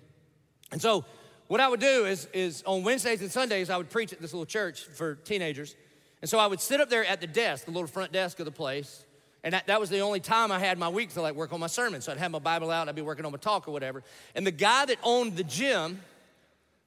And 0.73 0.81
so 0.81 1.05
what 1.49 1.61
I 1.61 1.69
would 1.69 1.81
do 1.81 2.07
is, 2.07 2.27
is 2.33 2.63
on 2.67 2.83
Wednesdays 2.85 3.21
and 3.21 3.31
Sundays, 3.31 3.71
I 3.71 3.77
would 3.77 3.91
preach 3.91 4.13
at 4.13 4.21
this 4.21 4.33
little 4.33 4.47
church 4.47 4.85
for 4.85 5.15
teenagers. 5.15 5.77
And 6.23 6.29
so 6.29 6.39
I 6.39 6.47
would 6.47 6.61
sit 6.61 6.81
up 6.81 6.89
there 6.89 7.05
at 7.05 7.21
the 7.21 7.27
desk, 7.27 7.67
the 7.67 7.71
little 7.71 7.87
front 7.87 8.13
desk 8.13 8.39
of 8.39 8.47
the 8.47 8.53
place, 8.53 9.05
and 9.45 9.53
that, 9.53 9.67
that, 9.67 9.79
was 9.79 9.91
the 9.91 10.01
only 10.01 10.21
time 10.21 10.51
I 10.51 10.59
had 10.59 10.79
my 10.79 10.89
week 10.89 11.13
to 11.13 11.21
like 11.21 11.35
work 11.35 11.53
on 11.53 11.61
my 11.61 11.67
sermon. 11.67 12.01
So 12.01 12.11
I'd 12.11 12.19
have 12.19 12.31
my 12.31 12.39
Bible 12.39 12.71
out, 12.71 12.89
I'd 12.89 12.95
be 12.95 13.03
working 13.03 13.27
on 13.27 13.33
my 13.33 13.37
talk 13.37 13.69
or 13.69 13.73
whatever. 13.73 14.03
And 14.35 14.47
the 14.47 14.51
guy 14.51 14.87
that 14.87 14.97
owned 15.03 15.37
the 15.37 15.45
gym, 15.45 16.01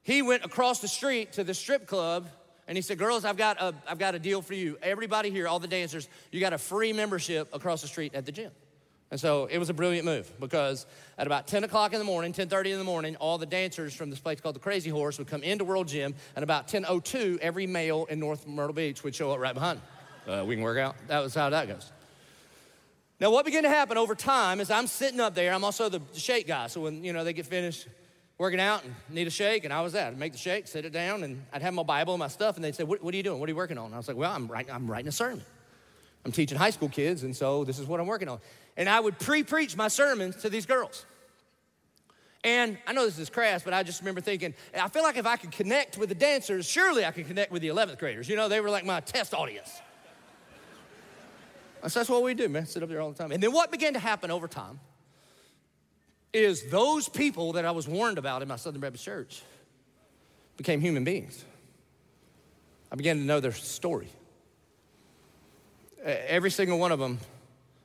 he 0.07 0.21
went 0.21 0.45
across 0.45 0.79
the 0.79 0.87
street 0.87 1.33
to 1.33 1.43
the 1.43 1.53
strip 1.53 1.85
club 1.85 2.29
and 2.65 2.77
he 2.77 2.81
said, 2.81 2.97
Girls, 2.97 3.25
I've 3.25 3.35
got, 3.35 3.61
a, 3.61 3.75
I've 3.85 3.99
got 3.99 4.15
a 4.15 4.19
deal 4.19 4.41
for 4.41 4.53
you. 4.53 4.77
Everybody 4.81 5.31
here, 5.31 5.49
all 5.49 5.59
the 5.59 5.67
dancers, 5.67 6.07
you 6.31 6.39
got 6.39 6.53
a 6.53 6.57
free 6.57 6.93
membership 6.93 7.53
across 7.53 7.81
the 7.81 7.89
street 7.89 8.15
at 8.15 8.25
the 8.25 8.31
gym. 8.31 8.51
And 9.11 9.19
so 9.19 9.47
it 9.51 9.57
was 9.57 9.69
a 9.69 9.73
brilliant 9.73 10.05
move 10.05 10.31
because 10.39 10.85
at 11.17 11.27
about 11.27 11.45
10 11.45 11.65
o'clock 11.65 11.91
in 11.91 11.99
the 11.99 12.05
morning, 12.05 12.31
10.30 12.31 12.71
in 12.71 12.77
the 12.77 12.85
morning, 12.85 13.17
all 13.17 13.37
the 13.37 13.45
dancers 13.45 13.93
from 13.93 14.09
this 14.09 14.19
place 14.19 14.39
called 14.39 14.55
the 14.55 14.59
Crazy 14.59 14.89
Horse 14.89 15.17
would 15.17 15.27
come 15.27 15.43
into 15.43 15.65
World 15.65 15.89
Gym. 15.89 16.15
And 16.37 16.43
about 16.43 16.69
10.02, 16.69 17.39
every 17.39 17.67
male 17.67 18.05
in 18.09 18.17
North 18.19 18.47
Myrtle 18.47 18.73
Beach 18.73 19.03
would 19.03 19.13
show 19.13 19.31
up 19.31 19.39
right 19.39 19.53
behind 19.53 19.81
uh, 20.25 20.43
we 20.45 20.55
can 20.55 20.63
work 20.63 20.77
out. 20.77 20.95
That 21.07 21.19
was 21.19 21.33
how 21.33 21.49
that 21.49 21.67
goes. 21.67 21.91
Now, 23.19 23.31
what 23.31 23.45
began 23.45 23.63
to 23.63 23.69
happen 23.69 23.97
over 23.97 24.13
time 24.13 24.59
is 24.59 24.69
I'm 24.69 24.87
sitting 24.87 25.19
up 25.19 25.33
there. 25.33 25.53
I'm 25.53 25.63
also 25.63 25.89
the 25.89 26.01
shake 26.13 26.47
guy. 26.47 26.67
So 26.67 26.81
when, 26.81 27.03
you 27.03 27.13
know, 27.13 27.23
they 27.23 27.33
get 27.33 27.45
finished, 27.45 27.87
working 28.37 28.59
out 28.59 28.83
and 28.83 28.93
need 29.09 29.27
a 29.27 29.31
shake, 29.31 29.63
and 29.63 29.73
I 29.73 29.81
was 29.81 29.93
that. 29.93 30.07
I'd 30.07 30.19
make 30.19 30.31
the 30.31 30.37
shake, 30.37 30.67
sit 30.67 30.85
it 30.85 30.91
down, 30.91 31.23
and 31.23 31.43
I'd 31.51 31.61
have 31.61 31.73
my 31.73 31.83
Bible 31.83 32.13
and 32.13 32.19
my 32.19 32.27
stuff, 32.27 32.55
and 32.55 32.63
they'd 32.63 32.75
say, 32.75 32.83
what, 32.83 33.03
what, 33.03 33.13
are 33.13 33.17
you 33.17 33.23
doing? 33.23 33.39
What 33.39 33.49
are 33.49 33.51
you 33.51 33.55
working 33.55 33.77
on? 33.77 33.87
And 33.87 33.95
I 33.95 33.97
was 33.97 34.07
like, 34.07 34.17
Well, 34.17 34.31
I'm, 34.31 34.47
write, 34.47 34.67
I'm 34.71 34.89
writing 34.89 35.07
a 35.07 35.11
sermon. 35.11 35.43
I'm 36.25 36.31
teaching 36.31 36.57
high 36.57 36.71
school 36.71 36.89
kids, 36.89 37.23
and 37.23 37.35
so 37.35 37.63
this 37.63 37.79
is 37.79 37.87
what 37.87 37.99
I'm 37.99 38.07
working 38.07 38.27
on. 38.27 38.39
And 38.75 38.87
I 38.89 38.99
would 38.99 39.17
pre 39.17 39.43
preach 39.43 39.75
my 39.75 39.87
sermons 39.87 40.35
to 40.37 40.49
these 40.49 40.65
girls. 40.65 41.05
And 42.43 42.77
I 42.85 42.93
know 42.93 43.05
this 43.05 43.17
is 43.17 43.29
crass, 43.29 43.63
but 43.63 43.73
I 43.73 43.83
just 43.83 44.01
remember 44.01 44.21
thinking, 44.21 44.53
I 44.79 44.87
feel 44.89 45.03
like 45.03 45.17
if 45.17 45.25
I 45.25 45.35
could 45.35 45.51
connect 45.51 45.97
with 45.97 46.09
the 46.09 46.15
dancers, 46.15 46.65
surely 46.65 47.03
I 47.03 47.11
could 47.11 47.27
connect 47.27 47.51
with 47.51 47.61
the 47.61 47.69
11th 47.69 47.97
graders. 47.97 48.29
You 48.29 48.35
know, 48.35 48.47
they 48.47 48.61
were 48.61 48.69
like 48.69 48.85
my 48.85 48.99
test 48.99 49.33
audience. 49.33 49.81
So 51.87 51.99
that's 51.99 52.09
what 52.09 52.23
we 52.23 52.33
do, 52.33 52.49
man. 52.49 52.65
Sit 52.65 52.81
up 52.81 52.89
there 52.89 52.99
all 52.99 53.11
the 53.11 53.17
time. 53.17 53.31
And 53.31 53.41
then 53.41 53.53
what 53.53 53.71
began 53.71 53.93
to 53.93 53.99
happen 53.99 54.31
over 54.31 54.47
time 54.47 54.79
is 56.33 56.69
those 56.69 57.09
people 57.09 57.53
that 57.53 57.65
I 57.65 57.71
was 57.71 57.87
warned 57.87 58.17
about 58.17 58.41
in 58.41 58.47
my 58.47 58.55
Southern 58.55 58.81
Baptist 58.81 59.05
church 59.05 59.41
became 60.57 60.81
human 60.81 61.03
beings. 61.03 61.43
I 62.91 62.95
began 62.95 63.17
to 63.17 63.23
know 63.23 63.39
their 63.39 63.51
story. 63.51 64.09
Every 66.03 66.51
single 66.51 66.79
one 66.79 66.91
of 66.91 66.99
them, 66.99 67.19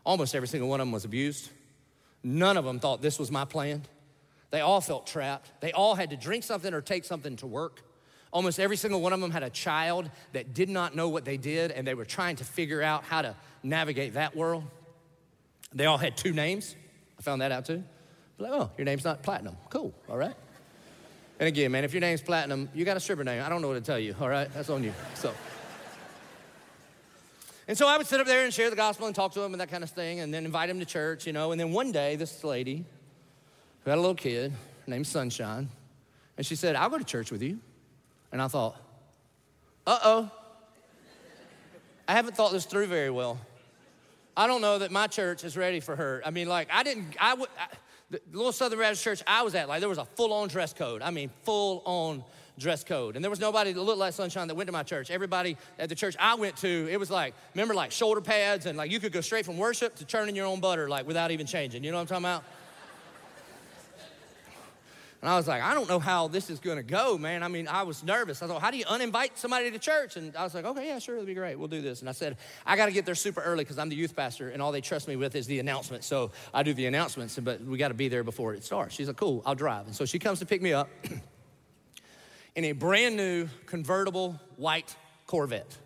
almost 0.05 0.35
every 0.35 0.48
single 0.48 0.68
one 0.68 0.81
of 0.81 0.87
them 0.87 0.92
was 0.92 1.05
abused. 1.05 1.50
None 2.22 2.57
of 2.57 2.64
them 2.64 2.78
thought 2.78 3.02
this 3.02 3.18
was 3.18 3.31
my 3.31 3.44
plan. 3.44 3.83
They 4.50 4.61
all 4.61 4.81
felt 4.81 5.07
trapped. 5.07 5.50
They 5.61 5.72
all 5.72 5.94
had 5.94 6.11
to 6.11 6.16
drink 6.16 6.44
something 6.44 6.72
or 6.72 6.81
take 6.81 7.05
something 7.05 7.37
to 7.37 7.46
work. 7.46 7.81
Almost 8.33 8.61
every 8.61 8.76
single 8.76 9.00
one 9.00 9.12
of 9.12 9.20
them 9.20 9.31
had 9.31 9.42
a 9.42 9.50
child 9.50 10.11
that 10.33 10.55
did 10.55 10.68
not 10.68 10.94
know 10.94 11.09
what 11.09 11.24
they 11.24 11.37
did 11.37 11.70
and 11.70 11.87
they 11.87 11.94
were 11.94 12.05
trying 12.05 12.37
to 12.37 12.44
figure 12.44 12.83
out 12.83 13.05
how 13.05 13.22
to 13.22 13.35
navigate 13.62 14.14
that 14.14 14.37
world. 14.37 14.64
They 15.74 15.87
all 15.87 15.98
had 15.98 16.16
two 16.16 16.33
names. 16.33 16.76
I 17.18 17.22
found 17.22 17.42
that 17.42 17.52
out 17.52 17.66
too. 17.66 17.83
Like, 18.42 18.52
oh, 18.52 18.70
your 18.76 18.85
name's 18.85 19.05
not 19.05 19.22
Platinum. 19.22 19.57
Cool, 19.70 19.94
all 20.09 20.18
right. 20.18 20.35
And 21.38 21.48
again, 21.48 21.72
man, 21.72 21.85
if 21.85 21.92
your 21.92 22.00
name's 22.00 22.22
Platinum, 22.22 22.68
you 22.74 22.85
got 22.85 22.96
a 22.96 23.00
stripper 23.00 23.24
name. 23.24 23.42
I 23.42 23.48
don't 23.48 23.62
know 23.62 23.68
what 23.68 23.74
to 23.74 23.81
tell 23.81 23.98
you, 23.98 24.14
all 24.20 24.28
right? 24.28 24.52
That's 24.52 24.70
on 24.70 24.85
you. 24.85 24.92
So. 25.14 25.33
And 27.68 27.78
so 27.78 27.87
I 27.88 27.96
would 27.96 28.07
sit 28.07 28.20
up 28.20 28.26
there 28.26 28.44
and 28.44 28.52
share 28.52 28.70
the 28.70 28.76
gospel 28.76 29.07
and 29.07 29.14
talk 29.14 29.33
to 29.33 29.40
them 29.40 29.55
and 29.55 29.61
that 29.61 29.70
kind 29.70 29.85
of 29.85 29.90
thing, 29.90 30.20
and 30.20 30.35
then 30.35 30.44
invite 30.44 30.68
them 30.68 30.81
to 30.81 30.85
church, 30.85 31.26
you 31.26 31.33
know. 31.33 31.52
And 31.52 31.61
then 31.61 31.72
one 31.72 31.92
day, 31.92 32.16
this 32.16 32.44
lady 32.44 32.85
who 33.85 33.90
had 33.90 33.98
a 33.98 34.00
little 34.00 34.14
kid 34.14 34.52
named 34.87 35.07
Sunshine, 35.07 35.68
and 36.37 36.44
she 36.44 36.57
said, 36.57 36.76
I'll 36.76 36.90
go 36.90 36.98
to 36.98 37.05
church 37.05 37.31
with 37.31 37.42
you. 37.42 37.61
And 38.33 38.42
I 38.42 38.48
thought, 38.48 38.76
uh 39.87 39.98
oh. 40.05 40.31
I 42.09 42.12
haven't 42.12 42.37
thought 42.37 42.52
this 42.52 42.64
through 42.64 42.87
very 42.87 43.11
well. 43.11 43.38
I 44.37 44.46
don't 44.46 44.61
know 44.61 44.78
that 44.78 44.90
my 44.90 45.07
church 45.07 45.44
is 45.44 45.57
ready 45.57 45.81
for 45.81 45.94
her. 45.94 46.22
I 46.24 46.31
mean, 46.31 46.48
like, 46.48 46.68
I 46.72 46.83
didn't, 46.83 47.16
I 47.20 47.35
would, 47.35 47.48
the 48.13 48.21
little 48.37 48.52
Southern 48.52 48.79
Baptist 48.79 49.02
church 49.02 49.23
I 49.27 49.42
was 49.42 49.54
at, 49.54 49.69
like 49.69 49.81
there 49.81 49.88
was 49.88 49.98
a 49.98 50.04
full 50.04 50.33
on 50.33 50.48
dress 50.48 50.73
code. 50.73 51.00
I 51.02 51.10
mean, 51.10 51.31
full 51.44 51.83
on 51.87 52.23
dress 52.58 52.85
code. 52.85 53.17
And 53.17 53.25
there 53.25 53.31
was 53.31 53.40
nobody 53.40 53.73
that 53.73 53.81
looked 53.81 53.98
like 53.98 54.13
Sunshine 54.13 54.48
that 54.48 54.54
went 54.54 54.67
to 54.67 54.73
my 54.73 54.83
church. 54.83 55.10
Everybody 55.10 55.56
at 55.79 55.88
the 55.88 55.94
church 55.94 56.15
I 56.21 56.35
went 56.35 56.56
to, 56.58 56.88
it 56.90 57.00
was 57.00 57.10
like, 57.10 57.35
remember 57.54 57.75
like 57.75 57.90
shoulder 57.90 58.21
pads 58.21 58.67
and 58.67 58.77
like 58.77 58.90
you 58.90 59.00
could 59.00 59.13
go 59.13 59.23
straight 59.23 59.46
from 59.46 59.56
worship 59.56 59.96
to 59.96 60.04
churning 60.04 60.37
your 60.37 60.46
own 60.46 60.60
butter 60.60 60.88
like 60.88 61.06
without 61.06 61.31
even 61.31 61.46
changing. 61.46 61.83
You 61.83 61.90
know 61.90 61.96
what 61.96 62.13
I'm 62.13 62.23
talking 62.23 62.25
about? 62.25 62.44
And 65.23 65.31
I 65.31 65.37
was 65.37 65.46
like, 65.46 65.62
I 65.62 65.73
don't 65.73 65.88
know 65.88 66.00
how 66.00 66.27
this 66.27 66.50
is 66.50 66.58
gonna 66.58 66.83
go, 66.83 67.16
man. 67.16 67.44
I 67.44 67.48
mean, 67.48 67.68
I 67.68 67.85
was 67.85 68.02
nervous. 68.02 68.42
I 68.42 68.48
thought, 68.48 68.60
how 68.60 68.73
do 68.73 68.77
you 68.77 68.85
uninvite 68.85 69.31
somebody 69.37 69.70
to 69.70 69.79
church? 69.79 70.16
And 70.16 70.37
I 70.37 70.42
was 70.42 70.52
like, 70.52 70.64
okay, 70.64 70.88
yeah, 70.88 70.98
sure, 70.98 71.14
it'll 71.14 71.27
be 71.27 71.35
great. 71.35 71.56
We'll 71.56 71.68
do 71.68 71.81
this. 71.81 72.00
And 72.00 72.08
I 72.08 72.12
said, 72.12 72.38
I 72.66 72.75
gotta 72.75 72.90
get 72.90 73.06
there 73.06 73.14
super 73.14 73.40
early 73.40 73.62
because 73.62 73.79
I'm 73.79 73.88
the 73.88 73.94
youth 73.94 74.16
pastor 74.16 74.50
and 74.50 74.60
all 74.60 74.73
they 74.73 74.81
trust 74.81 75.06
me 75.06 75.14
with 75.14 75.37
is 75.37 75.46
the 75.46 75.60
announcement. 75.60 76.02
So 76.02 76.33
I 76.52 76.64
do 76.64 76.75
the 76.75 76.87
announcements, 76.87 77.38
but 77.38 77.60
we 77.60 77.79
gotta 77.79 77.94
be 77.94 78.08
there 78.08 78.25
before 78.25 78.52
it 78.54 78.64
starts. 78.64 78.96
She's 78.96 79.06
like, 79.06 79.16
cool, 79.16 79.44
I'll 79.46 79.54
drive. 79.54 79.87
And 79.87 79.94
so 79.94 80.04
she 80.04 80.18
comes 80.18 80.40
to 80.40 80.46
pick 80.46 80.60
me 80.60 80.73
up 80.73 80.90
in 82.56 82.64
a 82.64 82.73
brand 82.73 83.16
new 83.16 83.48
convertible 83.66 84.40
white 84.56 84.96
Corvette. 85.29 85.79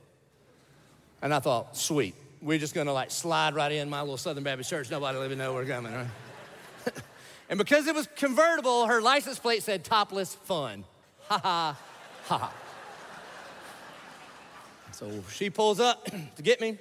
And 1.20 1.34
I 1.34 1.40
thought, 1.40 1.76
sweet, 1.76 2.14
we're 2.40 2.58
just 2.58 2.74
gonna 2.74 2.94
like 2.94 3.10
slide 3.10 3.54
right 3.54 3.70
in 3.70 3.90
my 3.90 4.00
little 4.00 4.16
Southern 4.16 4.44
Baptist 4.44 4.70
church. 4.70 4.90
Nobody 4.90 5.18
will 5.18 5.26
even 5.26 5.36
know 5.36 5.52
we're 5.52 5.66
coming, 5.66 5.92
right? 5.92 6.06
And 7.48 7.58
because 7.58 7.86
it 7.86 7.94
was 7.94 8.08
convertible, 8.16 8.86
her 8.86 9.00
license 9.00 9.38
plate 9.38 9.62
said 9.62 9.84
topless 9.84 10.34
fun. 10.34 10.84
Ha 11.28 11.38
ha, 11.38 11.78
ha 12.26 12.38
ha. 12.38 12.52
So 14.92 15.10
she 15.30 15.50
pulls 15.50 15.78
up 15.78 16.04
to 16.36 16.42
get 16.42 16.60
me. 16.60 16.78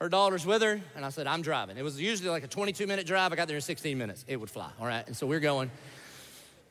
Her 0.00 0.08
daughter's 0.08 0.44
with 0.44 0.62
her, 0.62 0.80
and 0.96 1.04
I 1.04 1.10
said, 1.10 1.26
I'm 1.26 1.42
driving. 1.42 1.76
It 1.76 1.84
was 1.84 2.00
usually 2.00 2.28
like 2.28 2.42
a 2.42 2.48
22 2.48 2.86
minute 2.86 3.06
drive. 3.06 3.32
I 3.32 3.36
got 3.36 3.46
there 3.48 3.56
in 3.56 3.62
16 3.62 3.96
minutes. 3.96 4.24
It 4.26 4.36
would 4.38 4.50
fly, 4.50 4.70
all 4.80 4.86
right? 4.86 5.06
And 5.06 5.16
so 5.16 5.26
we're 5.26 5.40
going. 5.40 5.70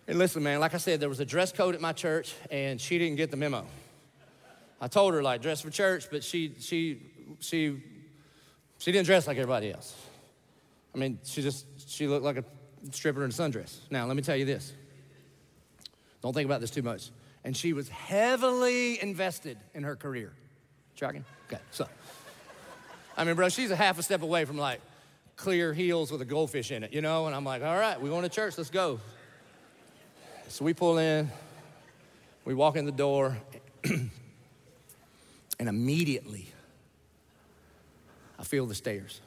And 0.08 0.20
listen, 0.20 0.44
man, 0.44 0.60
like 0.60 0.74
I 0.74 0.78
said, 0.78 1.00
there 1.00 1.08
was 1.08 1.20
a 1.20 1.26
dress 1.26 1.52
code 1.52 1.76
at 1.76 1.82
my 1.82 1.94
church, 1.94 2.34
and 2.50 2.82
she 2.82 2.98
didn't 2.98 3.16
get 3.16 3.32
the 3.32 3.38
memo. 3.38 3.66
I 4.82 4.88
told 4.88 5.14
her, 5.14 5.22
like, 5.22 5.42
dress 5.42 5.62
for 5.62 5.70
church, 5.70 6.08
but 6.12 6.24
she, 6.24 6.56
she, 6.60 7.02
she, 7.40 7.82
she 8.80 8.92
didn't 8.92 9.06
dress 9.06 9.28
like 9.28 9.38
everybody 9.38 9.72
else. 9.72 9.96
I 10.94 10.98
mean, 10.98 11.20
she 11.24 11.42
just, 11.42 11.90
she 11.90 12.08
looked 12.08 12.26
like 12.26 12.38
a 12.38 12.44
stripper 12.92 13.24
in 13.24 13.30
a 13.30 13.34
sundress. 13.34 13.78
Now, 13.90 14.06
let 14.06 14.16
me 14.16 14.24
tell 14.24 14.36
you 14.36 14.46
this. 14.46 14.74
Don't 16.22 16.34
think 16.34 16.46
about 16.46 16.62
this 16.62 16.72
too 16.72 16.82
much. 16.82 17.10
And 17.44 17.56
she 17.56 17.74
was 17.74 17.90
heavily 17.90 19.02
invested 19.02 19.58
in 19.74 19.84
her 19.84 19.96
career. 19.96 20.32
Tracking? 20.96 21.26
Okay, 21.48 21.62
so. 21.72 21.88
I 23.18 23.24
mean, 23.24 23.36
bro, 23.36 23.50
she's 23.50 23.72
a 23.72 23.76
half 23.76 23.98
a 24.00 24.04
step 24.04 24.22
away 24.22 24.46
from 24.46 24.58
like 24.58 24.82
clear 25.36 25.74
heels 25.74 26.12
with 26.12 26.22
a 26.22 26.26
goldfish 26.26 26.72
in 26.72 26.84
it, 26.84 26.94
you 26.94 27.02
know? 27.02 27.26
And 27.26 27.36
I'm 27.36 27.44
like, 27.44 27.64
all 27.64 27.78
right, 27.78 28.00
we 28.00 28.10
going 28.10 28.24
to 28.24 28.30
church, 28.30 28.58
let's 28.58 28.70
go. 28.70 29.00
So 30.50 30.66
we 30.66 30.74
pull 30.74 30.98
in, 30.98 31.32
we 32.46 32.54
walk 32.54 32.76
in 32.76 32.86
the 32.86 32.92
door, 32.92 33.38
and 33.84 34.10
immediately 35.60 36.48
I 38.38 38.44
feel 38.44 38.66
the 38.66 38.76
stares. 38.76 39.22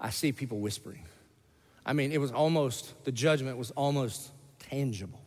I 0.00 0.10
see 0.10 0.32
people 0.32 0.58
whispering. 0.58 1.04
I 1.84 1.92
mean, 1.92 2.12
it 2.12 2.18
was 2.18 2.30
almost, 2.30 3.04
the 3.04 3.12
judgment 3.12 3.58
was 3.58 3.70
almost 3.72 4.30
tangible. 4.58 5.20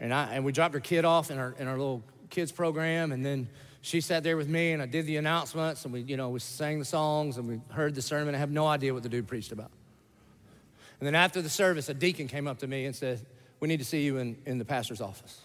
And, 0.00 0.12
I, 0.12 0.34
and 0.34 0.44
we 0.44 0.52
dropped 0.52 0.74
her 0.74 0.80
kid 0.80 1.04
off 1.04 1.30
in 1.30 1.38
our, 1.38 1.54
in 1.58 1.66
our 1.66 1.76
little 1.76 2.02
kids 2.30 2.52
program, 2.52 3.12
and 3.12 3.24
then 3.24 3.48
she 3.80 4.00
sat 4.00 4.22
there 4.22 4.36
with 4.36 4.48
me, 4.48 4.72
and 4.72 4.80
I 4.80 4.86
did 4.86 5.06
the 5.06 5.16
announcements, 5.16 5.84
and 5.84 5.92
we, 5.92 6.00
you 6.00 6.16
know, 6.16 6.30
we 6.30 6.40
sang 6.40 6.78
the 6.78 6.84
songs, 6.84 7.36
and 7.36 7.48
we 7.48 7.60
heard 7.70 7.94
the 7.94 8.02
sermon. 8.02 8.34
I 8.34 8.38
have 8.38 8.50
no 8.50 8.66
idea 8.66 8.94
what 8.94 9.02
the 9.02 9.08
dude 9.08 9.26
preached 9.26 9.52
about. 9.52 9.70
And 11.00 11.06
then 11.06 11.14
after 11.14 11.42
the 11.42 11.50
service, 11.50 11.88
a 11.88 11.94
deacon 11.94 12.28
came 12.28 12.46
up 12.46 12.58
to 12.60 12.66
me 12.66 12.86
and 12.86 12.94
said, 12.94 13.20
We 13.60 13.68
need 13.68 13.78
to 13.80 13.84
see 13.84 14.02
you 14.02 14.18
in, 14.18 14.38
in 14.46 14.58
the 14.58 14.64
pastor's 14.64 15.00
office. 15.00 15.38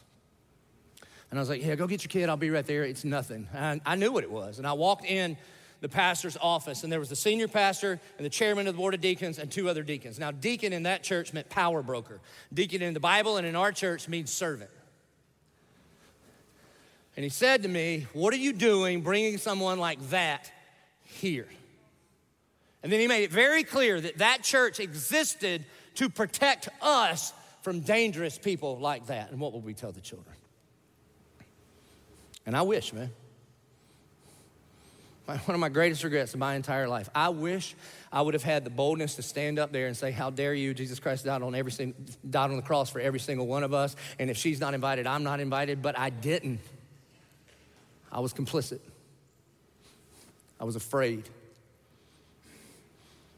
And 1.29 1.37
I 1.37 1.41
was 1.41 1.49
like, 1.49 1.63
Yeah, 1.63 1.75
go 1.75 1.85
get 1.85 2.03
your 2.03 2.09
kid. 2.09 2.29
I'll 2.29 2.37
be 2.37 2.49
right 2.49 2.65
there. 2.65 2.83
It's 2.83 3.03
nothing. 3.03 3.47
And 3.53 3.81
I 3.85 3.95
knew 3.95 4.11
what 4.11 4.23
it 4.23 4.31
was. 4.31 4.57
And 4.57 4.65
I 4.65 4.73
walked 4.73 5.05
in 5.05 5.37
the 5.81 5.89
pastor's 5.89 6.37
office, 6.41 6.83
and 6.83 6.91
there 6.91 6.99
was 6.99 7.09
the 7.09 7.15
senior 7.15 7.47
pastor 7.47 7.99
and 8.17 8.25
the 8.25 8.29
chairman 8.29 8.67
of 8.67 8.73
the 8.73 8.77
board 8.77 8.93
of 8.93 9.01
deacons 9.01 9.39
and 9.39 9.49
two 9.49 9.69
other 9.69 9.83
deacons. 9.83 10.19
Now, 10.19 10.31
deacon 10.31 10.73
in 10.73 10.83
that 10.83 11.03
church 11.03 11.33
meant 11.33 11.49
power 11.49 11.81
broker. 11.81 12.19
Deacon 12.53 12.81
in 12.81 12.93
the 12.93 12.99
Bible 12.99 13.37
and 13.37 13.47
in 13.47 13.55
our 13.55 13.71
church 13.71 14.07
means 14.09 14.31
servant. 14.31 14.69
And 17.15 17.23
he 17.23 17.29
said 17.29 17.63
to 17.63 17.69
me, 17.69 18.07
What 18.13 18.33
are 18.33 18.37
you 18.37 18.53
doing 18.53 19.01
bringing 19.01 19.37
someone 19.37 19.79
like 19.79 20.01
that 20.09 20.51
here? 21.03 21.47
And 22.83 22.91
then 22.91 22.99
he 22.99 23.07
made 23.07 23.23
it 23.23 23.31
very 23.31 23.63
clear 23.63 23.99
that 23.99 24.19
that 24.19 24.43
church 24.43 24.79
existed 24.79 25.65
to 25.95 26.09
protect 26.09 26.69
us 26.81 27.33
from 27.61 27.81
dangerous 27.81 28.37
people 28.37 28.79
like 28.79 29.07
that. 29.07 29.31
And 29.31 29.39
what 29.39 29.51
will 29.51 29.61
we 29.61 29.73
tell 29.73 29.91
the 29.91 29.99
children? 30.01 30.35
And 32.45 32.55
I 32.55 32.61
wish, 32.61 32.93
man 32.93 33.11
one 35.37 35.55
of 35.55 35.59
my 35.59 35.69
greatest 35.69 36.03
regrets 36.03 36.33
of 36.33 36.39
my 36.39 36.55
entire 36.55 36.87
life. 36.87 37.09
I 37.13 37.29
wish 37.29 37.75
I 38.11 38.21
would 38.21 38.33
have 38.33 38.43
had 38.43 38.63
the 38.63 38.69
boldness 38.69 39.15
to 39.15 39.21
stand 39.21 39.59
up 39.59 39.71
there 39.71 39.87
and 39.87 39.95
say, 39.95 40.11
"How 40.11 40.29
dare 40.29 40.53
you? 40.53 40.73
Jesus 40.73 40.99
Christ 40.99 41.25
died 41.25 41.41
on 41.41 41.55
every 41.55 41.71
single, 41.71 41.99
died 42.29 42.49
on 42.49 42.55
the 42.55 42.61
cross 42.61 42.89
for 42.89 42.99
every 42.99 43.19
single 43.19 43.47
one 43.47 43.63
of 43.63 43.73
us, 43.73 43.95
and 44.17 44.29
if 44.29 44.37
she's 44.37 44.59
not 44.59 44.73
invited, 44.73 45.07
I'm 45.07 45.23
not 45.23 45.39
invited." 45.39 45.81
But 45.81 45.97
I 45.97 46.09
didn't. 46.09 46.59
I 48.11 48.19
was 48.19 48.33
complicit. 48.33 48.79
I 50.59 50.63
was 50.63 50.75
afraid. 50.75 51.29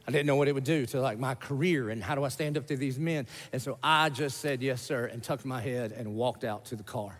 I 0.07 0.11
didn't 0.11 0.25
know 0.25 0.35
what 0.35 0.47
it 0.47 0.53
would 0.53 0.63
do 0.63 0.85
to 0.87 0.99
like 0.99 1.19
my 1.19 1.35
career 1.35 1.89
and 1.89 2.01
how 2.03 2.15
do 2.15 2.23
I 2.23 2.29
stand 2.29 2.57
up 2.57 2.67
to 2.67 2.75
these 2.75 2.97
men. 2.97 3.27
And 3.53 3.61
so 3.61 3.77
I 3.83 4.09
just 4.09 4.39
said 4.39 4.61
yes, 4.61 4.81
sir, 4.81 5.05
and 5.05 5.21
tucked 5.21 5.45
my 5.45 5.61
head 5.61 5.91
and 5.91 6.15
walked 6.15 6.43
out 6.43 6.65
to 6.65 6.75
the 6.75 6.83
car. 6.83 7.17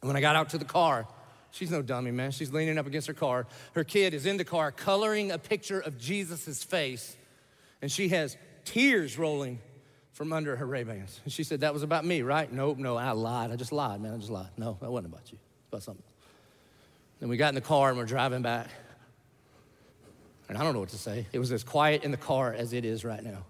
And 0.00 0.08
when 0.08 0.16
I 0.16 0.20
got 0.20 0.36
out 0.36 0.50
to 0.50 0.58
the 0.58 0.64
car, 0.64 1.06
She's 1.50 1.70
no 1.70 1.82
dummy, 1.82 2.10
man. 2.10 2.30
She's 2.30 2.52
leaning 2.52 2.78
up 2.78 2.86
against 2.86 3.06
her 3.06 3.14
car. 3.14 3.46
Her 3.74 3.84
kid 3.84 4.14
is 4.14 4.26
in 4.26 4.36
the 4.36 4.44
car 4.44 4.70
coloring 4.70 5.30
a 5.30 5.38
picture 5.38 5.80
of 5.80 5.98
Jesus' 5.98 6.62
face, 6.62 7.16
and 7.80 7.90
she 7.90 8.08
has 8.08 8.36
tears 8.64 9.18
rolling 9.18 9.58
from 10.12 10.32
under 10.32 10.56
her 10.56 10.66
Ray-Bans. 10.66 11.20
And 11.24 11.32
she 11.32 11.44
said, 11.44 11.60
That 11.60 11.72
was 11.72 11.82
about 11.82 12.04
me, 12.04 12.22
right? 12.22 12.52
Nope, 12.52 12.78
no, 12.78 12.96
I 12.96 13.12
lied. 13.12 13.50
I 13.50 13.56
just 13.56 13.72
lied, 13.72 14.00
man. 14.00 14.14
I 14.14 14.16
just 14.18 14.30
lied. 14.30 14.50
No, 14.56 14.76
that 14.80 14.90
wasn't 14.90 15.12
about 15.12 15.30
you. 15.30 15.38
It's 15.60 15.68
about 15.68 15.82
something. 15.82 16.04
Then 17.20 17.28
we 17.28 17.36
got 17.36 17.50
in 17.50 17.54
the 17.54 17.60
car 17.60 17.88
and 17.88 17.98
we're 17.98 18.04
driving 18.04 18.42
back. 18.42 18.68
And 20.48 20.56
I 20.56 20.64
don't 20.64 20.72
know 20.72 20.80
what 20.80 20.88
to 20.90 20.98
say. 20.98 21.26
It 21.32 21.38
was 21.38 21.52
as 21.52 21.62
quiet 21.62 22.04
in 22.04 22.10
the 22.10 22.16
car 22.16 22.52
as 22.52 22.72
it 22.72 22.84
is 22.84 23.04
right 23.04 23.22
now. 23.22 23.44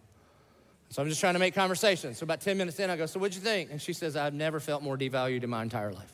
So 0.90 1.02
I'm 1.02 1.08
just 1.08 1.20
trying 1.20 1.34
to 1.34 1.38
make 1.38 1.54
conversation. 1.54 2.14
So 2.14 2.24
about 2.24 2.40
10 2.40 2.56
minutes 2.56 2.78
in, 2.80 2.90
I 2.90 2.96
go, 2.96 3.06
So 3.06 3.18
what'd 3.18 3.34
you 3.34 3.40
think? 3.40 3.70
And 3.70 3.80
she 3.80 3.92
says, 3.92 4.16
I've 4.16 4.34
never 4.34 4.60
felt 4.60 4.82
more 4.82 4.96
devalued 4.96 5.44
in 5.44 5.50
my 5.50 5.62
entire 5.62 5.92
life. 5.92 6.12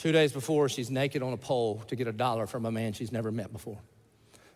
Two 0.00 0.12
days 0.12 0.32
before, 0.32 0.70
she's 0.70 0.90
naked 0.90 1.22
on 1.22 1.34
a 1.34 1.36
pole 1.36 1.82
to 1.88 1.94
get 1.94 2.08
a 2.08 2.12
dollar 2.12 2.46
from 2.46 2.64
a 2.64 2.72
man 2.72 2.94
she's 2.94 3.12
never 3.12 3.30
met 3.30 3.52
before. 3.52 3.76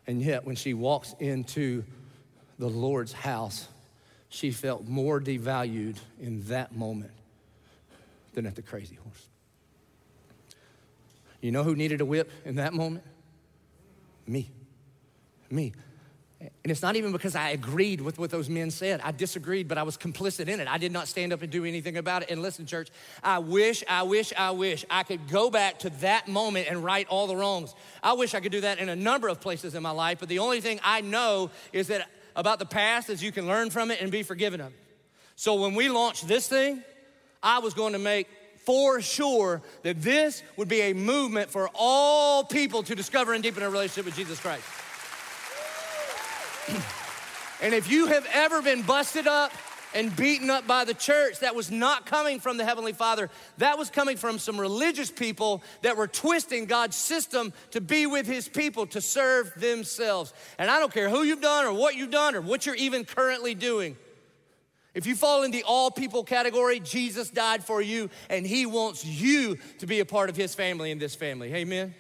And 0.07 0.23
yet, 0.23 0.47
when 0.47 0.57
she 0.57 0.73
walks 0.73 1.15
into 1.21 1.85
the 2.59 2.71
Lord's 2.71 3.13
house, 3.13 3.69
she 4.31 4.51
felt 4.53 4.89
more 4.89 5.21
devalued 5.21 5.99
in 6.19 6.43
that 6.45 6.75
moment 6.75 7.11
than 8.33 8.47
at 8.47 8.55
the 8.55 8.63
crazy 8.63 8.95
horse. 8.95 9.29
You 11.43 11.53
know 11.53 11.63
who 11.63 11.77
needed 11.77 12.01
a 12.01 12.07
whip 12.07 12.31
in 12.47 12.55
that 12.55 12.73
moment? 12.73 13.05
Me. 14.27 14.51
Me. 15.51 15.75
And 16.63 16.71
it's 16.71 16.83
not 16.83 16.97
even 16.97 17.13
because 17.13 17.35
I 17.35 17.51
agreed 17.51 18.01
with 18.01 18.19
what 18.19 18.31
those 18.31 18.49
men 18.49 18.71
said. 18.71 19.01
I 19.03 19.13
disagreed, 19.13 19.69
but 19.69 19.79
I 19.79 19.83
was 19.83 19.97
complicit 19.97 20.49
in 20.49 20.61
it. 20.61 20.69
I 20.69 20.79
did 20.79 20.93
not 20.93 21.09
stand 21.09 21.33
up 21.33 21.43
and 21.43 21.51
do 21.51 21.65
anything 21.65 21.97
about 21.97 22.23
it. 22.23 22.31
And 22.31 22.43
listen, 22.43 22.67
church, 22.67 22.91
I 23.23 23.39
wish, 23.39 23.85
I 23.89 24.03
wish, 24.03 24.33
I 24.37 24.51
wish 24.51 24.85
I 24.91 25.03
could 25.03 25.29
go 25.29 25.51
back 25.51 25.81
to 25.81 25.91
that 26.01 26.29
moment 26.29 26.69
and 26.69 26.83
right 26.83 27.07
all 27.09 27.27
the 27.27 27.37
wrongs. 27.37 27.75
I 28.03 28.15
wish 28.15 28.35
I 28.35 28.41
could 28.41 28.53
do 28.53 28.63
that 28.63 28.79
in 28.79 28.89
a 28.89 28.97
number 28.97 29.29
of 29.29 29.41
places 29.41 29.75
in 29.75 29.83
my 29.83 29.91
life, 29.91 30.19
but 30.21 30.29
the 30.29 30.41
only 30.41 30.61
thing 30.61 30.81
I 30.83 31.01
know 31.01 31.51
is 31.73 31.89
that 31.89 32.09
about 32.37 32.59
the 32.59 32.67
past 32.67 33.11
is 33.11 33.23
you 33.23 33.33
can 33.33 33.47
learn 33.47 33.71
from 33.71 33.91
it 33.91 34.01
and 34.01 34.11
be 34.11 34.23
forgiven 34.23 34.61
of 34.61 34.69
it. 34.69 34.79
So 35.37 35.55
when 35.55 35.75
we 35.75 35.89
launched 35.89 36.27
this 36.29 36.49
thing, 36.49 36.83
I 37.43 37.59
was 37.59 37.75
going 37.75 37.93
to 37.93 37.99
make 37.99 38.29
for 38.65 39.01
sure 39.01 39.63
that 39.83 40.01
this 40.01 40.43
would 40.57 40.69
be 40.69 40.81
a 40.83 40.95
movement 40.95 41.51
for 41.51 41.69
all 41.75 42.45
people 42.45 42.83
to 42.85 42.95
discover 42.95 43.35
and 43.35 43.43
deepen 43.43 43.63
a 43.63 43.69
relationship 43.69 44.07
with 44.07 44.17
Jesus 44.17 44.41
Christ. 44.41 44.65
And 47.61 47.75
if 47.75 47.91
you 47.91 48.07
have 48.07 48.27
ever 48.33 48.63
been 48.63 48.83
busted 48.83 49.27
up 49.27 49.53
and 49.95 50.15
beaten 50.17 50.51
up 50.51 50.67
by 50.67 50.85
the 50.85 50.95
church, 50.95 51.39
that 51.39 51.55
was 51.55 51.71
not 51.71 52.05
coming 52.05 52.41
from 52.41 52.57
the 52.57 52.65
Heavenly 52.65 52.93
Father. 52.93 53.31
That 53.59 53.79
was 53.79 53.91
coming 53.91 54.17
from 54.17 54.39
some 54.39 54.61
religious 54.61 55.11
people 55.11 55.63
that 55.83 55.97
were 55.97 56.09
twisting 56.09 56.67
God's 56.67 56.97
system 56.97 57.53
to 57.71 57.81
be 57.81 58.07
with 58.07 58.27
His 58.27 58.49
people, 58.49 58.87
to 58.89 59.01
serve 59.01 59.55
themselves. 59.57 60.35
And 60.59 60.71
I 60.71 60.81
don't 60.81 60.93
care 60.93 61.09
who 61.09 61.23
you've 61.23 61.41
done 61.41 61.65
or 61.65 61.73
what 61.73 61.95
you've 61.95 62.11
done 62.11 62.35
or 62.35 62.41
what 62.41 62.67
you're 62.67 62.75
even 62.75 63.05
currently 63.05 63.55
doing. 63.55 63.97
If 64.95 65.07
you 65.07 65.17
fall 65.17 65.43
in 65.43 65.51
the 65.51 65.65
all 65.65 65.91
people 65.91 66.23
category, 66.23 66.79
Jesus 66.81 67.31
died 67.31 67.65
for 67.65 67.81
you 67.81 68.11
and 68.29 68.47
He 68.47 68.67
wants 68.67 69.05
you 69.05 69.59
to 69.79 69.87
be 69.87 70.01
a 70.01 70.05
part 70.05 70.29
of 70.29 70.37
His 70.37 70.55
family 70.55 70.91
in 70.91 70.99
this 70.99 71.15
family. 71.15 71.53
Amen. 71.55 71.95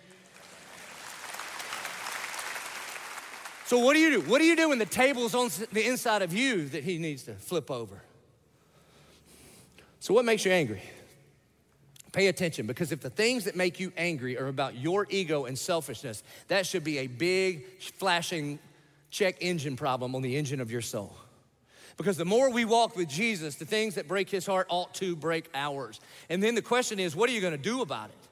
So, 3.66 3.78
what 3.78 3.94
do 3.94 4.00
you 4.00 4.10
do? 4.10 4.20
What 4.20 4.40
do 4.40 4.44
you 4.44 4.56
do 4.56 4.68
when 4.68 4.78
the 4.78 4.86
table's 4.86 5.34
on 5.34 5.48
the 5.72 5.86
inside 5.86 6.20
of 6.20 6.34
you 6.34 6.68
that 6.68 6.84
he 6.84 6.98
needs 6.98 7.22
to 7.24 7.34
flip 7.34 7.70
over? 7.70 8.02
So, 10.00 10.12
what 10.12 10.26
makes 10.26 10.44
you 10.44 10.52
angry? 10.52 10.82
Pay 12.12 12.28
attention 12.28 12.66
because 12.66 12.92
if 12.92 13.00
the 13.00 13.10
things 13.10 13.44
that 13.44 13.56
make 13.56 13.80
you 13.80 13.90
angry 13.96 14.38
are 14.38 14.46
about 14.48 14.76
your 14.76 15.06
ego 15.08 15.46
and 15.46 15.58
selfishness, 15.58 16.22
that 16.48 16.66
should 16.66 16.84
be 16.84 16.98
a 16.98 17.06
big 17.06 17.64
flashing 17.80 18.58
check 19.10 19.36
engine 19.40 19.76
problem 19.76 20.14
on 20.14 20.20
the 20.20 20.36
engine 20.36 20.60
of 20.60 20.70
your 20.70 20.82
soul. 20.82 21.16
Because 21.96 22.16
the 22.16 22.24
more 22.24 22.50
we 22.50 22.64
walk 22.64 22.96
with 22.96 23.08
Jesus, 23.08 23.54
the 23.54 23.64
things 23.64 23.94
that 23.94 24.06
break 24.06 24.28
his 24.28 24.44
heart 24.44 24.66
ought 24.68 24.92
to 24.94 25.16
break 25.16 25.48
ours. 25.54 26.00
And 26.28 26.42
then 26.42 26.54
the 26.54 26.62
question 26.62 26.98
is, 26.98 27.16
what 27.16 27.30
are 27.30 27.32
you 27.32 27.40
gonna 27.40 27.56
do 27.56 27.80
about 27.80 28.10
it? 28.10 28.23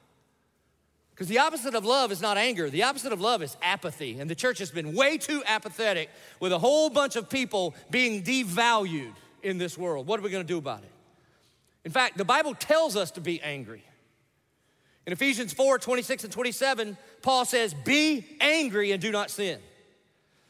Because 1.13 1.27
the 1.27 1.39
opposite 1.39 1.75
of 1.75 1.85
love 1.85 2.11
is 2.11 2.21
not 2.21 2.37
anger, 2.37 2.69
the 2.69 2.83
opposite 2.83 3.13
of 3.13 3.21
love 3.21 3.43
is 3.43 3.55
apathy. 3.61 4.19
And 4.19 4.29
the 4.29 4.35
church 4.35 4.57
has 4.59 4.71
been 4.71 4.95
way 4.95 5.17
too 5.17 5.43
apathetic 5.45 6.09
with 6.39 6.51
a 6.51 6.57
whole 6.57 6.89
bunch 6.89 7.15
of 7.15 7.29
people 7.29 7.75
being 7.91 8.23
devalued 8.23 9.13
in 9.43 9.59
this 9.59 9.77
world. 9.77 10.07
What 10.07 10.19
are 10.19 10.23
we 10.23 10.31
gonna 10.31 10.43
do 10.43 10.57
about 10.57 10.83
it? 10.83 10.91
In 11.85 11.91
fact, 11.91 12.17
the 12.17 12.25
Bible 12.25 12.55
tells 12.55 12.95
us 12.95 13.11
to 13.11 13.21
be 13.21 13.41
angry. 13.41 13.83
In 15.05 15.13
Ephesians 15.13 15.53
4 15.53 15.77
26 15.79 16.23
and 16.23 16.33
27, 16.33 16.97
Paul 17.21 17.45
says, 17.45 17.73
Be 17.73 18.25
angry 18.39 18.91
and 18.91 19.01
do 19.01 19.11
not 19.11 19.29
sin. 19.29 19.59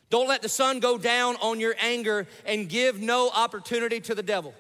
Don't 0.09 0.27
let 0.27 0.43
the 0.43 0.49
sun 0.49 0.79
go 0.79 0.97
down 0.97 1.35
on 1.41 1.59
your 1.59 1.75
anger 1.79 2.27
and 2.45 2.69
give 2.69 3.01
no 3.01 3.31
opportunity 3.31 3.99
to 4.01 4.15
the 4.15 4.21
devil. 4.21 4.53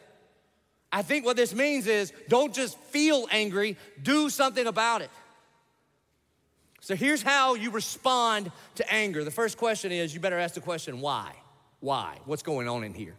I 0.91 1.01
think 1.03 1.25
what 1.25 1.35
this 1.35 1.53
means 1.53 1.87
is 1.87 2.11
don't 2.27 2.53
just 2.53 2.77
feel 2.85 3.27
angry, 3.31 3.77
do 4.01 4.29
something 4.29 4.65
about 4.65 5.01
it. 5.01 5.11
So 6.83 6.97
here's 6.97 7.21
how 7.21 7.53
you 7.53 7.71
respond 7.71 8.51
to 8.75 8.93
anger. 8.93 9.23
The 9.23 9.31
first 9.31 9.57
question 9.57 9.93
is 9.93 10.13
you 10.13 10.19
better 10.19 10.37
ask 10.37 10.53
the 10.53 10.59
question 10.59 10.99
why? 10.99 11.31
Why? 11.79 12.17
What's 12.25 12.43
going 12.43 12.67
on 12.67 12.83
in 12.83 12.93
here? 12.93 13.15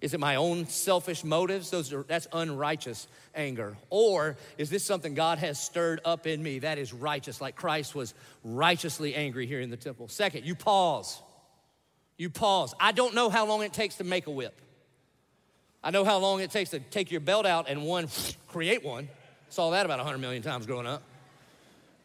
Is 0.00 0.14
it 0.14 0.20
my 0.20 0.36
own 0.36 0.68
selfish 0.68 1.24
motives? 1.24 1.68
Those 1.68 1.92
are 1.92 2.04
that's 2.04 2.28
unrighteous 2.32 3.08
anger. 3.34 3.76
Or 3.90 4.36
is 4.56 4.70
this 4.70 4.84
something 4.84 5.14
God 5.14 5.38
has 5.38 5.60
stirred 5.60 6.00
up 6.04 6.28
in 6.28 6.40
me 6.40 6.60
that 6.60 6.78
is 6.78 6.92
righteous, 6.92 7.40
like 7.40 7.56
Christ 7.56 7.96
was 7.96 8.14
righteously 8.44 9.16
angry 9.16 9.48
here 9.48 9.60
in 9.60 9.70
the 9.70 9.76
temple? 9.76 10.06
Second, 10.06 10.46
you 10.46 10.54
pause. 10.54 11.20
You 12.16 12.30
pause. 12.30 12.72
I 12.78 12.92
don't 12.92 13.16
know 13.16 13.30
how 13.30 13.46
long 13.46 13.64
it 13.64 13.72
takes 13.72 13.96
to 13.96 14.04
make 14.04 14.28
a 14.28 14.30
whip. 14.30 14.54
I 15.82 15.90
know 15.90 16.04
how 16.04 16.18
long 16.18 16.40
it 16.40 16.52
takes 16.52 16.70
to 16.70 16.78
take 16.78 17.10
your 17.10 17.20
belt 17.20 17.46
out 17.46 17.68
and 17.68 17.84
one 17.84 18.06
create 18.46 18.84
one. 18.84 19.08
Saw 19.48 19.70
that 19.70 19.86
about 19.86 19.98
100 19.98 20.18
million 20.18 20.44
times 20.44 20.66
growing 20.66 20.86
up. 20.86 21.02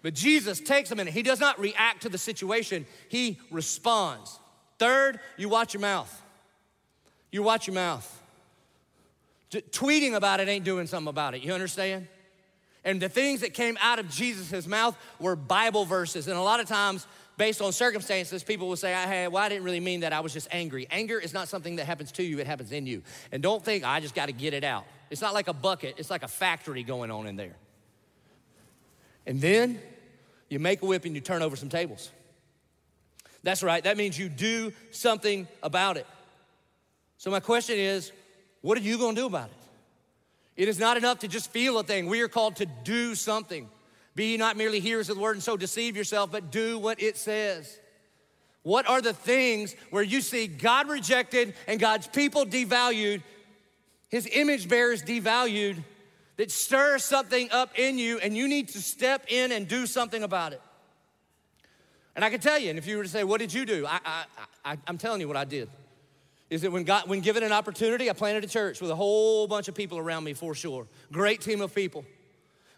But 0.02 0.14
Jesus 0.14 0.60
takes 0.60 0.92
a 0.92 0.96
minute. 0.96 1.14
He 1.14 1.24
does 1.24 1.40
not 1.40 1.60
react 1.60 2.04
to 2.04 2.10
the 2.10 2.18
situation, 2.18 2.86
he 3.10 3.40
responds. 3.52 4.40
Third, 4.80 5.20
you 5.38 5.50
watch 5.50 5.74
your 5.74 5.82
mouth. 5.82 6.22
You 7.32 7.44
watch 7.44 7.68
your 7.68 7.74
mouth. 7.74 8.24
tweeting 9.52 10.14
about 10.14 10.40
it 10.40 10.48
ain't 10.48 10.66
doing 10.66 10.88
something 10.88 11.10
about 11.10 11.34
it. 11.34 11.44
You 11.44 11.54
understand? 11.54 12.08
And 12.84 13.02
the 13.02 13.10
things 13.10 13.42
that 13.42 13.54
came 13.54 13.78
out 13.82 14.00
of 14.00 14.10
Jesus' 14.10 14.66
mouth 14.66 14.98
were 15.20 15.36
Bible 15.36 15.84
verses. 15.84 16.28
And 16.28 16.38
a 16.38 16.42
lot 16.42 16.62
of 16.62 16.68
times, 16.68 17.06
based 17.36 17.62
on 17.62 17.74
circumstances, 17.74 18.44
people 18.44 18.70
will 18.70 18.78
say, 18.78 18.94
hey, 18.94 19.28
well, 19.28 19.44
I 19.44 19.50
didn't 19.50 19.64
really 19.64 19.80
mean 19.80 20.02
that. 20.02 20.14
I 20.14 20.22
was 20.22 20.32
just 20.32 20.48
angry. 20.52 20.88
Anger 20.90 21.20
is 21.20 21.34
not 21.34 21.50
something 21.50 21.76
that 21.78 21.86
happens 21.86 22.12
to 22.14 22.24
you, 22.24 22.40
it 22.40 22.48
happens 22.48 22.72
in 22.72 22.88
you. 22.88 23.04
And 23.32 23.44
don't 23.44 23.64
think, 23.64 23.84
I 23.84 24.00
just 24.00 24.16
got 24.16 24.28
to 24.28 24.32
get 24.32 24.54
it 24.54 24.64
out. 24.64 24.86
It's 25.10 25.22
not 25.22 25.34
like 25.34 25.48
a 25.48 25.54
bucket, 25.54 25.96
it's 25.98 26.10
like 26.10 26.24
a 26.24 26.28
factory 26.28 26.84
going 26.84 27.12
on 27.12 27.28
in 27.28 27.36
there. 27.36 27.56
And 29.28 29.42
then 29.42 29.80
you 30.50 30.58
make 30.58 30.82
a 30.82 30.86
whip 30.86 31.06
and 31.06 31.14
you 31.14 31.22
turn 31.22 31.44
over 31.44 31.58
some 31.58 31.70
tables. 31.70 32.10
That's 33.44 33.62
right, 33.62 33.84
that 33.84 33.98
means 33.98 34.18
you 34.18 34.30
do 34.30 34.74
something 34.90 35.48
about 35.62 35.98
it. 35.98 36.08
So, 37.18 37.30
my 37.30 37.40
question 37.40 37.78
is, 37.78 38.12
what 38.62 38.78
are 38.78 38.82
you 38.82 38.98
gonna 38.98 39.16
do 39.16 39.28
about 39.28 39.50
it? 39.50 40.64
It 40.64 40.68
is 40.68 40.80
not 40.80 40.98
enough 40.98 41.20
to 41.20 41.28
just 41.28 41.52
feel 41.52 41.78
a 41.78 41.84
thing. 41.84 42.08
We 42.08 42.22
are 42.22 42.28
called 42.28 42.56
to 42.58 42.66
do 42.66 43.14
something. 43.14 43.70
Be 44.16 44.38
not 44.38 44.58
merely 44.58 44.80
hearers 44.80 45.10
of 45.10 45.18
the 45.18 45.22
word 45.22 45.36
and 45.36 45.44
so 45.44 45.56
deceive 45.56 45.96
yourself, 45.96 46.32
but 46.32 46.50
do 46.50 46.80
what 46.80 47.02
it 47.02 47.18
says. 47.18 47.80
What 48.64 48.88
are 48.90 49.02
the 49.02 49.14
things 49.14 49.76
where 49.92 50.04
you 50.04 50.22
see 50.22 50.48
God 50.48 50.90
rejected 50.90 51.54
and 51.68 51.80
God's 51.80 52.08
people 52.08 52.46
devalued, 52.46 53.22
his 54.10 54.28
image 54.32 54.68
bearers 54.68 55.04
devalued, 55.04 55.84
that 56.38 56.52
stirs 56.52 57.04
something 57.04 57.52
up 57.52 57.78
in 57.78 57.98
you 57.98 58.20
and 58.20 58.36
you 58.36 58.48
need 58.48 58.70
to 58.70 58.82
step 58.82 59.26
in 59.28 59.52
and 59.52 59.68
do 59.68 59.86
something 59.86 60.24
about 60.24 60.54
it? 60.54 60.62
And 62.16 62.26
I 62.26 62.32
can 62.32 62.40
tell 62.40 62.58
you, 62.58 62.72
and 62.72 62.80
if 62.80 62.88
you 62.88 62.98
were 62.98 63.04
to 63.04 63.10
say, 63.10 63.24
What 63.24 63.40
did 63.40 63.54
you 63.54 63.66
do? 63.66 63.86
I, 63.86 64.26
I, 64.66 64.78
I'm 64.88 64.98
telling 64.98 65.22
you 65.22 65.28
what 65.28 65.38
I 65.38 65.46
did. 65.46 65.70
Is 66.50 66.62
that 66.62 66.72
when 66.72 66.84
God, 66.84 67.08
when 67.08 67.20
given 67.20 67.44
an 67.44 67.52
opportunity, 67.52 68.10
I 68.10 68.14
planted 68.14 68.44
a 68.44 68.48
church 68.48 68.80
with 68.80 68.90
a 68.90 68.96
whole 68.96 69.48
bunch 69.48 69.68
of 69.68 69.76
people 69.76 69.98
around 69.98 70.24
me 70.24 70.34
for 70.34 70.56
sure. 70.56 70.88
Great 71.12 71.42
team 71.42 71.62
of 71.62 71.76
people. 71.76 72.06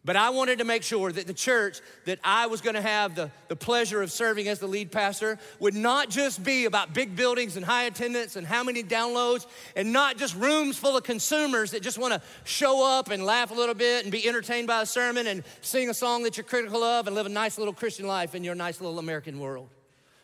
But 0.05 0.15
I 0.15 0.29
wanted 0.29 0.59
to 0.59 0.63
make 0.63 0.83
sure 0.83 1.11
that 1.11 1.27
the 1.27 1.33
church 1.33 1.81
that 2.05 2.19
I 2.23 2.47
was 2.47 2.61
gonna 2.61 2.81
have 2.81 3.15
the, 3.15 3.31
the 3.49 3.55
pleasure 3.55 4.01
of 4.01 4.11
serving 4.11 4.47
as 4.47 4.59
the 4.59 4.67
lead 4.67 4.91
pastor 4.91 5.37
would 5.59 5.75
not 5.75 6.09
just 6.09 6.41
be 6.41 6.65
about 6.65 6.93
big 6.93 7.17
buildings 7.17 7.57
and 7.57 7.65
high 7.65 7.83
attendance 7.83 8.37
and 8.37 8.47
how 8.47 8.63
many 8.63 8.81
downloads, 8.81 9.45
and 9.75 9.91
not 9.91 10.17
just 10.17 10.35
rooms 10.35 10.77
full 10.77 10.95
of 10.95 11.03
consumers 11.03 11.71
that 11.71 11.83
just 11.83 11.97
wanna 11.97 12.21
show 12.45 12.85
up 12.85 13.09
and 13.09 13.25
laugh 13.25 13.51
a 13.51 13.53
little 13.53 13.75
bit 13.75 14.03
and 14.03 14.11
be 14.11 14.25
entertained 14.25 14.67
by 14.67 14.81
a 14.81 14.85
sermon 14.85 15.27
and 15.27 15.43
sing 15.61 15.89
a 15.89 15.93
song 15.93 16.23
that 16.23 16.37
you're 16.37 16.45
critical 16.45 16.81
of 16.81 17.07
and 17.07 17.15
live 17.15 17.25
a 17.25 17.29
nice 17.29 17.57
little 17.57 17.73
Christian 17.73 18.07
life 18.07 18.35
in 18.35 18.43
your 18.43 18.55
nice 18.55 18.79
little 18.79 18.99
American 18.99 19.37
world. 19.37 19.67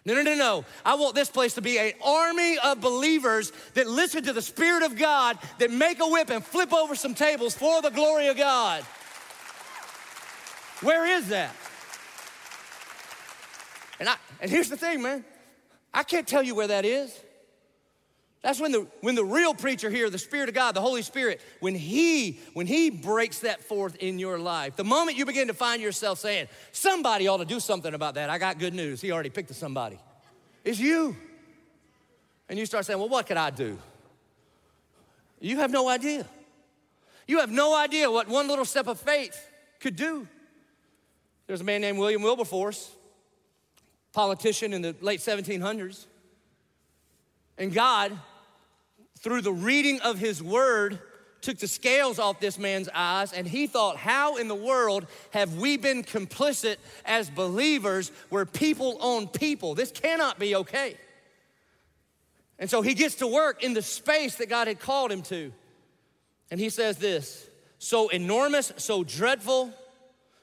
No, 0.05 0.13
no, 0.13 0.21
no, 0.21 0.35
no. 0.35 0.65
I 0.85 0.95
want 0.95 1.15
this 1.15 1.29
place 1.29 1.55
to 1.55 1.61
be 1.61 1.79
an 1.79 1.93
army 2.03 2.59
of 2.59 2.79
believers 2.79 3.51
that 3.73 3.87
listen 3.87 4.23
to 4.23 4.33
the 4.33 4.41
Spirit 4.41 4.83
of 4.83 4.95
God, 4.95 5.39
that 5.57 5.71
make 5.71 5.99
a 5.99 6.07
whip 6.07 6.29
and 6.29 6.45
flip 6.45 6.71
over 6.71 6.95
some 6.95 7.15
tables 7.15 7.55
for 7.55 7.81
the 7.81 7.89
glory 7.89 8.27
of 8.27 8.37
God. 8.37 8.85
Where 10.85 11.17
is 11.17 11.29
that? 11.29 11.53
And, 13.99 14.07
I, 14.07 14.15
and 14.39 14.51
here's 14.51 14.69
the 14.69 14.77
thing, 14.77 15.01
man. 15.01 15.25
I 15.91 16.03
can't 16.03 16.27
tell 16.27 16.43
you 16.43 16.53
where 16.53 16.67
that 16.67 16.85
is. 16.85 17.17
That's 18.43 18.59
when 18.59 18.71
the 18.71 18.85
when 19.01 19.15
the 19.15 19.25
real 19.25 19.55
preacher 19.55 19.89
here, 19.89 20.07
the 20.11 20.19
Spirit 20.19 20.49
of 20.49 20.53
God, 20.53 20.75
the 20.75 20.81
Holy 20.81 21.01
Spirit, 21.01 21.41
when 21.61 21.73
he 21.73 22.39
when 22.53 22.67
he 22.67 22.91
breaks 22.91 23.39
that 23.39 23.63
forth 23.63 23.95
in 23.95 24.19
your 24.19 24.37
life, 24.37 24.75
the 24.75 24.83
moment 24.83 25.17
you 25.17 25.25
begin 25.25 25.47
to 25.47 25.55
find 25.55 25.81
yourself 25.81 26.19
saying, 26.19 26.47
somebody 26.71 27.27
ought 27.27 27.37
to 27.37 27.45
do 27.45 27.59
something 27.59 27.95
about 27.95 28.13
that, 28.13 28.29
I 28.29 28.37
got 28.37 28.59
good 28.59 28.75
news. 28.75 29.01
He 29.01 29.11
already 29.11 29.31
picked 29.31 29.49
a 29.49 29.55
somebody. 29.55 29.97
It's 30.63 30.77
you. 30.77 31.17
And 32.47 32.59
you 32.59 32.67
start 32.67 32.85
saying, 32.85 32.99
well, 32.99 33.09
what 33.09 33.25
could 33.25 33.37
I 33.37 33.49
do? 33.49 33.79
You 35.39 35.57
have 35.57 35.71
no 35.71 35.89
idea. 35.89 36.27
You 37.27 37.39
have 37.39 37.49
no 37.49 37.75
idea 37.75 38.11
what 38.11 38.27
one 38.27 38.47
little 38.47 38.65
step 38.65 38.85
of 38.85 38.99
faith 38.99 39.35
could 39.79 39.95
do. 39.95 40.27
There's 41.47 41.61
a 41.61 41.65
man 41.65 41.81
named 41.81 41.99
William 41.99 42.21
Wilberforce, 42.21 42.91
politician 44.13 44.73
in 44.73 44.81
the 44.81 44.95
late 45.01 45.19
1700s. 45.19 46.05
And 47.57 47.73
God, 47.73 48.17
through 49.19 49.41
the 49.41 49.53
reading 49.53 50.01
of 50.01 50.17
his 50.17 50.41
word, 50.41 50.99
took 51.41 51.57
the 51.59 51.67
scales 51.67 52.17
off 52.17 52.39
this 52.39 52.57
man's 52.57 52.89
eyes, 52.93 53.31
and 53.31 53.47
he 53.47 53.67
thought, 53.67 53.97
How 53.97 54.37
in 54.37 54.47
the 54.47 54.55
world 54.55 55.05
have 55.29 55.55
we 55.55 55.77
been 55.77 56.03
complicit 56.03 56.77
as 57.05 57.29
believers 57.29 58.11
where 58.29 58.45
people 58.45 58.97
own 58.99 59.27
people? 59.27 59.75
This 59.75 59.91
cannot 59.91 60.39
be 60.39 60.55
okay. 60.55 60.97
And 62.57 62.69
so 62.69 62.81
he 62.81 62.93
gets 62.93 63.15
to 63.15 63.27
work 63.27 63.63
in 63.63 63.73
the 63.73 63.81
space 63.81 64.35
that 64.35 64.49
God 64.49 64.67
had 64.67 64.79
called 64.79 65.11
him 65.11 65.21
to. 65.23 65.51
And 66.49 66.59
he 66.59 66.69
says 66.69 66.97
this 66.97 67.47
so 67.77 68.09
enormous, 68.09 68.71
so 68.77 69.03
dreadful, 69.03 69.71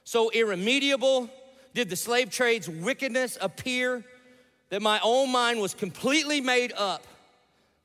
so 0.03 0.29
irremediable 0.31 1.29
did 1.73 1.89
the 1.89 1.95
slave 1.95 2.29
trade's 2.29 2.69
wickedness 2.69 3.37
appear 3.41 4.03
that 4.69 4.81
my 4.81 4.99
own 5.03 5.31
mind 5.31 5.59
was 5.59 5.73
completely 5.73 6.41
made 6.41 6.73
up 6.73 7.05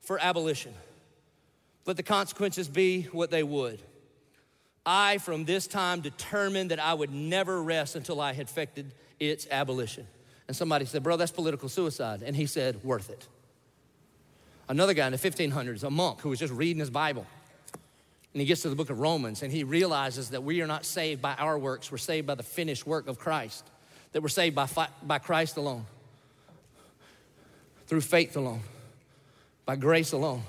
for 0.01 0.19
abolition. 0.19 0.73
Let 1.85 1.97
the 1.97 2.03
consequences 2.03 2.67
be 2.67 3.03
what 3.03 3.31
they 3.31 3.43
would. 3.43 3.81
I, 4.85 5.19
from 5.19 5.45
this 5.45 5.67
time, 5.67 6.01
determined 6.01 6.71
that 6.71 6.79
I 6.79 6.93
would 6.93 7.11
never 7.11 7.61
rest 7.61 7.95
until 7.95 8.21
I 8.21 8.33
had 8.33 8.47
effected 8.47 8.93
its 9.19 9.47
abolition. 9.51 10.07
And 10.47 10.55
somebody 10.55 10.85
said, 10.85 11.03
Bro, 11.03 11.17
that's 11.17 11.31
political 11.31 11.69
suicide. 11.69 12.23
And 12.23 12.35
he 12.35 12.47
said, 12.47 12.83
Worth 12.83 13.09
it. 13.09 13.27
Another 14.67 14.93
guy 14.93 15.05
in 15.07 15.11
the 15.11 15.17
1500s, 15.17 15.83
a 15.83 15.89
monk 15.89 16.21
who 16.21 16.29
was 16.29 16.39
just 16.39 16.53
reading 16.53 16.79
his 16.79 16.89
Bible, 16.89 17.25
and 18.39 18.43
he 18.45 18.47
gets 18.47 18.61
to 18.61 18.69
the 18.69 18.75
book 18.77 18.89
of 18.89 19.01
Romans 19.01 19.43
and 19.43 19.51
he 19.51 19.65
realizes 19.65 20.29
that 20.29 20.45
we 20.45 20.61
are 20.61 20.65
not 20.65 20.85
saved 20.85 21.21
by 21.21 21.33
our 21.33 21.59
works, 21.59 21.91
we're 21.91 21.97
saved 21.97 22.25
by 22.25 22.35
the 22.35 22.41
finished 22.41 22.87
work 22.87 23.09
of 23.09 23.19
Christ, 23.19 23.65
that 24.13 24.21
we're 24.21 24.29
saved 24.29 24.55
by, 24.55 24.65
by 25.03 25.19
Christ 25.19 25.57
alone, 25.57 25.85
through 27.87 27.99
faith 27.99 28.37
alone, 28.37 28.61
by 29.65 29.75
grace 29.75 30.13
alone. 30.13 30.43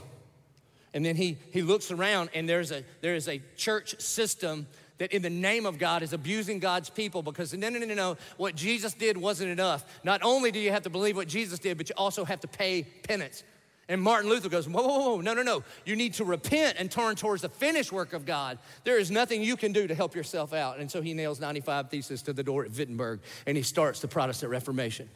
And 0.94 1.04
then 1.04 1.16
he, 1.16 1.36
he 1.52 1.62
looks 1.62 1.90
around 1.90 2.30
and 2.32 2.48
there's 2.48 2.70
a, 2.70 2.84
there 3.00 3.16
is 3.16 3.26
a 3.26 3.42
church 3.56 4.00
system 4.00 4.68
that 4.98 5.10
in 5.10 5.22
the 5.22 5.28
name 5.28 5.66
of 5.66 5.76
God 5.76 6.04
is 6.04 6.12
abusing 6.12 6.60
God's 6.60 6.90
people 6.90 7.24
because 7.24 7.52
no, 7.54 7.70
no, 7.70 7.80
no, 7.80 7.92
no, 7.92 8.16
what 8.36 8.54
Jesus 8.54 8.94
did 8.94 9.16
wasn't 9.16 9.50
enough. 9.50 9.84
Not 10.04 10.22
only 10.22 10.52
do 10.52 10.60
you 10.60 10.70
have 10.70 10.84
to 10.84 10.90
believe 10.90 11.16
what 11.16 11.26
Jesus 11.26 11.58
did, 11.58 11.76
but 11.76 11.88
you 11.88 11.96
also 11.98 12.24
have 12.24 12.38
to 12.38 12.46
pay 12.46 12.84
penance. 12.84 13.42
And 13.90 14.00
Martin 14.00 14.30
Luther 14.30 14.48
goes, 14.48 14.68
whoa, 14.68 14.86
whoa, 14.86 14.98
whoa, 14.98 15.20
no, 15.20 15.34
no, 15.34 15.42
no. 15.42 15.64
You 15.84 15.96
need 15.96 16.14
to 16.14 16.24
repent 16.24 16.76
and 16.78 16.88
turn 16.88 17.16
towards 17.16 17.42
the 17.42 17.48
finished 17.48 17.90
work 17.90 18.12
of 18.12 18.24
God. 18.24 18.60
There 18.84 19.00
is 19.00 19.10
nothing 19.10 19.42
you 19.42 19.56
can 19.56 19.72
do 19.72 19.88
to 19.88 19.96
help 19.96 20.14
yourself 20.14 20.54
out. 20.54 20.78
And 20.78 20.88
so 20.88 21.02
he 21.02 21.12
nails 21.12 21.40
95 21.40 21.90
Theses 21.90 22.22
to 22.22 22.32
the 22.32 22.44
door 22.44 22.64
at 22.64 22.70
Wittenberg 22.70 23.18
and 23.46 23.56
he 23.56 23.64
starts 23.64 23.98
the 23.98 24.06
Protestant 24.06 24.52
Reformation. 24.52 25.10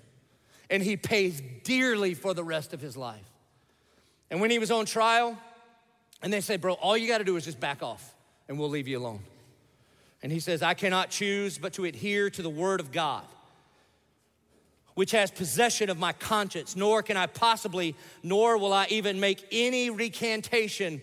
And 0.71 0.83
he 0.83 0.97
pays 0.97 1.41
dearly 1.63 2.15
for 2.15 2.35
the 2.35 2.43
rest 2.43 2.75
of 2.75 2.81
his 2.81 2.97
life. 2.97 3.31
And 4.29 4.41
when 4.41 4.51
he 4.51 4.59
was 4.59 4.73
on 4.73 4.87
trial, 4.87 5.39
And 6.21 6.33
they 6.33 6.41
say, 6.41 6.57
Bro, 6.57 6.75
all 6.75 6.97
you 6.97 7.07
got 7.07 7.19
to 7.19 7.25
do 7.25 7.37
is 7.37 7.45
just 7.45 7.61
back 7.61 7.81
off 7.81 8.13
and 8.49 8.59
we'll 8.59 8.71
leave 8.71 8.89
you 8.89 8.99
alone. 8.99 9.21
And 10.21 10.33
he 10.33 10.41
says, 10.41 10.63
I 10.63 10.75
cannot 10.75 11.11
choose 11.11 11.59
but 11.59 11.75
to 11.75 11.85
adhere 11.85 12.29
to 12.31 12.43
the 12.43 12.51
word 12.51 12.81
of 12.81 12.91
God, 12.91 13.25
which 14.95 15.11
has 15.11 15.31
possession 15.31 15.91
of 15.91 15.99
my 15.99 16.13
conscience, 16.13 16.77
nor 16.77 17.03
can 17.03 17.17
I 17.17 17.27
possibly, 17.27 17.97
nor 18.23 18.57
will 18.59 18.73
I 18.73 18.87
even 18.91 19.21
make 19.21 19.45
any 19.51 19.91
recantation, 19.91 21.03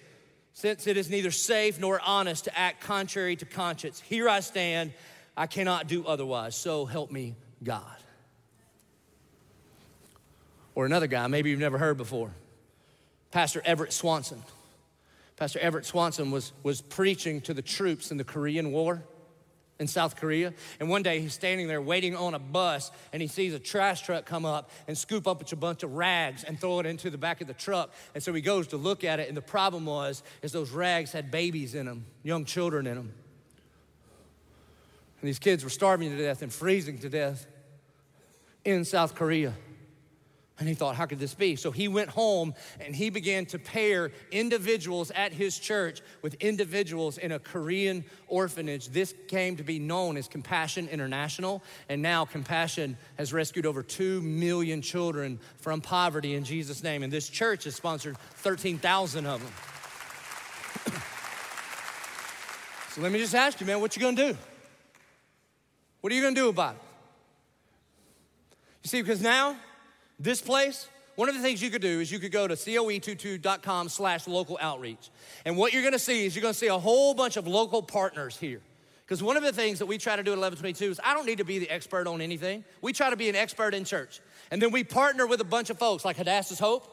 since 0.53 0.87
it 0.87 0.97
is 0.97 1.09
neither 1.09 1.31
safe 1.31 1.79
nor 1.79 1.99
honest 2.05 2.45
to 2.45 2.57
act 2.57 2.81
contrary 2.81 3.35
to 3.37 3.45
conscience. 3.45 3.99
Here 3.99 4.29
I 4.29 4.39
stand, 4.39 4.93
I 5.35 5.47
cannot 5.47 5.87
do 5.87 6.05
otherwise. 6.05 6.55
So 6.55 6.85
help 6.85 7.11
me, 7.11 7.35
God. 7.63 7.83
Or 10.73 10.85
another 10.85 11.07
guy, 11.07 11.27
maybe 11.27 11.49
you've 11.49 11.59
never 11.59 11.77
heard 11.77 11.97
before, 11.97 12.31
Pastor 13.31 13.61
Everett 13.65 13.91
Swanson. 13.91 14.41
Pastor 15.35 15.59
Everett 15.59 15.85
Swanson 15.85 16.31
was, 16.31 16.53
was 16.63 16.81
preaching 16.81 17.41
to 17.41 17.53
the 17.53 17.61
troops 17.61 18.11
in 18.11 18.17
the 18.17 18.23
Korean 18.23 18.71
War 18.71 19.03
in 19.81 19.87
South 19.87 20.15
Korea. 20.15 20.53
And 20.79 20.89
one 20.89 21.01
day 21.01 21.19
he's 21.19 21.33
standing 21.33 21.67
there 21.67 21.81
waiting 21.81 22.15
on 22.15 22.35
a 22.35 22.39
bus 22.39 22.91
and 23.11 23.19
he 23.19 23.27
sees 23.27 23.55
a 23.55 23.59
trash 23.59 24.03
truck 24.03 24.25
come 24.25 24.45
up 24.45 24.69
and 24.87 24.95
scoop 24.95 25.27
up 25.27 25.51
a 25.51 25.55
bunch 25.55 25.81
of 25.81 25.93
rags 25.93 26.43
and 26.43 26.57
throw 26.57 26.79
it 26.79 26.85
into 26.85 27.09
the 27.09 27.17
back 27.17 27.41
of 27.41 27.47
the 27.47 27.55
truck. 27.55 27.91
And 28.13 28.23
so 28.23 28.31
he 28.31 28.41
goes 28.41 28.67
to 28.67 28.77
look 28.77 29.03
at 29.03 29.19
it 29.19 29.27
and 29.27 29.35
the 29.35 29.41
problem 29.41 29.87
was 29.87 30.21
is 30.43 30.51
those 30.51 30.69
rags 30.69 31.11
had 31.11 31.31
babies 31.31 31.73
in 31.73 31.87
them, 31.87 32.05
young 32.21 32.45
children 32.45 32.85
in 32.85 32.95
them. 32.95 33.11
And 35.19 35.27
these 35.27 35.39
kids 35.39 35.63
were 35.63 35.71
starving 35.71 36.11
to 36.11 36.17
death 36.17 36.43
and 36.43 36.53
freezing 36.53 36.99
to 36.99 37.09
death 37.09 37.47
in 38.63 38.85
South 38.85 39.15
Korea. 39.15 39.55
And 40.61 40.69
he 40.69 40.75
thought, 40.75 40.95
how 40.95 41.07
could 41.07 41.17
this 41.17 41.33
be? 41.33 41.55
So 41.55 41.71
he 41.71 41.87
went 41.87 42.09
home 42.09 42.53
and 42.79 42.95
he 42.95 43.09
began 43.09 43.47
to 43.47 43.57
pair 43.57 44.11
individuals 44.29 45.09
at 45.09 45.33
his 45.33 45.57
church 45.57 46.01
with 46.21 46.35
individuals 46.35 47.17
in 47.17 47.31
a 47.31 47.39
Korean 47.39 48.05
orphanage. 48.27 48.89
This 48.89 49.15
came 49.27 49.55
to 49.55 49.63
be 49.63 49.79
known 49.79 50.17
as 50.17 50.27
Compassion 50.27 50.87
International. 50.87 51.63
And 51.89 52.03
now 52.03 52.25
Compassion 52.25 52.95
has 53.17 53.33
rescued 53.33 53.65
over 53.65 53.81
2 53.81 54.21
million 54.21 54.83
children 54.83 55.39
from 55.57 55.81
poverty 55.81 56.35
in 56.35 56.43
Jesus' 56.43 56.83
name. 56.83 57.01
And 57.01 57.11
this 57.11 57.27
church 57.27 57.63
has 57.63 57.73
sponsored 57.73 58.15
13,000 58.19 59.25
of 59.25 59.41
them. 59.41 60.93
so 62.91 63.01
let 63.01 63.11
me 63.11 63.17
just 63.17 63.33
ask 63.33 63.59
you, 63.59 63.65
man, 63.65 63.81
what 63.81 63.95
you 63.95 64.01
gonna 64.03 64.15
do? 64.15 64.37
What 66.01 66.13
are 66.13 66.15
you 66.15 66.21
gonna 66.21 66.35
do 66.35 66.49
about 66.49 66.75
it? 66.75 66.81
You 68.83 68.89
see, 68.89 69.01
because 69.01 69.23
now, 69.23 69.55
this 70.23 70.41
place, 70.41 70.87
one 71.15 71.29
of 71.29 71.35
the 71.35 71.41
things 71.41 71.61
you 71.61 71.69
could 71.69 71.81
do 71.81 71.99
is 71.99 72.11
you 72.11 72.19
could 72.19 72.31
go 72.31 72.47
to 72.47 72.55
coe22.com 72.55 73.89
slash 73.89 74.27
local 74.27 74.57
outreach. 74.61 75.09
And 75.45 75.57
what 75.57 75.73
you're 75.73 75.83
gonna 75.83 75.99
see 75.99 76.25
is 76.25 76.35
you're 76.35 76.41
gonna 76.41 76.53
see 76.53 76.67
a 76.67 76.77
whole 76.77 77.13
bunch 77.13 77.37
of 77.37 77.47
local 77.47 77.81
partners 77.81 78.37
here. 78.37 78.61
Because 79.05 79.21
one 79.21 79.35
of 79.35 79.43
the 79.43 79.51
things 79.51 79.79
that 79.79 79.87
we 79.87 79.97
try 79.97 80.15
to 80.15 80.23
do 80.23 80.31
at 80.31 80.39
1122 80.39 80.91
is 80.91 80.99
I 81.03 81.13
don't 81.13 81.25
need 81.25 81.39
to 81.39 81.43
be 81.43 81.59
the 81.59 81.69
expert 81.69 82.07
on 82.07 82.21
anything. 82.21 82.63
We 82.81 82.93
try 82.93 83.09
to 83.09 83.17
be 83.17 83.27
an 83.27 83.35
expert 83.35 83.73
in 83.73 83.83
church. 83.83 84.21
And 84.51 84.61
then 84.61 84.71
we 84.71 84.85
partner 84.85 85.27
with 85.27 85.41
a 85.41 85.45
bunch 85.45 85.69
of 85.69 85.77
folks 85.77 86.05
like 86.05 86.15
Hadassah's 86.15 86.59
Hope. 86.59 86.87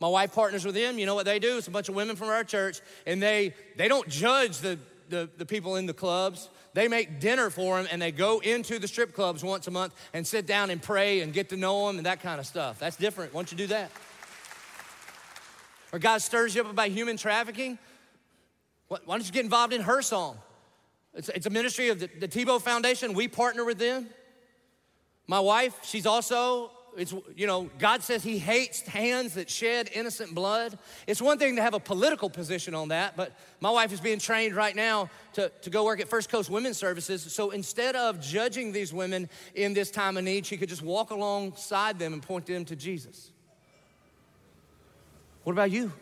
My 0.00 0.08
wife 0.08 0.34
partners 0.34 0.64
with 0.64 0.74
them. 0.74 0.98
You 0.98 1.06
know 1.06 1.14
what 1.14 1.26
they 1.26 1.38
do? 1.38 1.58
It's 1.58 1.68
a 1.68 1.70
bunch 1.70 1.88
of 1.88 1.94
women 1.94 2.16
from 2.16 2.28
our 2.28 2.42
church, 2.42 2.80
and 3.06 3.22
they 3.22 3.54
they 3.76 3.86
don't 3.86 4.08
judge 4.08 4.58
the, 4.58 4.78
the, 5.12 5.30
the 5.36 5.46
people 5.46 5.76
in 5.76 5.86
the 5.86 5.94
clubs. 5.94 6.48
They 6.74 6.88
make 6.88 7.20
dinner 7.20 7.50
for 7.50 7.76
them 7.76 7.86
and 7.92 8.02
they 8.02 8.10
go 8.10 8.40
into 8.40 8.78
the 8.78 8.88
strip 8.88 9.14
clubs 9.14 9.44
once 9.44 9.68
a 9.68 9.70
month 9.70 9.94
and 10.12 10.26
sit 10.26 10.46
down 10.46 10.70
and 10.70 10.82
pray 10.82 11.20
and 11.20 11.32
get 11.32 11.50
to 11.50 11.56
know 11.56 11.86
them 11.86 11.98
and 11.98 12.06
that 12.06 12.20
kind 12.20 12.40
of 12.40 12.46
stuff. 12.46 12.78
That's 12.80 12.96
different. 12.96 13.32
Why 13.32 13.38
don't 13.38 13.52
you 13.52 13.58
do 13.58 13.66
that? 13.68 13.90
Or 15.92 15.98
God 15.98 16.22
stirs 16.22 16.54
you 16.54 16.62
up 16.62 16.70
about 16.70 16.88
human 16.88 17.16
trafficking. 17.16 17.78
Why 18.88 18.98
don't 19.06 19.26
you 19.26 19.32
get 19.32 19.44
involved 19.44 19.72
in 19.72 19.82
her 19.82 20.02
song? 20.02 20.38
It's, 21.14 21.28
it's 21.28 21.46
a 21.46 21.50
ministry 21.50 21.90
of 21.90 22.00
the, 22.00 22.08
the 22.18 22.28
Tebow 22.28 22.60
Foundation. 22.60 23.12
We 23.12 23.28
partner 23.28 23.64
with 23.64 23.78
them. 23.78 24.08
My 25.26 25.40
wife, 25.40 25.78
she's 25.82 26.06
also 26.06 26.70
it's, 26.96 27.14
you 27.36 27.46
know, 27.46 27.70
God 27.78 28.02
says 28.02 28.22
He 28.22 28.38
hates 28.38 28.82
hands 28.82 29.34
that 29.34 29.48
shed 29.48 29.90
innocent 29.94 30.34
blood. 30.34 30.78
It's 31.06 31.22
one 31.22 31.38
thing 31.38 31.56
to 31.56 31.62
have 31.62 31.74
a 31.74 31.80
political 31.80 32.28
position 32.28 32.74
on 32.74 32.88
that, 32.88 33.16
but 33.16 33.36
my 33.60 33.70
wife 33.70 33.92
is 33.92 34.00
being 34.00 34.18
trained 34.18 34.54
right 34.54 34.76
now 34.76 35.10
to, 35.34 35.50
to 35.62 35.70
go 35.70 35.84
work 35.84 36.00
at 36.00 36.08
First 36.08 36.28
Coast 36.28 36.50
Women's 36.50 36.76
Services. 36.76 37.22
So 37.32 37.50
instead 37.50 37.96
of 37.96 38.20
judging 38.20 38.72
these 38.72 38.92
women 38.92 39.28
in 39.54 39.74
this 39.74 39.90
time 39.90 40.16
of 40.16 40.24
need, 40.24 40.46
she 40.46 40.56
could 40.56 40.68
just 40.68 40.82
walk 40.82 41.10
alongside 41.10 41.98
them 41.98 42.12
and 42.12 42.22
point 42.22 42.46
them 42.46 42.64
to 42.66 42.76
Jesus. 42.76 43.30
What 45.44 45.52
about 45.52 45.70
you? 45.70 45.92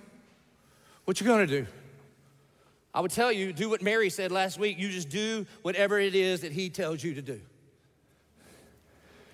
What 1.04 1.20
you 1.20 1.26
gonna 1.26 1.46
do? 1.46 1.66
I 2.92 3.00
would 3.00 3.12
tell 3.12 3.30
you, 3.30 3.52
do 3.52 3.70
what 3.70 3.82
Mary 3.82 4.10
said 4.10 4.32
last 4.32 4.58
week. 4.58 4.78
You 4.78 4.90
just 4.90 5.08
do 5.08 5.46
whatever 5.62 5.98
it 6.00 6.14
is 6.14 6.40
that 6.40 6.52
He 6.52 6.70
tells 6.70 7.04
you 7.04 7.14
to 7.14 7.22
do. 7.22 7.40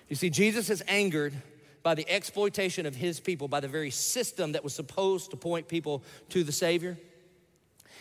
You 0.07 0.15
see, 0.15 0.29
Jesus 0.29 0.69
is 0.69 0.83
angered 0.87 1.33
by 1.83 1.95
the 1.95 2.09
exploitation 2.09 2.85
of 2.85 2.95
his 2.95 3.19
people, 3.19 3.47
by 3.47 3.59
the 3.59 3.67
very 3.67 3.91
system 3.91 4.53
that 4.53 4.63
was 4.63 4.73
supposed 4.73 5.31
to 5.31 5.37
point 5.37 5.67
people 5.67 6.03
to 6.29 6.43
the 6.43 6.51
Savior. 6.51 6.97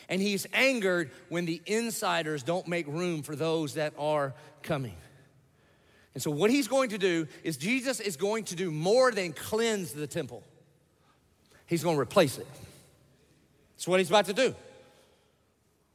And 0.08 0.20
he's 0.20 0.46
angered 0.52 1.10
when 1.28 1.46
the 1.46 1.60
insiders 1.66 2.42
don't 2.42 2.68
make 2.68 2.86
room 2.86 3.22
for 3.22 3.34
those 3.34 3.74
that 3.74 3.92
are 3.98 4.34
coming. 4.62 4.94
And 6.14 6.22
so, 6.22 6.30
what 6.30 6.50
he's 6.50 6.68
going 6.68 6.90
to 6.90 6.98
do 6.98 7.26
is, 7.44 7.56
Jesus 7.56 8.00
is 8.00 8.16
going 8.16 8.44
to 8.44 8.56
do 8.56 8.70
more 8.70 9.10
than 9.12 9.32
cleanse 9.32 9.92
the 9.92 10.06
temple, 10.06 10.42
he's 11.66 11.82
going 11.82 11.96
to 11.96 12.00
replace 12.00 12.38
it. 12.38 12.46
That's 13.76 13.86
what 13.86 14.00
he's 14.00 14.08
about 14.08 14.24
to 14.26 14.32
do. 14.32 14.54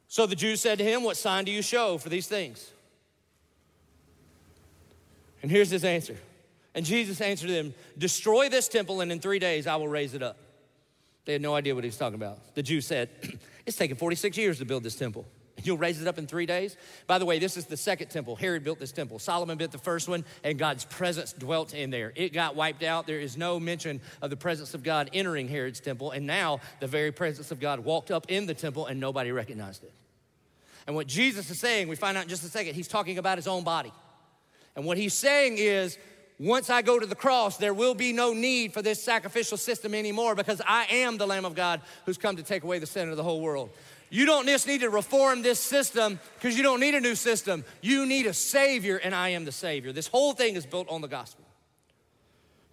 So 0.07 0.27
the 0.27 0.35
Jews 0.35 0.59
said 0.59 0.77
to 0.79 0.83
him, 0.83 1.03
What 1.03 1.15
sign 1.15 1.45
do 1.45 1.51
you 1.51 1.61
show 1.61 1.97
for 1.97 2.09
these 2.09 2.27
things? 2.27 2.69
And 5.41 5.49
here's 5.49 5.69
his 5.69 5.83
answer. 5.83 6.17
And 6.73 6.85
Jesus 6.85 7.19
answered 7.21 7.49
them, 7.49 7.73
Destroy 7.97 8.49
this 8.49 8.67
temple, 8.67 9.01
and 9.01 9.11
in 9.11 9.19
three 9.19 9.39
days 9.39 9.67
I 9.67 9.75
will 9.75 9.87
raise 9.87 10.13
it 10.13 10.23
up. 10.23 10.37
They 11.25 11.33
had 11.33 11.41
no 11.41 11.53
idea 11.53 11.75
what 11.75 11.83
he 11.83 11.89
was 11.89 11.97
talking 11.97 12.15
about. 12.15 12.55
The 12.55 12.63
Jews 12.63 12.85
said, 12.85 13.09
It's 13.65 13.77
taken 13.77 13.95
46 13.95 14.37
years 14.37 14.57
to 14.59 14.65
build 14.65 14.83
this 14.83 14.95
temple. 14.95 15.25
You'll 15.63 15.77
raise 15.77 16.01
it 16.01 16.07
up 16.07 16.17
in 16.17 16.25
three 16.25 16.45
days? 16.45 16.75
By 17.07 17.19
the 17.19 17.25
way, 17.25 17.37
this 17.37 17.57
is 17.57 17.65
the 17.65 17.77
second 17.77 18.07
temple. 18.09 18.35
Herod 18.35 18.63
built 18.63 18.79
this 18.79 18.91
temple. 18.91 19.19
Solomon 19.19 19.57
built 19.57 19.71
the 19.71 19.77
first 19.77 20.07
one, 20.07 20.25
and 20.43 20.57
God's 20.57 20.85
presence 20.85 21.33
dwelt 21.33 21.73
in 21.73 21.91
there. 21.91 22.11
It 22.15 22.33
got 22.33 22.55
wiped 22.55 22.83
out. 22.83 23.05
There 23.05 23.19
is 23.19 23.37
no 23.37 23.59
mention 23.59 24.01
of 24.21 24.29
the 24.29 24.37
presence 24.37 24.73
of 24.73 24.81
God 24.81 25.09
entering 25.13 25.47
Herod's 25.47 25.79
temple. 25.79 26.11
And 26.11 26.25
now 26.25 26.59
the 26.79 26.87
very 26.87 27.11
presence 27.11 27.51
of 27.51 27.59
God 27.59 27.81
walked 27.81 28.11
up 28.11 28.25
in 28.29 28.45
the 28.45 28.53
temple, 28.53 28.87
and 28.87 28.99
nobody 28.99 29.31
recognized 29.31 29.83
it. 29.83 29.93
And 30.87 30.95
what 30.95 31.07
Jesus 31.07 31.49
is 31.51 31.59
saying, 31.59 31.87
we 31.87 31.95
find 31.95 32.17
out 32.17 32.23
in 32.23 32.29
just 32.29 32.43
a 32.43 32.47
second, 32.47 32.73
he's 32.73 32.87
talking 32.87 33.17
about 33.17 33.37
his 33.37 33.47
own 33.47 33.63
body. 33.63 33.93
And 34.75 34.85
what 34.85 34.97
he's 34.97 35.13
saying 35.13 35.55
is, 35.57 35.97
once 36.39 36.71
I 36.71 36.81
go 36.81 36.97
to 36.97 37.05
the 37.05 37.15
cross, 37.15 37.57
there 37.57 37.73
will 37.73 37.93
be 37.93 38.13
no 38.13 38.33
need 38.33 38.73
for 38.73 38.81
this 38.81 39.01
sacrificial 39.01 39.57
system 39.57 39.93
anymore 39.93 40.33
because 40.33 40.59
I 40.65 40.85
am 40.85 41.17
the 41.17 41.27
Lamb 41.27 41.45
of 41.45 41.53
God 41.53 41.81
who's 42.05 42.17
come 42.17 42.37
to 42.37 42.43
take 42.43 42.63
away 42.63 42.79
the 42.79 42.87
sin 42.87 43.09
of 43.09 43.17
the 43.17 43.23
whole 43.23 43.41
world. 43.41 43.69
You 44.09 44.25
don't 44.25 44.47
just 44.47 44.67
need 44.67 44.81
to 44.81 44.89
reform 44.89 45.41
this 45.41 45.59
system 45.59 46.19
because 46.35 46.57
you 46.57 46.63
don't 46.63 46.79
need 46.79 46.95
a 46.95 46.99
new 46.99 47.15
system. 47.15 47.63
You 47.79 48.05
need 48.05 48.25
a 48.25 48.33
Savior, 48.33 48.97
and 48.97 49.13
I 49.13 49.29
am 49.29 49.45
the 49.45 49.51
Savior. 49.51 49.93
This 49.93 50.07
whole 50.07 50.33
thing 50.33 50.55
is 50.55 50.65
built 50.65 50.89
on 50.89 51.01
the 51.01 51.07
gospel. 51.07 51.45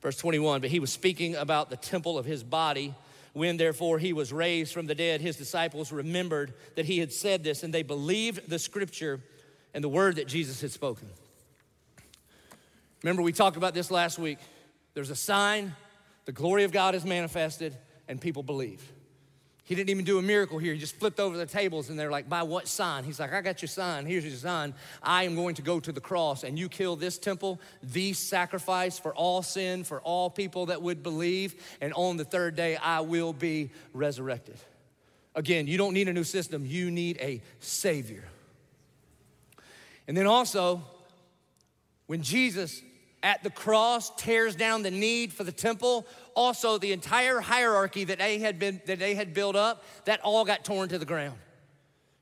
Verse 0.01 0.17
21 0.17 0.63
But 0.63 0.71
he 0.71 0.81
was 0.81 0.91
speaking 0.91 1.37
about 1.37 1.71
the 1.71 1.77
temple 1.77 2.19
of 2.19 2.25
his 2.25 2.43
body. 2.43 2.95
When 3.35 3.57
therefore 3.57 3.99
he 3.99 4.13
was 4.15 4.33
raised 4.33 4.73
from 4.73 4.87
the 4.87 4.95
dead, 4.97 5.21
his 5.21 5.37
disciples 5.37 5.93
remembered 5.93 6.55
that 6.75 6.87
he 6.87 6.99
had 6.99 7.13
said 7.13 7.45
this, 7.45 7.63
and 7.63 7.73
they 7.73 7.83
believed 7.83 8.49
the 8.49 8.59
scripture 8.59 9.21
and 9.75 9.85
the 9.85 9.89
word 9.89 10.17
that 10.17 10.27
Jesus 10.27 10.61
had 10.61 10.73
spoken. 10.73 11.09
Remember, 13.03 13.23
we 13.23 13.33
talked 13.33 13.57
about 13.57 13.75
this 13.75 13.91
last 13.91 14.19
week. 14.19 14.39
There's 14.95 15.11
a 15.11 15.17
sign, 15.17 15.75
the 16.25 16.33
glory 16.33 16.65
of 16.65 16.73
God 16.73 16.95
is 16.95 17.05
manifested, 17.05 17.77
and 18.09 18.21
people 18.21 18.43
believe. 18.43 18.83
He 19.69 19.75
didn't 19.75 19.91
even 19.91 20.07
do 20.07 20.19
a 20.19 20.23
miracle 20.23 20.59
here. 20.59 20.73
He 20.73 20.81
just 20.81 20.97
flipped 20.97 21.21
over 21.21 21.37
the 21.37 21.45
tables 21.45 21.91
and 21.91 21.99
they're 21.99 22.11
like, 22.11 22.27
By 22.27 22.43
what 22.43 22.67
sign? 22.67 23.05
He's 23.05 23.21
like, 23.21 23.35
I 23.35 23.43
got 23.43 23.61
your 23.61 23.69
sign. 23.69 24.07
Here's 24.07 24.25
your 24.25 24.33
sign. 24.35 24.73
I 25.03 25.25
am 25.25 25.35
going 25.35 25.57
to 25.57 25.63
go 25.63 25.79
to 25.79 25.93
the 25.93 26.01
cross 26.01 26.43
and 26.43 26.59
you 26.59 26.71
kill 26.71 26.97
this 26.97 27.19
temple, 27.19 27.61
the 27.83 28.15
sacrifice 28.15 28.99
for 28.99 29.15
all 29.15 29.43
sin, 29.43 29.85
for 29.85 30.01
all 30.01 30.31
people 30.31 30.67
that 30.67 30.81
would 30.81 31.03
believe. 31.03 31.63
And 31.83 31.93
on 31.93 32.17
the 32.17 32.25
third 32.25 32.57
day, 32.57 32.77
I 32.77 33.01
will 33.01 33.35
be 33.35 33.71
resurrected. 33.93 34.57
Again, 35.35 35.67
you 35.67 35.77
don't 35.77 35.93
need 35.93 36.09
a 36.09 36.15
new 36.15 36.25
system, 36.25 36.65
you 36.65 36.91
need 36.91 37.19
a 37.21 37.43
Savior. 37.61 38.25
And 40.07 40.17
then 40.17 40.27
also, 40.27 40.83
when 42.07 42.23
Jesus 42.23 42.81
at 43.23 43.43
the 43.43 43.51
cross 43.51 44.11
tears 44.17 44.55
down 44.55 44.83
the 44.83 44.91
need 44.91 45.33
for 45.33 45.45
the 45.45 45.53
temple. 45.53 46.07
Also 46.35 46.79
the 46.79 46.93
entire 46.93 47.41
hierarchy 47.41 48.05
that 48.05 48.19
they 48.19 48.39
had 48.39 48.59
been 48.59 48.81
that 48.87 48.99
they 48.99 49.15
had 49.15 49.35
built 49.35 49.57
up 49.57 49.85
that 50.05 50.21
all 50.21 50.45
got 50.45 50.65
torn 50.65 50.89
to 50.89 50.99
the 50.99 51.07
ground. 51.07 51.37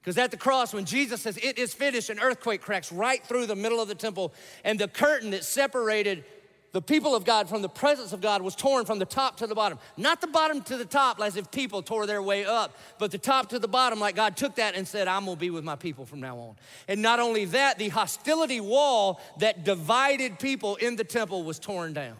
Because 0.00 0.18
at 0.18 0.30
the 0.30 0.36
cross 0.36 0.72
when 0.72 0.84
jesus 0.84 1.22
says 1.22 1.36
it 1.36 1.58
is 1.58 1.74
finished 1.74 2.10
an 2.10 2.20
earthquake 2.20 2.62
cracks 2.62 2.92
right 2.92 3.24
through 3.24 3.46
the 3.46 3.56
middle 3.56 3.80
of 3.80 3.88
the 3.88 3.94
temple 3.94 4.32
and 4.62 4.78
the 4.78 4.86
curtain 4.86 5.32
that 5.32 5.44
separated 5.44 6.24
the 6.72 6.82
people 6.82 7.14
of 7.14 7.24
God 7.24 7.48
from 7.48 7.62
the 7.62 7.68
presence 7.68 8.12
of 8.12 8.20
God 8.20 8.42
was 8.42 8.54
torn 8.54 8.84
from 8.84 8.98
the 8.98 9.06
top 9.06 9.38
to 9.38 9.46
the 9.46 9.54
bottom. 9.54 9.78
Not 9.96 10.20
the 10.20 10.26
bottom 10.26 10.62
to 10.62 10.76
the 10.76 10.84
top, 10.84 11.20
as 11.20 11.36
if 11.36 11.50
people 11.50 11.82
tore 11.82 12.06
their 12.06 12.22
way 12.22 12.44
up, 12.44 12.76
but 12.98 13.10
the 13.10 13.18
top 13.18 13.48
to 13.50 13.58
the 13.58 13.68
bottom, 13.68 13.98
like 13.98 14.16
God 14.16 14.36
took 14.36 14.56
that 14.56 14.74
and 14.74 14.86
said, 14.86 15.08
I'm 15.08 15.24
gonna 15.24 15.36
be 15.36 15.50
with 15.50 15.64
my 15.64 15.76
people 15.76 16.04
from 16.04 16.20
now 16.20 16.36
on. 16.36 16.56
And 16.88 17.00
not 17.00 17.18
only 17.18 17.46
that, 17.46 17.78
the 17.78 17.88
hostility 17.88 18.60
wall 18.60 19.20
that 19.38 19.64
divided 19.64 20.38
people 20.38 20.76
in 20.76 20.96
the 20.96 21.04
temple 21.04 21.44
was 21.44 21.58
torn 21.58 21.92
down. 21.92 22.16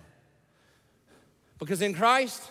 Because 1.58 1.82
in 1.82 1.94
Christ, 1.94 2.50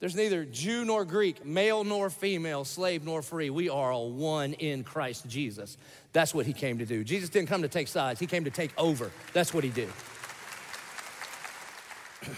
there's 0.00 0.14
neither 0.14 0.44
Jew 0.44 0.84
nor 0.84 1.04
Greek, 1.04 1.44
male 1.46 1.82
nor 1.84 2.10
female, 2.10 2.64
slave 2.64 3.04
nor 3.04 3.22
free. 3.22 3.48
We 3.50 3.68
are 3.68 3.92
all 3.92 4.10
one 4.10 4.52
in 4.54 4.84
Christ 4.84 5.26
Jesus. 5.26 5.76
That's 6.12 6.34
what 6.34 6.46
he 6.46 6.52
came 6.52 6.78
to 6.78 6.86
do. 6.86 7.04
Jesus 7.04 7.30
didn't 7.30 7.48
come 7.48 7.62
to 7.62 7.68
take 7.68 7.88
sides, 7.88 8.20
he 8.20 8.26
came 8.26 8.44
to 8.44 8.50
take 8.50 8.72
over. 8.78 9.10
That's 9.32 9.54
what 9.54 9.64
he 9.64 9.70
did. 9.70 9.88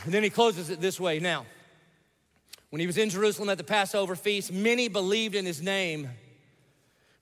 And 0.05 0.13
then 0.13 0.23
he 0.23 0.31
closes 0.31 0.71
it 0.71 0.81
this 0.81 0.99
way 1.01 1.19
now. 1.19 1.47
When 2.71 2.81
he 2.81 2.87
was 2.87 2.99
in 2.99 3.11
Jerusalem 3.11 3.49
at 3.49 3.59
the 3.59 3.65
Passover 3.65 4.17
feast, 4.17 4.53
many 4.53 4.89
believed 4.89 5.35
in 5.35 5.47
his 5.47 5.63
name 5.63 6.09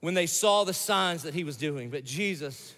when 0.01 0.15
they 0.15 0.27
saw 0.27 0.65
the 0.65 0.75
signs 0.75 1.23
that 1.23 1.35
he 1.35 1.45
was 1.45 1.57
doing. 1.57 1.91
But 1.91 2.05
Jesus, 2.05 2.75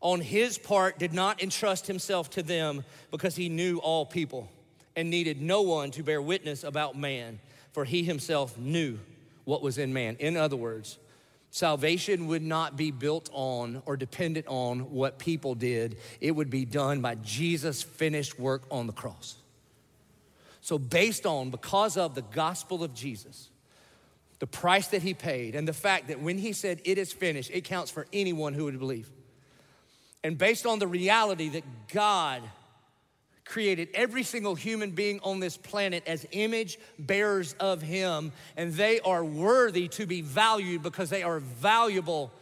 on 0.00 0.20
his 0.20 0.58
part, 0.58 0.98
did 0.98 1.12
not 1.12 1.42
entrust 1.42 1.86
himself 1.86 2.30
to 2.30 2.42
them 2.42 2.84
because 3.10 3.36
he 3.36 3.48
knew 3.48 3.78
all 3.78 4.06
people 4.06 4.48
and 4.94 5.10
needed 5.10 5.40
no 5.40 5.62
one 5.62 5.90
to 5.92 6.02
bear 6.02 6.20
witness 6.22 6.64
about 6.64 6.96
man, 6.96 7.38
for 7.72 7.84
he 7.84 8.02
himself 8.02 8.56
knew 8.58 8.98
what 9.44 9.62
was 9.62 9.78
in 9.78 9.92
man. 9.92 10.16
In 10.18 10.36
other 10.36 10.56
words, 10.56 10.98
Salvation 11.50 12.26
would 12.26 12.42
not 12.42 12.76
be 12.76 12.90
built 12.90 13.30
on 13.32 13.82
or 13.86 13.96
dependent 13.96 14.46
on 14.46 14.90
what 14.90 15.18
people 15.18 15.54
did, 15.54 15.96
it 16.20 16.32
would 16.32 16.50
be 16.50 16.64
done 16.64 17.00
by 17.00 17.14
Jesus' 17.16 17.82
finished 17.82 18.38
work 18.38 18.64
on 18.70 18.86
the 18.86 18.92
cross. 18.92 19.36
So, 20.60 20.78
based 20.78 21.26
on, 21.26 21.50
because 21.50 21.96
of 21.96 22.14
the 22.14 22.22
gospel 22.22 22.82
of 22.82 22.92
Jesus, 22.92 23.50
the 24.38 24.46
price 24.46 24.88
that 24.88 25.02
he 25.02 25.14
paid, 25.14 25.54
and 25.54 25.66
the 25.66 25.72
fact 25.72 26.08
that 26.08 26.20
when 26.20 26.38
he 26.38 26.52
said 26.52 26.80
it 26.84 26.98
is 26.98 27.12
finished, 27.12 27.50
it 27.54 27.64
counts 27.64 27.90
for 27.90 28.06
anyone 28.12 28.52
who 28.52 28.64
would 28.64 28.78
believe. 28.78 29.08
And 30.22 30.36
based 30.36 30.66
on 30.66 30.78
the 30.78 30.88
reality 30.88 31.48
that 31.50 31.64
God 31.92 32.42
created 33.46 33.88
every 33.94 34.22
single 34.22 34.54
human 34.54 34.90
being 34.90 35.20
on 35.22 35.40
this 35.40 35.56
planet 35.56 36.02
as 36.06 36.26
image 36.32 36.78
bearers 36.98 37.54
of 37.58 37.80
Him, 37.80 38.32
and 38.56 38.72
they 38.74 39.00
are 39.00 39.24
worthy 39.24 39.88
to 39.88 40.04
be 40.04 40.20
valued 40.20 40.82
because 40.82 41.08
they 41.08 41.22
are 41.22 41.38
valuable 41.38 42.32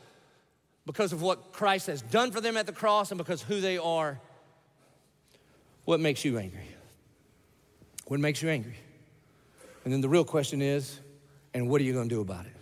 because 0.87 1.13
of 1.13 1.23
what 1.23 1.53
Christ 1.53 1.87
has 1.87 2.03
done 2.03 2.31
for 2.31 2.41
them 2.41 2.57
at 2.57 2.67
the 2.67 2.73
cross 2.73 3.11
and 3.11 3.19
because 3.19 3.43
who 3.43 3.61
they 3.61 3.79
are. 3.79 4.19
What 5.85 6.01
makes 6.01 6.25
you 6.25 6.39
angry? 6.39 6.69
What 8.07 8.21
makes 8.21 8.43
you 8.43 8.49
angry? 8.49 8.77
And 9.85 9.93
then 9.93 10.01
the 10.01 10.09
real 10.09 10.25
question 10.25 10.63
is, 10.63 10.99
and 11.53 11.69
what 11.69 11.81
are 11.81 11.85
you 11.85 11.93
gonna 11.93 12.09
do 12.09 12.21
about 12.21 12.47
it? 12.47 12.54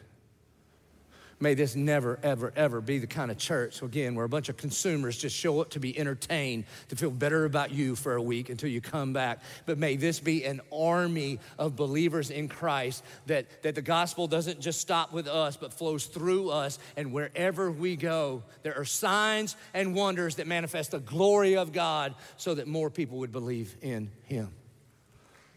May 1.43 1.55
this 1.55 1.75
never, 1.75 2.21
ever, 2.23 2.53
ever 2.55 2.81
be 2.81 3.01
the 3.01 3.09
kind 3.09 3.29
of 3.29 3.37
church, 3.37 3.83
again, 3.83 4.15
where 4.15 4.25
a 4.25 4.29
bunch 4.29 4.49
of 4.49 4.57
consumers 4.57 5.19
just 5.19 5.35
show 5.35 5.61
up 5.61 5.71
to 5.71 5.81
be 5.81 5.99
entertained, 5.99 6.67
to 6.89 6.95
feel 6.95 7.11
better 7.11 7.45
about 7.45 7.73
you 7.73 7.97
for 7.97 8.15
a 8.15 8.23
week 8.23 8.49
until 8.49 8.69
you 8.69 8.81
come 8.81 9.13
back. 9.13 9.41
But 9.67 9.77
may 9.77 9.97
this 9.97 10.21
be 10.21 10.45
an 10.45 10.61
army 10.73 11.41
of 11.59 11.75
believers 11.75 12.31
in 12.31 12.47
Christ 12.47 13.03
that, 13.27 13.65
that 13.65 13.75
the 13.75 13.83
gospel 13.83 14.29
doesn't 14.29 14.61
just 14.61 14.81
stop 14.81 15.13
with 15.13 15.27
us, 15.27 15.57
but 15.57 15.75
flows 15.75 16.07
through 16.07 16.51
us. 16.51 16.79
And 16.97 17.13
wherever 17.13 17.73
we 17.73 17.97
go, 17.97 18.45
there 18.63 18.79
are 18.79 18.85
signs 18.85 19.57
and 19.75 19.97
wonders 19.97 20.37
that 20.37 20.47
manifest 20.47 20.93
the 20.93 21.01
glory 21.01 21.57
of 21.57 21.73
God 21.73 22.15
so 22.37 22.55
that 22.55 22.69
more 22.69 22.89
people 22.89 23.19
would 23.19 23.33
believe 23.33 23.75
in 23.83 24.13
Him. 24.27 24.53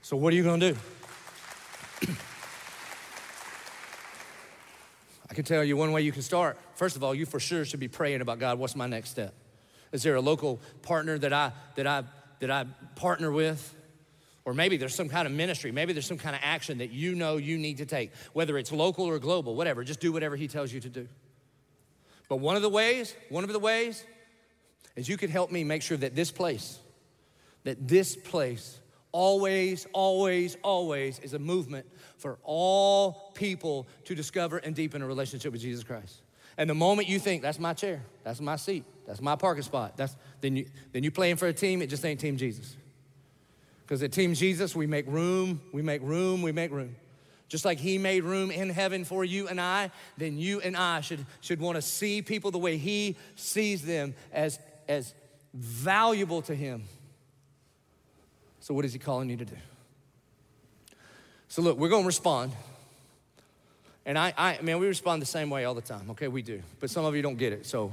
So, 0.02 0.18
what 0.18 0.34
are 0.34 0.36
you 0.36 0.44
gonna 0.44 0.74
do? 2.02 2.08
I 5.36 5.44
can 5.44 5.44
tell 5.44 5.66
you 5.66 5.76
one 5.76 5.92
way 5.92 6.02
you 6.02 6.14
can 6.14 6.22
start. 6.22 6.58
First 6.76 6.96
of 6.96 7.04
all, 7.04 7.14
you 7.14 7.26
for 7.26 7.42
sure 7.42 7.66
should 7.66 7.82
be 7.82 7.90
praying 7.90 8.22
about 8.22 8.40
God, 8.40 8.58
what's 8.58 8.74
my 8.74 8.88
next 8.88 9.10
step? 9.10 9.34
Is 9.92 10.02
there 10.02 10.16
a 10.16 10.22
local 10.22 10.62
partner 10.82 11.18
that 11.18 11.34
I 11.34 11.52
that 11.76 11.86
I 11.86 12.06
that 12.40 12.50
I 12.50 12.66
partner 12.96 13.34
with? 13.34 13.76
Or 14.46 14.54
maybe 14.54 14.78
there's 14.78 14.96
some 14.96 15.10
kind 15.10 15.28
of 15.28 15.34
ministry, 15.34 15.74
maybe 15.74 15.92
there's 15.92 16.06
some 16.06 16.18
kind 16.18 16.38
of 16.38 16.42
action 16.42 16.78
that 16.78 16.92
you 16.92 17.16
know 17.16 17.36
you 17.36 17.58
need 17.58 17.80
to 17.80 17.86
take, 17.86 18.14
whether 18.32 18.58
it's 18.58 18.72
local 18.72 19.04
or 19.04 19.20
global, 19.20 19.56
whatever, 19.56 19.84
just 19.84 20.00
do 20.00 20.14
whatever 20.14 20.38
he 20.38 20.48
tells 20.48 20.72
you 20.72 20.80
to 20.80 20.88
do. 20.88 21.06
But 22.30 22.38
one 22.38 22.56
of 22.56 22.62
the 22.62 22.70
ways, 22.70 23.14
one 23.28 23.44
of 23.44 23.52
the 23.52 23.60
ways 23.60 24.06
is 24.96 25.10
you 25.10 25.18
could 25.18 25.32
help 25.32 25.52
me 25.52 25.66
make 25.66 25.82
sure 25.82 25.98
that 25.98 26.16
this 26.16 26.32
place, 26.32 26.80
that 27.66 27.90
this 27.90 28.16
place 28.16 28.80
always, 29.16 29.88
always, 29.94 30.58
always 30.62 31.20
is 31.20 31.34
a 31.34 31.40
movement 31.40 31.86
for 32.18 32.38
all 32.44 33.32
people 33.34 33.88
to 34.04 34.14
discover 34.14 34.58
and 34.58 34.76
deepen 34.76 35.02
a 35.02 35.08
relationship 35.08 35.54
with 35.54 35.62
Jesus 35.62 35.86
Christ. 35.86 36.22
And 36.58 36.70
the 36.70 36.74
moment 36.74 37.08
you 37.08 37.18
think, 37.18 37.42
that's 37.42 37.58
my 37.58 37.74
chair, 37.74 38.02
that's 38.26 38.42
my 38.42 38.58
seat, 38.58 38.84
that's 39.08 39.22
my 39.22 39.38
parking 39.38 39.64
spot, 39.64 39.96
that's, 39.96 40.18
then, 40.42 40.58
you, 40.58 40.66
then 40.92 41.04
you're 41.04 41.14
playing 41.14 41.38
for 41.38 41.48
a 41.48 41.54
team, 41.54 41.82
it 41.82 41.88
just 41.88 42.04
ain't 42.04 42.20
Team 42.20 42.36
Jesus. 42.36 42.76
Because 43.84 44.04
at 44.04 44.12
Team 44.12 44.34
Jesus, 44.34 44.76
we 44.76 44.86
make 44.86 45.06
room, 45.08 45.62
we 45.72 45.82
make 45.82 46.02
room, 46.02 46.42
we 46.42 46.52
make 46.52 46.72
room. 46.72 46.94
Just 47.48 47.64
like 47.64 47.80
He 47.80 47.98
made 47.98 48.26
room 48.26 48.52
in 48.52 48.70
heaven 48.70 49.06
for 49.06 49.24
you 49.24 49.48
and 49.48 49.62
I, 49.62 49.92
then 50.18 50.38
you 50.38 50.60
and 50.60 50.76
I 50.76 51.00
should, 51.00 51.26
should 51.40 51.62
want 51.62 51.78
to 51.78 51.82
see 51.82 52.22
people 52.22 52.52
the 52.52 52.58
way 52.58 52.76
He 52.76 53.16
sees 53.38 53.82
them 53.82 54.14
as, 54.34 54.60
as 54.90 55.14
valuable 55.54 56.42
to 56.42 56.54
Him 56.54 56.84
so, 58.66 58.74
what 58.74 58.84
is 58.84 58.94
he 58.94 58.98
calling 58.98 59.30
you 59.30 59.38
to 59.38 59.46
do? 59.46 59.56
So, 61.50 61.62
look, 61.62 61.78
we're 61.78 61.88
going 61.88 62.02
to 62.02 62.08
respond. 62.08 62.52
And 64.08 64.18
I, 64.18 64.34
I, 64.36 64.60
man, 64.64 64.80
we 64.80 64.88
respond 64.88 65.22
the 65.22 65.28
same 65.28 65.52
way 65.52 65.66
all 65.66 65.76
the 65.76 65.82
time. 65.82 66.10
Okay, 66.10 66.28
we 66.28 66.42
do. 66.42 66.64
But 66.80 66.90
some 66.90 67.06
of 67.06 67.16
you 67.16 67.22
don't 67.22 67.38
get 67.38 67.54
it. 67.54 67.68
So, 67.68 67.92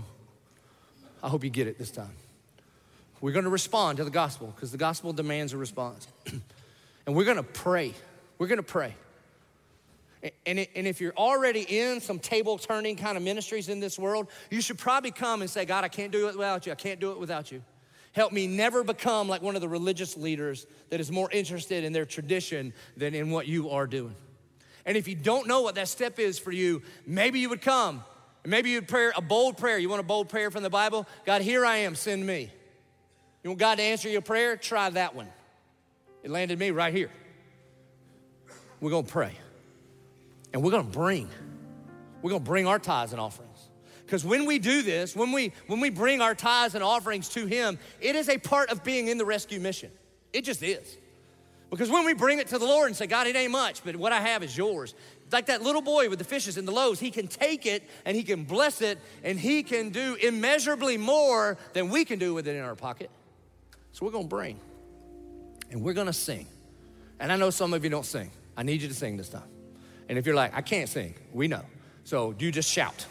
I 1.23 1.29
hope 1.29 1.45
you 1.45 1.51
get 1.51 1.67
it 1.67 1.79
this 1.79 1.91
time. 1.91 2.15
We're 3.21 3.33
going 3.33 3.45
to 3.45 3.51
respond 3.51 3.99
to 3.99 4.05
the 4.05 4.11
gospel 4.11 4.47
because 4.47 4.73
the 4.73 4.79
gospel 4.79 5.13
demands 5.13 5.53
a 5.53 5.59
response. 5.59 6.09
and 7.07 7.15
we're 7.15 7.27
going 7.27 7.37
to 7.37 7.43
pray. 7.43 7.93
We're 8.39 8.47
going 8.47 8.57
to 8.57 8.63
pray. 8.63 8.95
And, 10.47 10.67
and 10.75 10.87
if 10.87 11.03
you're 11.03 11.13
already 11.19 11.67
in 11.69 12.01
some 12.01 12.19
table 12.19 12.57
turning 12.57 12.97
kind 12.97 13.19
of 13.19 13.23
ministries 13.23 13.69
in 13.69 13.79
this 13.79 13.99
world, 13.99 14.27
you 14.51 14.63
should 14.63 14.79
probably 14.79 15.11
come 15.11 15.43
and 15.43 15.51
say, 15.51 15.67
God, 15.67 15.85
I 15.85 15.89
can't 15.89 16.13
do 16.13 16.29
it 16.31 16.39
without 16.39 16.65
you. 16.65 16.73
I 16.73 16.77
can't 16.77 16.99
do 16.99 17.13
it 17.13 17.21
without 17.21 17.53
you. 17.53 17.63
Help 18.13 18.33
me 18.33 18.47
never 18.47 18.85
become 18.85 19.29
like 19.29 19.43
one 19.43 19.55
of 19.55 19.63
the 19.63 19.69
religious 19.69 20.17
leaders 20.17 20.67
that 20.91 21.01
is 21.01 21.11
more 21.11 21.31
interested 21.31 21.83
in 21.83 21.93
their 21.93 22.05
tradition 22.05 22.73
than 22.97 23.15
in 23.15 23.31
what 23.31 23.47
you 23.47 23.71
are 23.71 23.87
doing. 23.87 24.15
And 24.85 24.97
if 24.97 25.09
you 25.09 25.15
don't 25.15 25.47
know 25.47 25.63
what 25.63 25.77
that 25.77 25.89
step 25.89 26.19
is 26.19 26.39
for 26.39 26.53
you, 26.53 26.83
maybe 27.07 27.41
you 27.41 27.49
would 27.49 27.63
come. 27.63 28.05
Maybe 28.45 28.71
you'd 28.71 28.89
pray 28.89 29.11
a 29.17 29.23
bold 29.23 29.57
prayer. 29.57 29.79
You 29.79 29.89
want 29.89 30.01
a 30.01 30.05
bold 30.05 30.29
prayer 30.29 30.51
from 30.51 30.63
the 30.63 30.71
Bible? 30.71 31.07
God, 31.25 31.43
here 31.43 31.65
I 31.65 31.79
am, 31.79 31.95
send 31.95 32.27
me. 32.27 32.51
You 33.43 33.51
want 33.51 33.61
God 33.61 33.77
to 33.77 33.83
answer 33.83 34.09
your 34.09 34.21
prayer? 34.21 34.57
Try 34.57 34.91
that 34.91 35.15
one. 35.15 35.29
It 36.23 36.31
landed 36.31 36.59
me 36.59 36.71
right 36.71 36.93
here. 36.93 37.11
We're 38.81 38.91
gonna 38.91 39.07
pray. 39.07 39.33
And 40.53 40.63
we're 40.63 40.71
gonna 40.71 40.85
bring. 40.85 41.29
We're 42.21 42.31
gonna 42.31 42.45
bring 42.45 42.67
our 42.67 42.79
tithes 42.79 43.13
and 43.13 43.21
offerings. 43.21 43.52
Because 44.13 44.27
when 44.27 44.45
we 44.45 44.59
do 44.59 44.83
this, 44.83 45.17
when 45.17 45.33
we 45.33 45.55
when 45.69 45.81
we 45.81 45.89
bring 45.89 46.21
our 46.21 46.35
tithes 46.35 46.75
and 46.75 46.85
offerings 46.85 47.31
to 47.31 47.47
him, 47.47 47.79
it 47.99 48.15
is 48.15 48.29
a 48.29 48.37
part 48.37 48.69
of 48.69 48.85
being 48.85 49.09
in 49.09 49.17
the 49.17 49.25
rescue 49.25 49.59
mission. 49.59 49.91
It 50.35 50.43
just 50.43 50.63
is. 50.63 50.99
Because 51.71 51.89
when 51.89 52.05
we 52.05 52.13
bring 52.13 52.39
it 52.39 52.49
to 52.49 52.59
the 52.59 52.67
Lord 52.67 52.89
and 52.89 52.95
say, 52.95 53.07
God, 53.07 53.27
it 53.27 53.37
ain't 53.37 53.53
much, 53.53 53.83
but 53.83 53.97
what 53.97 54.13
I 54.13 54.21
have 54.21 54.43
is 54.43 54.55
yours. 54.55 54.95
Like 55.31 55.47
that 55.47 55.63
little 55.63 55.81
boy 55.81 56.11
with 56.11 56.19
the 56.19 56.27
fishes 56.27 56.59
and 56.59 56.69
the 56.69 56.73
loaves, 56.73 57.01
he 57.01 57.11
can 57.11 57.27
take 57.27 57.65
it 57.65 57.89
and 58.05 58.15
he 58.15 58.23
can 58.23 58.45
bless 58.45 58.83
it 58.83 58.99
and 59.25 59.41
he 59.41 59.63
can 59.63 59.89
do 59.89 60.15
immeasurably 60.17 60.99
more 60.99 61.57
than 61.73 61.89
we 61.89 62.05
can 62.05 62.19
do 62.19 62.35
with 62.35 62.47
it 62.47 62.55
in 62.55 62.63
our 62.63 62.77
pocket. 62.77 63.09
So 63.93 64.05
we're 64.05 64.13
gonna 64.13 64.29
bring 64.29 64.61
and 65.71 65.83
we're 65.83 65.95
gonna 65.95 66.13
sing. 66.13 66.47
And 67.19 67.33
I 67.33 67.37
know 67.37 67.49
some 67.49 67.73
of 67.73 67.83
you 67.83 67.89
don't 67.89 68.05
sing. 68.05 68.31
I 68.59 68.63
need 68.63 68.83
you 68.83 68.89
to 68.89 68.95
sing 68.95 69.17
this 69.17 69.31
time. 69.31 69.49
And 70.11 70.19
if 70.19 70.27
you're 70.27 70.37
like, 70.37 70.55
I 70.55 70.61
can't 70.61 70.91
sing, 70.91 71.15
we 71.33 71.49
know. 71.49 71.65
So 72.05 72.35
you 72.39 72.53
just 72.53 72.71
shout. 72.71 73.07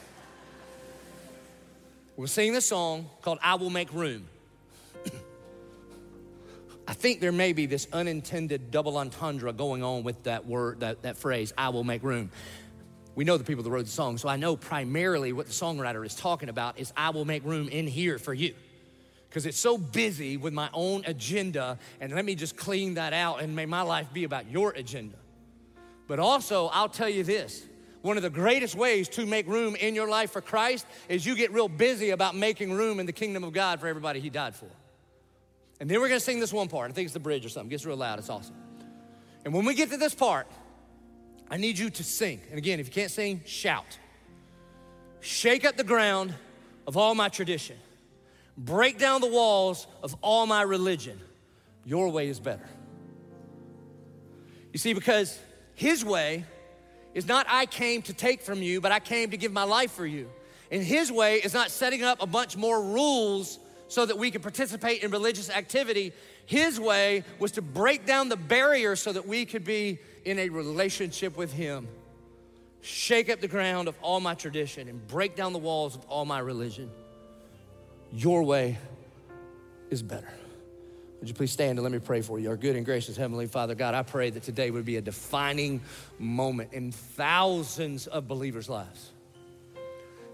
We're 2.22 2.28
singing 2.28 2.54
this 2.54 2.68
song 2.68 3.10
called 3.24 3.40
I 3.42 3.56
Will 3.56 3.72
Make 3.72 3.92
Room. 3.92 4.28
I 6.88 6.94
think 6.94 7.20
there 7.20 7.32
may 7.32 7.52
be 7.52 7.66
this 7.66 7.88
unintended 7.92 8.70
double 8.70 8.98
entendre 8.98 9.52
going 9.52 9.82
on 9.82 10.04
with 10.04 10.22
that 10.26 10.46
word, 10.46 10.82
that, 10.82 11.02
that 11.02 11.18
phrase, 11.18 11.52
I 11.58 11.70
will 11.70 11.84
make 11.84 12.04
room. 12.04 12.30
We 13.16 13.24
know 13.24 13.38
the 13.40 13.44
people 13.44 13.64
that 13.64 13.72
wrote 13.72 13.86
the 13.86 13.92
song, 13.92 14.20
so 14.20 14.30
I 14.30 14.36
know 14.36 14.56
primarily 14.56 15.34
what 15.34 15.48
the 15.48 15.52
songwriter 15.52 16.06
is 16.06 16.14
talking 16.14 16.50
about 16.50 16.78
is 16.78 16.94
I 16.96 17.10
will 17.10 17.26
make 17.26 17.44
room 17.44 17.68
in 17.70 17.88
here 17.88 18.20
for 18.20 18.36
you. 18.36 18.54
Because 19.28 19.48
it's 19.48 19.58
so 19.58 19.80
busy 19.80 20.38
with 20.38 20.54
my 20.54 20.70
own 20.76 21.02
agenda, 21.08 21.80
and 22.00 22.14
let 22.14 22.24
me 22.24 22.36
just 22.36 22.56
clean 22.56 22.94
that 22.94 23.14
out 23.14 23.42
and 23.42 23.56
may 23.56 23.66
my 23.66 23.82
life 23.82 24.14
be 24.14 24.26
about 24.26 24.48
your 24.48 24.74
agenda. 24.74 25.18
But 26.08 26.20
also, 26.20 26.68
I'll 26.68 26.88
tell 26.88 27.10
you 27.10 27.24
this 27.24 27.66
one 28.02 28.18
of 28.18 28.24
the 28.24 28.30
greatest 28.30 28.76
ways 28.76 29.08
to 29.10 29.26
make 29.26 29.48
room 29.48 29.76
in 29.76 29.94
your 29.96 30.10
life 30.10 30.32
for 30.32 30.42
Christ 30.42 30.86
is 31.08 31.26
you 31.26 31.36
get 31.36 31.52
real 31.52 31.70
busy 31.70 32.10
about 32.10 32.36
making 32.36 32.74
room 32.74 33.00
in 33.00 33.06
the 33.06 33.14
kingdom 33.14 33.44
of 33.44 33.54
God 33.54 33.80
for 33.80 33.88
everybody 33.88 34.20
He 34.20 34.30
died 34.30 34.56
for. 34.56 34.70
And 35.80 35.90
then 35.90 36.00
we're 36.00 36.08
gonna 36.08 36.20
sing 36.20 36.40
this 36.40 36.54
one 36.54 36.68
part. 36.68 36.90
I 36.90 36.94
think 36.94 37.06
it's 37.06 37.14
the 37.14 37.20
bridge 37.20 37.46
or 37.46 37.50
something. 37.50 37.70
It 37.70 37.72
gets 37.72 37.86
real 37.86 37.98
loud, 37.98 38.20
it's 38.20 38.30
awesome. 38.30 38.56
And 39.46 39.54
when 39.54 39.66
we 39.66 39.74
get 39.74 39.90
to 39.92 39.98
this 39.98 40.14
part, 40.14 40.48
I 41.50 41.58
need 41.58 41.78
you 41.78 41.90
to 41.90 42.04
sing. 42.04 42.42
And 42.50 42.58
again, 42.58 42.80
if 42.80 42.88
you 42.88 42.94
can't 42.94 43.12
sing, 43.12 43.42
shout. 43.46 43.98
Shake 45.20 45.66
up 45.66 45.78
the 45.78 45.84
ground 45.84 46.34
of 46.88 46.98
all 46.98 47.14
my 47.14 47.30
tradition. 47.30 47.78
Break 48.58 48.98
down 48.98 49.22
the 49.22 49.28
walls 49.28 49.88
of 50.04 50.16
all 50.22 50.46
my 50.46 50.62
religion. 50.62 51.20
Your 51.86 52.10
way 52.10 52.28
is 52.28 52.40
better. 52.40 52.68
You 54.72 54.80
see, 54.80 54.94
because 54.94 55.38
his 55.74 56.06
way 56.06 56.46
is 57.14 57.28
not 57.28 57.46
I 57.50 57.66
came 57.66 58.02
to 58.04 58.14
take 58.14 58.42
from 58.42 58.62
you, 58.62 58.82
but 58.82 58.92
I 58.92 59.00
came 59.00 59.32
to 59.32 59.38
give 59.38 59.52
my 59.52 59.64
life 59.64 59.92
for 59.92 60.06
you. 60.06 60.30
And 60.72 60.82
his 60.82 61.12
way 61.12 61.36
is 61.36 61.54
not 61.54 61.70
setting 61.70 62.04
up 62.04 62.22
a 62.22 62.26
bunch 62.26 62.56
more 62.56 62.82
rules 62.82 63.60
so 63.88 64.06
that 64.06 64.18
we 64.18 64.32
can 64.32 64.42
participate 64.42 65.04
in 65.04 65.12
religious 65.12 65.50
activity. 65.50 66.14
His 66.46 66.80
way 66.80 67.26
was 67.40 67.52
to 67.54 67.62
break 67.62 68.06
down 68.06 68.30
the 68.30 68.38
barrier 68.38 68.96
so 68.96 69.12
that 69.12 69.28
we 69.28 69.46
could 69.46 69.66
be 69.66 70.00
in 70.24 70.40
a 70.40 70.48
relationship 70.48 71.36
with 71.36 71.52
him. 71.52 71.90
Shake 72.80 73.30
up 73.30 73.42
the 73.42 73.50
ground 73.50 73.90
of 73.90 73.96
all 74.02 74.22
my 74.22 74.34
tradition 74.34 74.88
and 74.88 75.06
break 75.08 75.36
down 75.36 75.52
the 75.52 75.60
walls 75.60 75.96
of 75.96 76.06
all 76.06 76.24
my 76.26 76.40
religion. 76.40 76.90
Your 78.14 78.44
way 78.44 78.78
is 79.90 80.02
better. 80.02 80.34
Would 81.22 81.30
you 81.30 81.36
please 81.36 81.52
stand 81.52 81.78
and 81.78 81.84
let 81.84 81.92
me 81.92 82.00
pray 82.00 82.22
for 82.22 82.40
you? 82.40 82.50
Our 82.50 82.58
good 82.58 82.76
and 82.76 82.84
gracious 82.84 83.16
Heavenly 83.16 83.46
Father, 83.46 83.76
God, 83.76 83.94
I 83.94 84.02
pray 84.02 84.32
that 84.32 84.42
today 84.42 84.72
would 84.72 84.86
be 84.86 84.98
a 84.98 85.02
defining 85.02 85.82
moment 86.18 86.74
in 86.74 86.92
thousands 86.92 88.08
of 88.08 88.28
believers' 88.28 88.68
lives. 88.68 89.12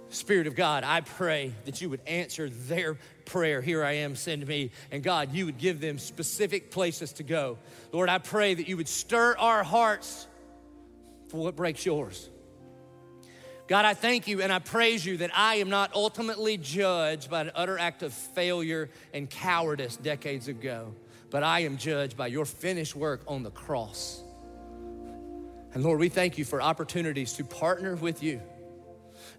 Spirit 0.07 0.47
of 0.47 0.55
God, 0.55 0.85
I 0.85 1.01
pray 1.01 1.53
that 1.65 1.81
you 1.81 1.89
would 1.89 1.99
answer 2.07 2.49
their 2.49 2.97
prayer. 3.25 3.61
Here 3.61 3.83
I 3.83 3.93
am, 3.97 4.15
send 4.15 4.47
me. 4.47 4.71
And 4.89 5.03
God, 5.03 5.33
you 5.33 5.45
would 5.47 5.57
give 5.57 5.81
them 5.81 5.99
specific 5.99 6.71
places 6.71 7.11
to 7.13 7.23
go. 7.23 7.57
Lord, 7.91 8.07
I 8.07 8.19
pray 8.19 8.53
that 8.53 8.69
you 8.69 8.77
would 8.77 8.87
stir 8.87 9.35
our 9.37 9.65
hearts 9.65 10.25
for 11.27 11.37
what 11.37 11.57
breaks 11.57 11.85
yours. 11.85 12.29
God, 13.67 13.83
I 13.83 13.93
thank 13.93 14.29
you 14.29 14.41
and 14.41 14.51
I 14.51 14.59
praise 14.59 15.05
you 15.05 15.17
that 15.17 15.31
I 15.37 15.55
am 15.55 15.69
not 15.69 15.93
ultimately 15.93 16.55
judged 16.57 17.29
by 17.29 17.41
an 17.41 17.51
utter 17.53 17.77
act 17.77 18.01
of 18.01 18.13
failure 18.13 18.89
and 19.13 19.29
cowardice 19.29 19.97
decades 19.97 20.47
ago, 20.47 20.95
but 21.29 21.43
I 21.43 21.59
am 21.61 21.75
judged 21.75 22.15
by 22.15 22.27
your 22.27 22.45
finished 22.45 22.95
work 22.95 23.21
on 23.27 23.43
the 23.43 23.51
cross. 23.51 24.23
And 25.73 25.83
Lord, 25.83 25.99
we 25.99 26.07
thank 26.07 26.37
you 26.37 26.45
for 26.45 26.61
opportunities 26.61 27.33
to 27.33 27.43
partner 27.43 27.97
with 27.97 28.23
you. 28.23 28.39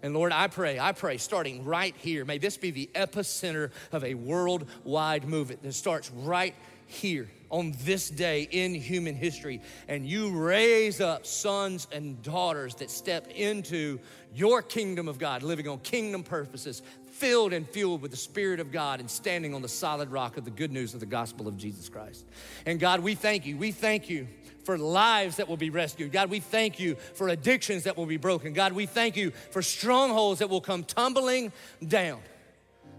And 0.03 0.13
Lord, 0.13 0.31
I 0.31 0.47
pray, 0.47 0.79
I 0.79 0.91
pray, 0.91 1.17
starting 1.17 1.65
right 1.65 1.95
here, 1.97 2.23
may 2.23 2.37
this 2.37 2.55
be 2.55 2.69
the 2.69 2.89
epicenter 2.93 3.71
of 3.91 4.03
a 4.03 4.13
worldwide 4.13 5.25
movement 5.25 5.63
that 5.63 5.73
starts 5.73 6.11
right 6.11 6.53
here 6.85 7.29
on 7.49 7.73
this 7.81 8.09
day 8.09 8.47
in 8.51 8.73
human 8.73 9.15
history. 9.15 9.61
And 9.87 10.07
you 10.07 10.31
raise 10.31 11.01
up 11.01 11.25
sons 11.25 11.87
and 11.91 12.21
daughters 12.21 12.75
that 12.75 12.89
step 12.89 13.27
into 13.27 13.99
your 14.33 14.61
kingdom 14.61 15.07
of 15.07 15.17
God, 15.17 15.43
living 15.43 15.67
on 15.67 15.79
kingdom 15.79 16.23
purposes, 16.23 16.81
filled 17.11 17.53
and 17.53 17.67
fueled 17.67 18.01
with 18.01 18.11
the 18.11 18.17
Spirit 18.17 18.59
of 18.59 18.71
God, 18.71 18.99
and 18.99 19.09
standing 19.09 19.53
on 19.53 19.61
the 19.61 19.69
solid 19.69 20.09
rock 20.11 20.37
of 20.37 20.45
the 20.45 20.51
good 20.51 20.71
news 20.71 20.93
of 20.93 20.99
the 20.99 21.05
gospel 21.05 21.47
of 21.47 21.57
Jesus 21.57 21.89
Christ. 21.89 22.25
And 22.65 22.79
God, 22.79 23.01
we 23.01 23.15
thank 23.15 23.45
you. 23.45 23.57
We 23.57 23.71
thank 23.71 24.09
you 24.09 24.27
for 24.63 24.77
lives 24.77 25.37
that 25.37 25.47
will 25.47 25.57
be 25.57 25.69
rescued. 25.69 26.11
God, 26.11 26.29
we 26.29 26.39
thank 26.39 26.79
you 26.79 26.95
for 27.15 27.29
addictions 27.29 27.83
that 27.83 27.97
will 27.97 28.05
be 28.05 28.17
broken. 28.17 28.53
God, 28.53 28.73
we 28.73 28.85
thank 28.85 29.17
you 29.17 29.31
for 29.51 29.61
strongholds 29.61 30.39
that 30.39 30.49
will 30.49 30.61
come 30.61 30.83
tumbling 30.83 31.51
down, 31.85 32.19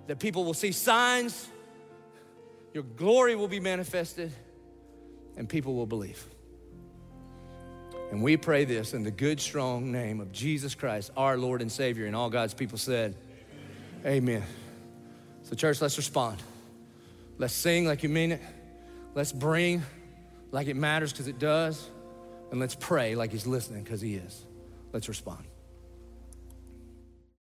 that 0.07 0.19
people 0.19 0.45
will 0.45 0.55
see 0.55 0.73
signs, 0.73 1.49
your 2.75 2.83
glory 2.83 3.37
will 3.37 3.49
be 3.49 3.61
manifested, 3.61 4.33
and 5.37 5.49
people 5.49 5.75
will 5.75 5.87
believe. 5.87 6.25
And 8.11 8.23
we 8.23 8.37
pray 8.37 8.65
this 8.65 8.93
in 8.93 9.05
the 9.05 9.11
good, 9.11 9.41
strong 9.41 9.93
name 9.93 10.21
of 10.21 10.33
Jesus 10.33 10.75
Christ, 10.75 11.13
our 11.17 11.37
Lord 11.37 11.63
and 11.63 11.71
Savior. 11.71 12.07
And 12.07 12.17
all 12.17 12.29
God's 12.29 12.55
people 12.55 12.77
said, 12.77 13.15
Amen. 14.05 14.39
Amen. 14.39 14.43
So, 15.45 15.55
church, 15.55 15.81
let's 15.81 15.97
respond. 15.97 16.43
Let's 17.39 17.55
sing 17.55 17.87
like 17.87 18.03
you 18.03 18.09
mean 18.09 18.33
it. 18.33 18.43
Let's 19.15 19.33
bring 19.33 19.83
like 20.51 20.67
it 20.67 20.77
matters 20.77 21.13
because 21.13 21.29
it 21.29 21.39
does. 21.39 21.89
And 22.51 22.59
let's 22.59 22.75
pray 22.75 23.15
like 23.15 23.31
He's 23.33 23.47
listening 23.47 23.85
because 23.85 24.01
He 24.01 24.17
is. 24.17 24.45
Let's 24.93 25.09
respond. 25.09 25.45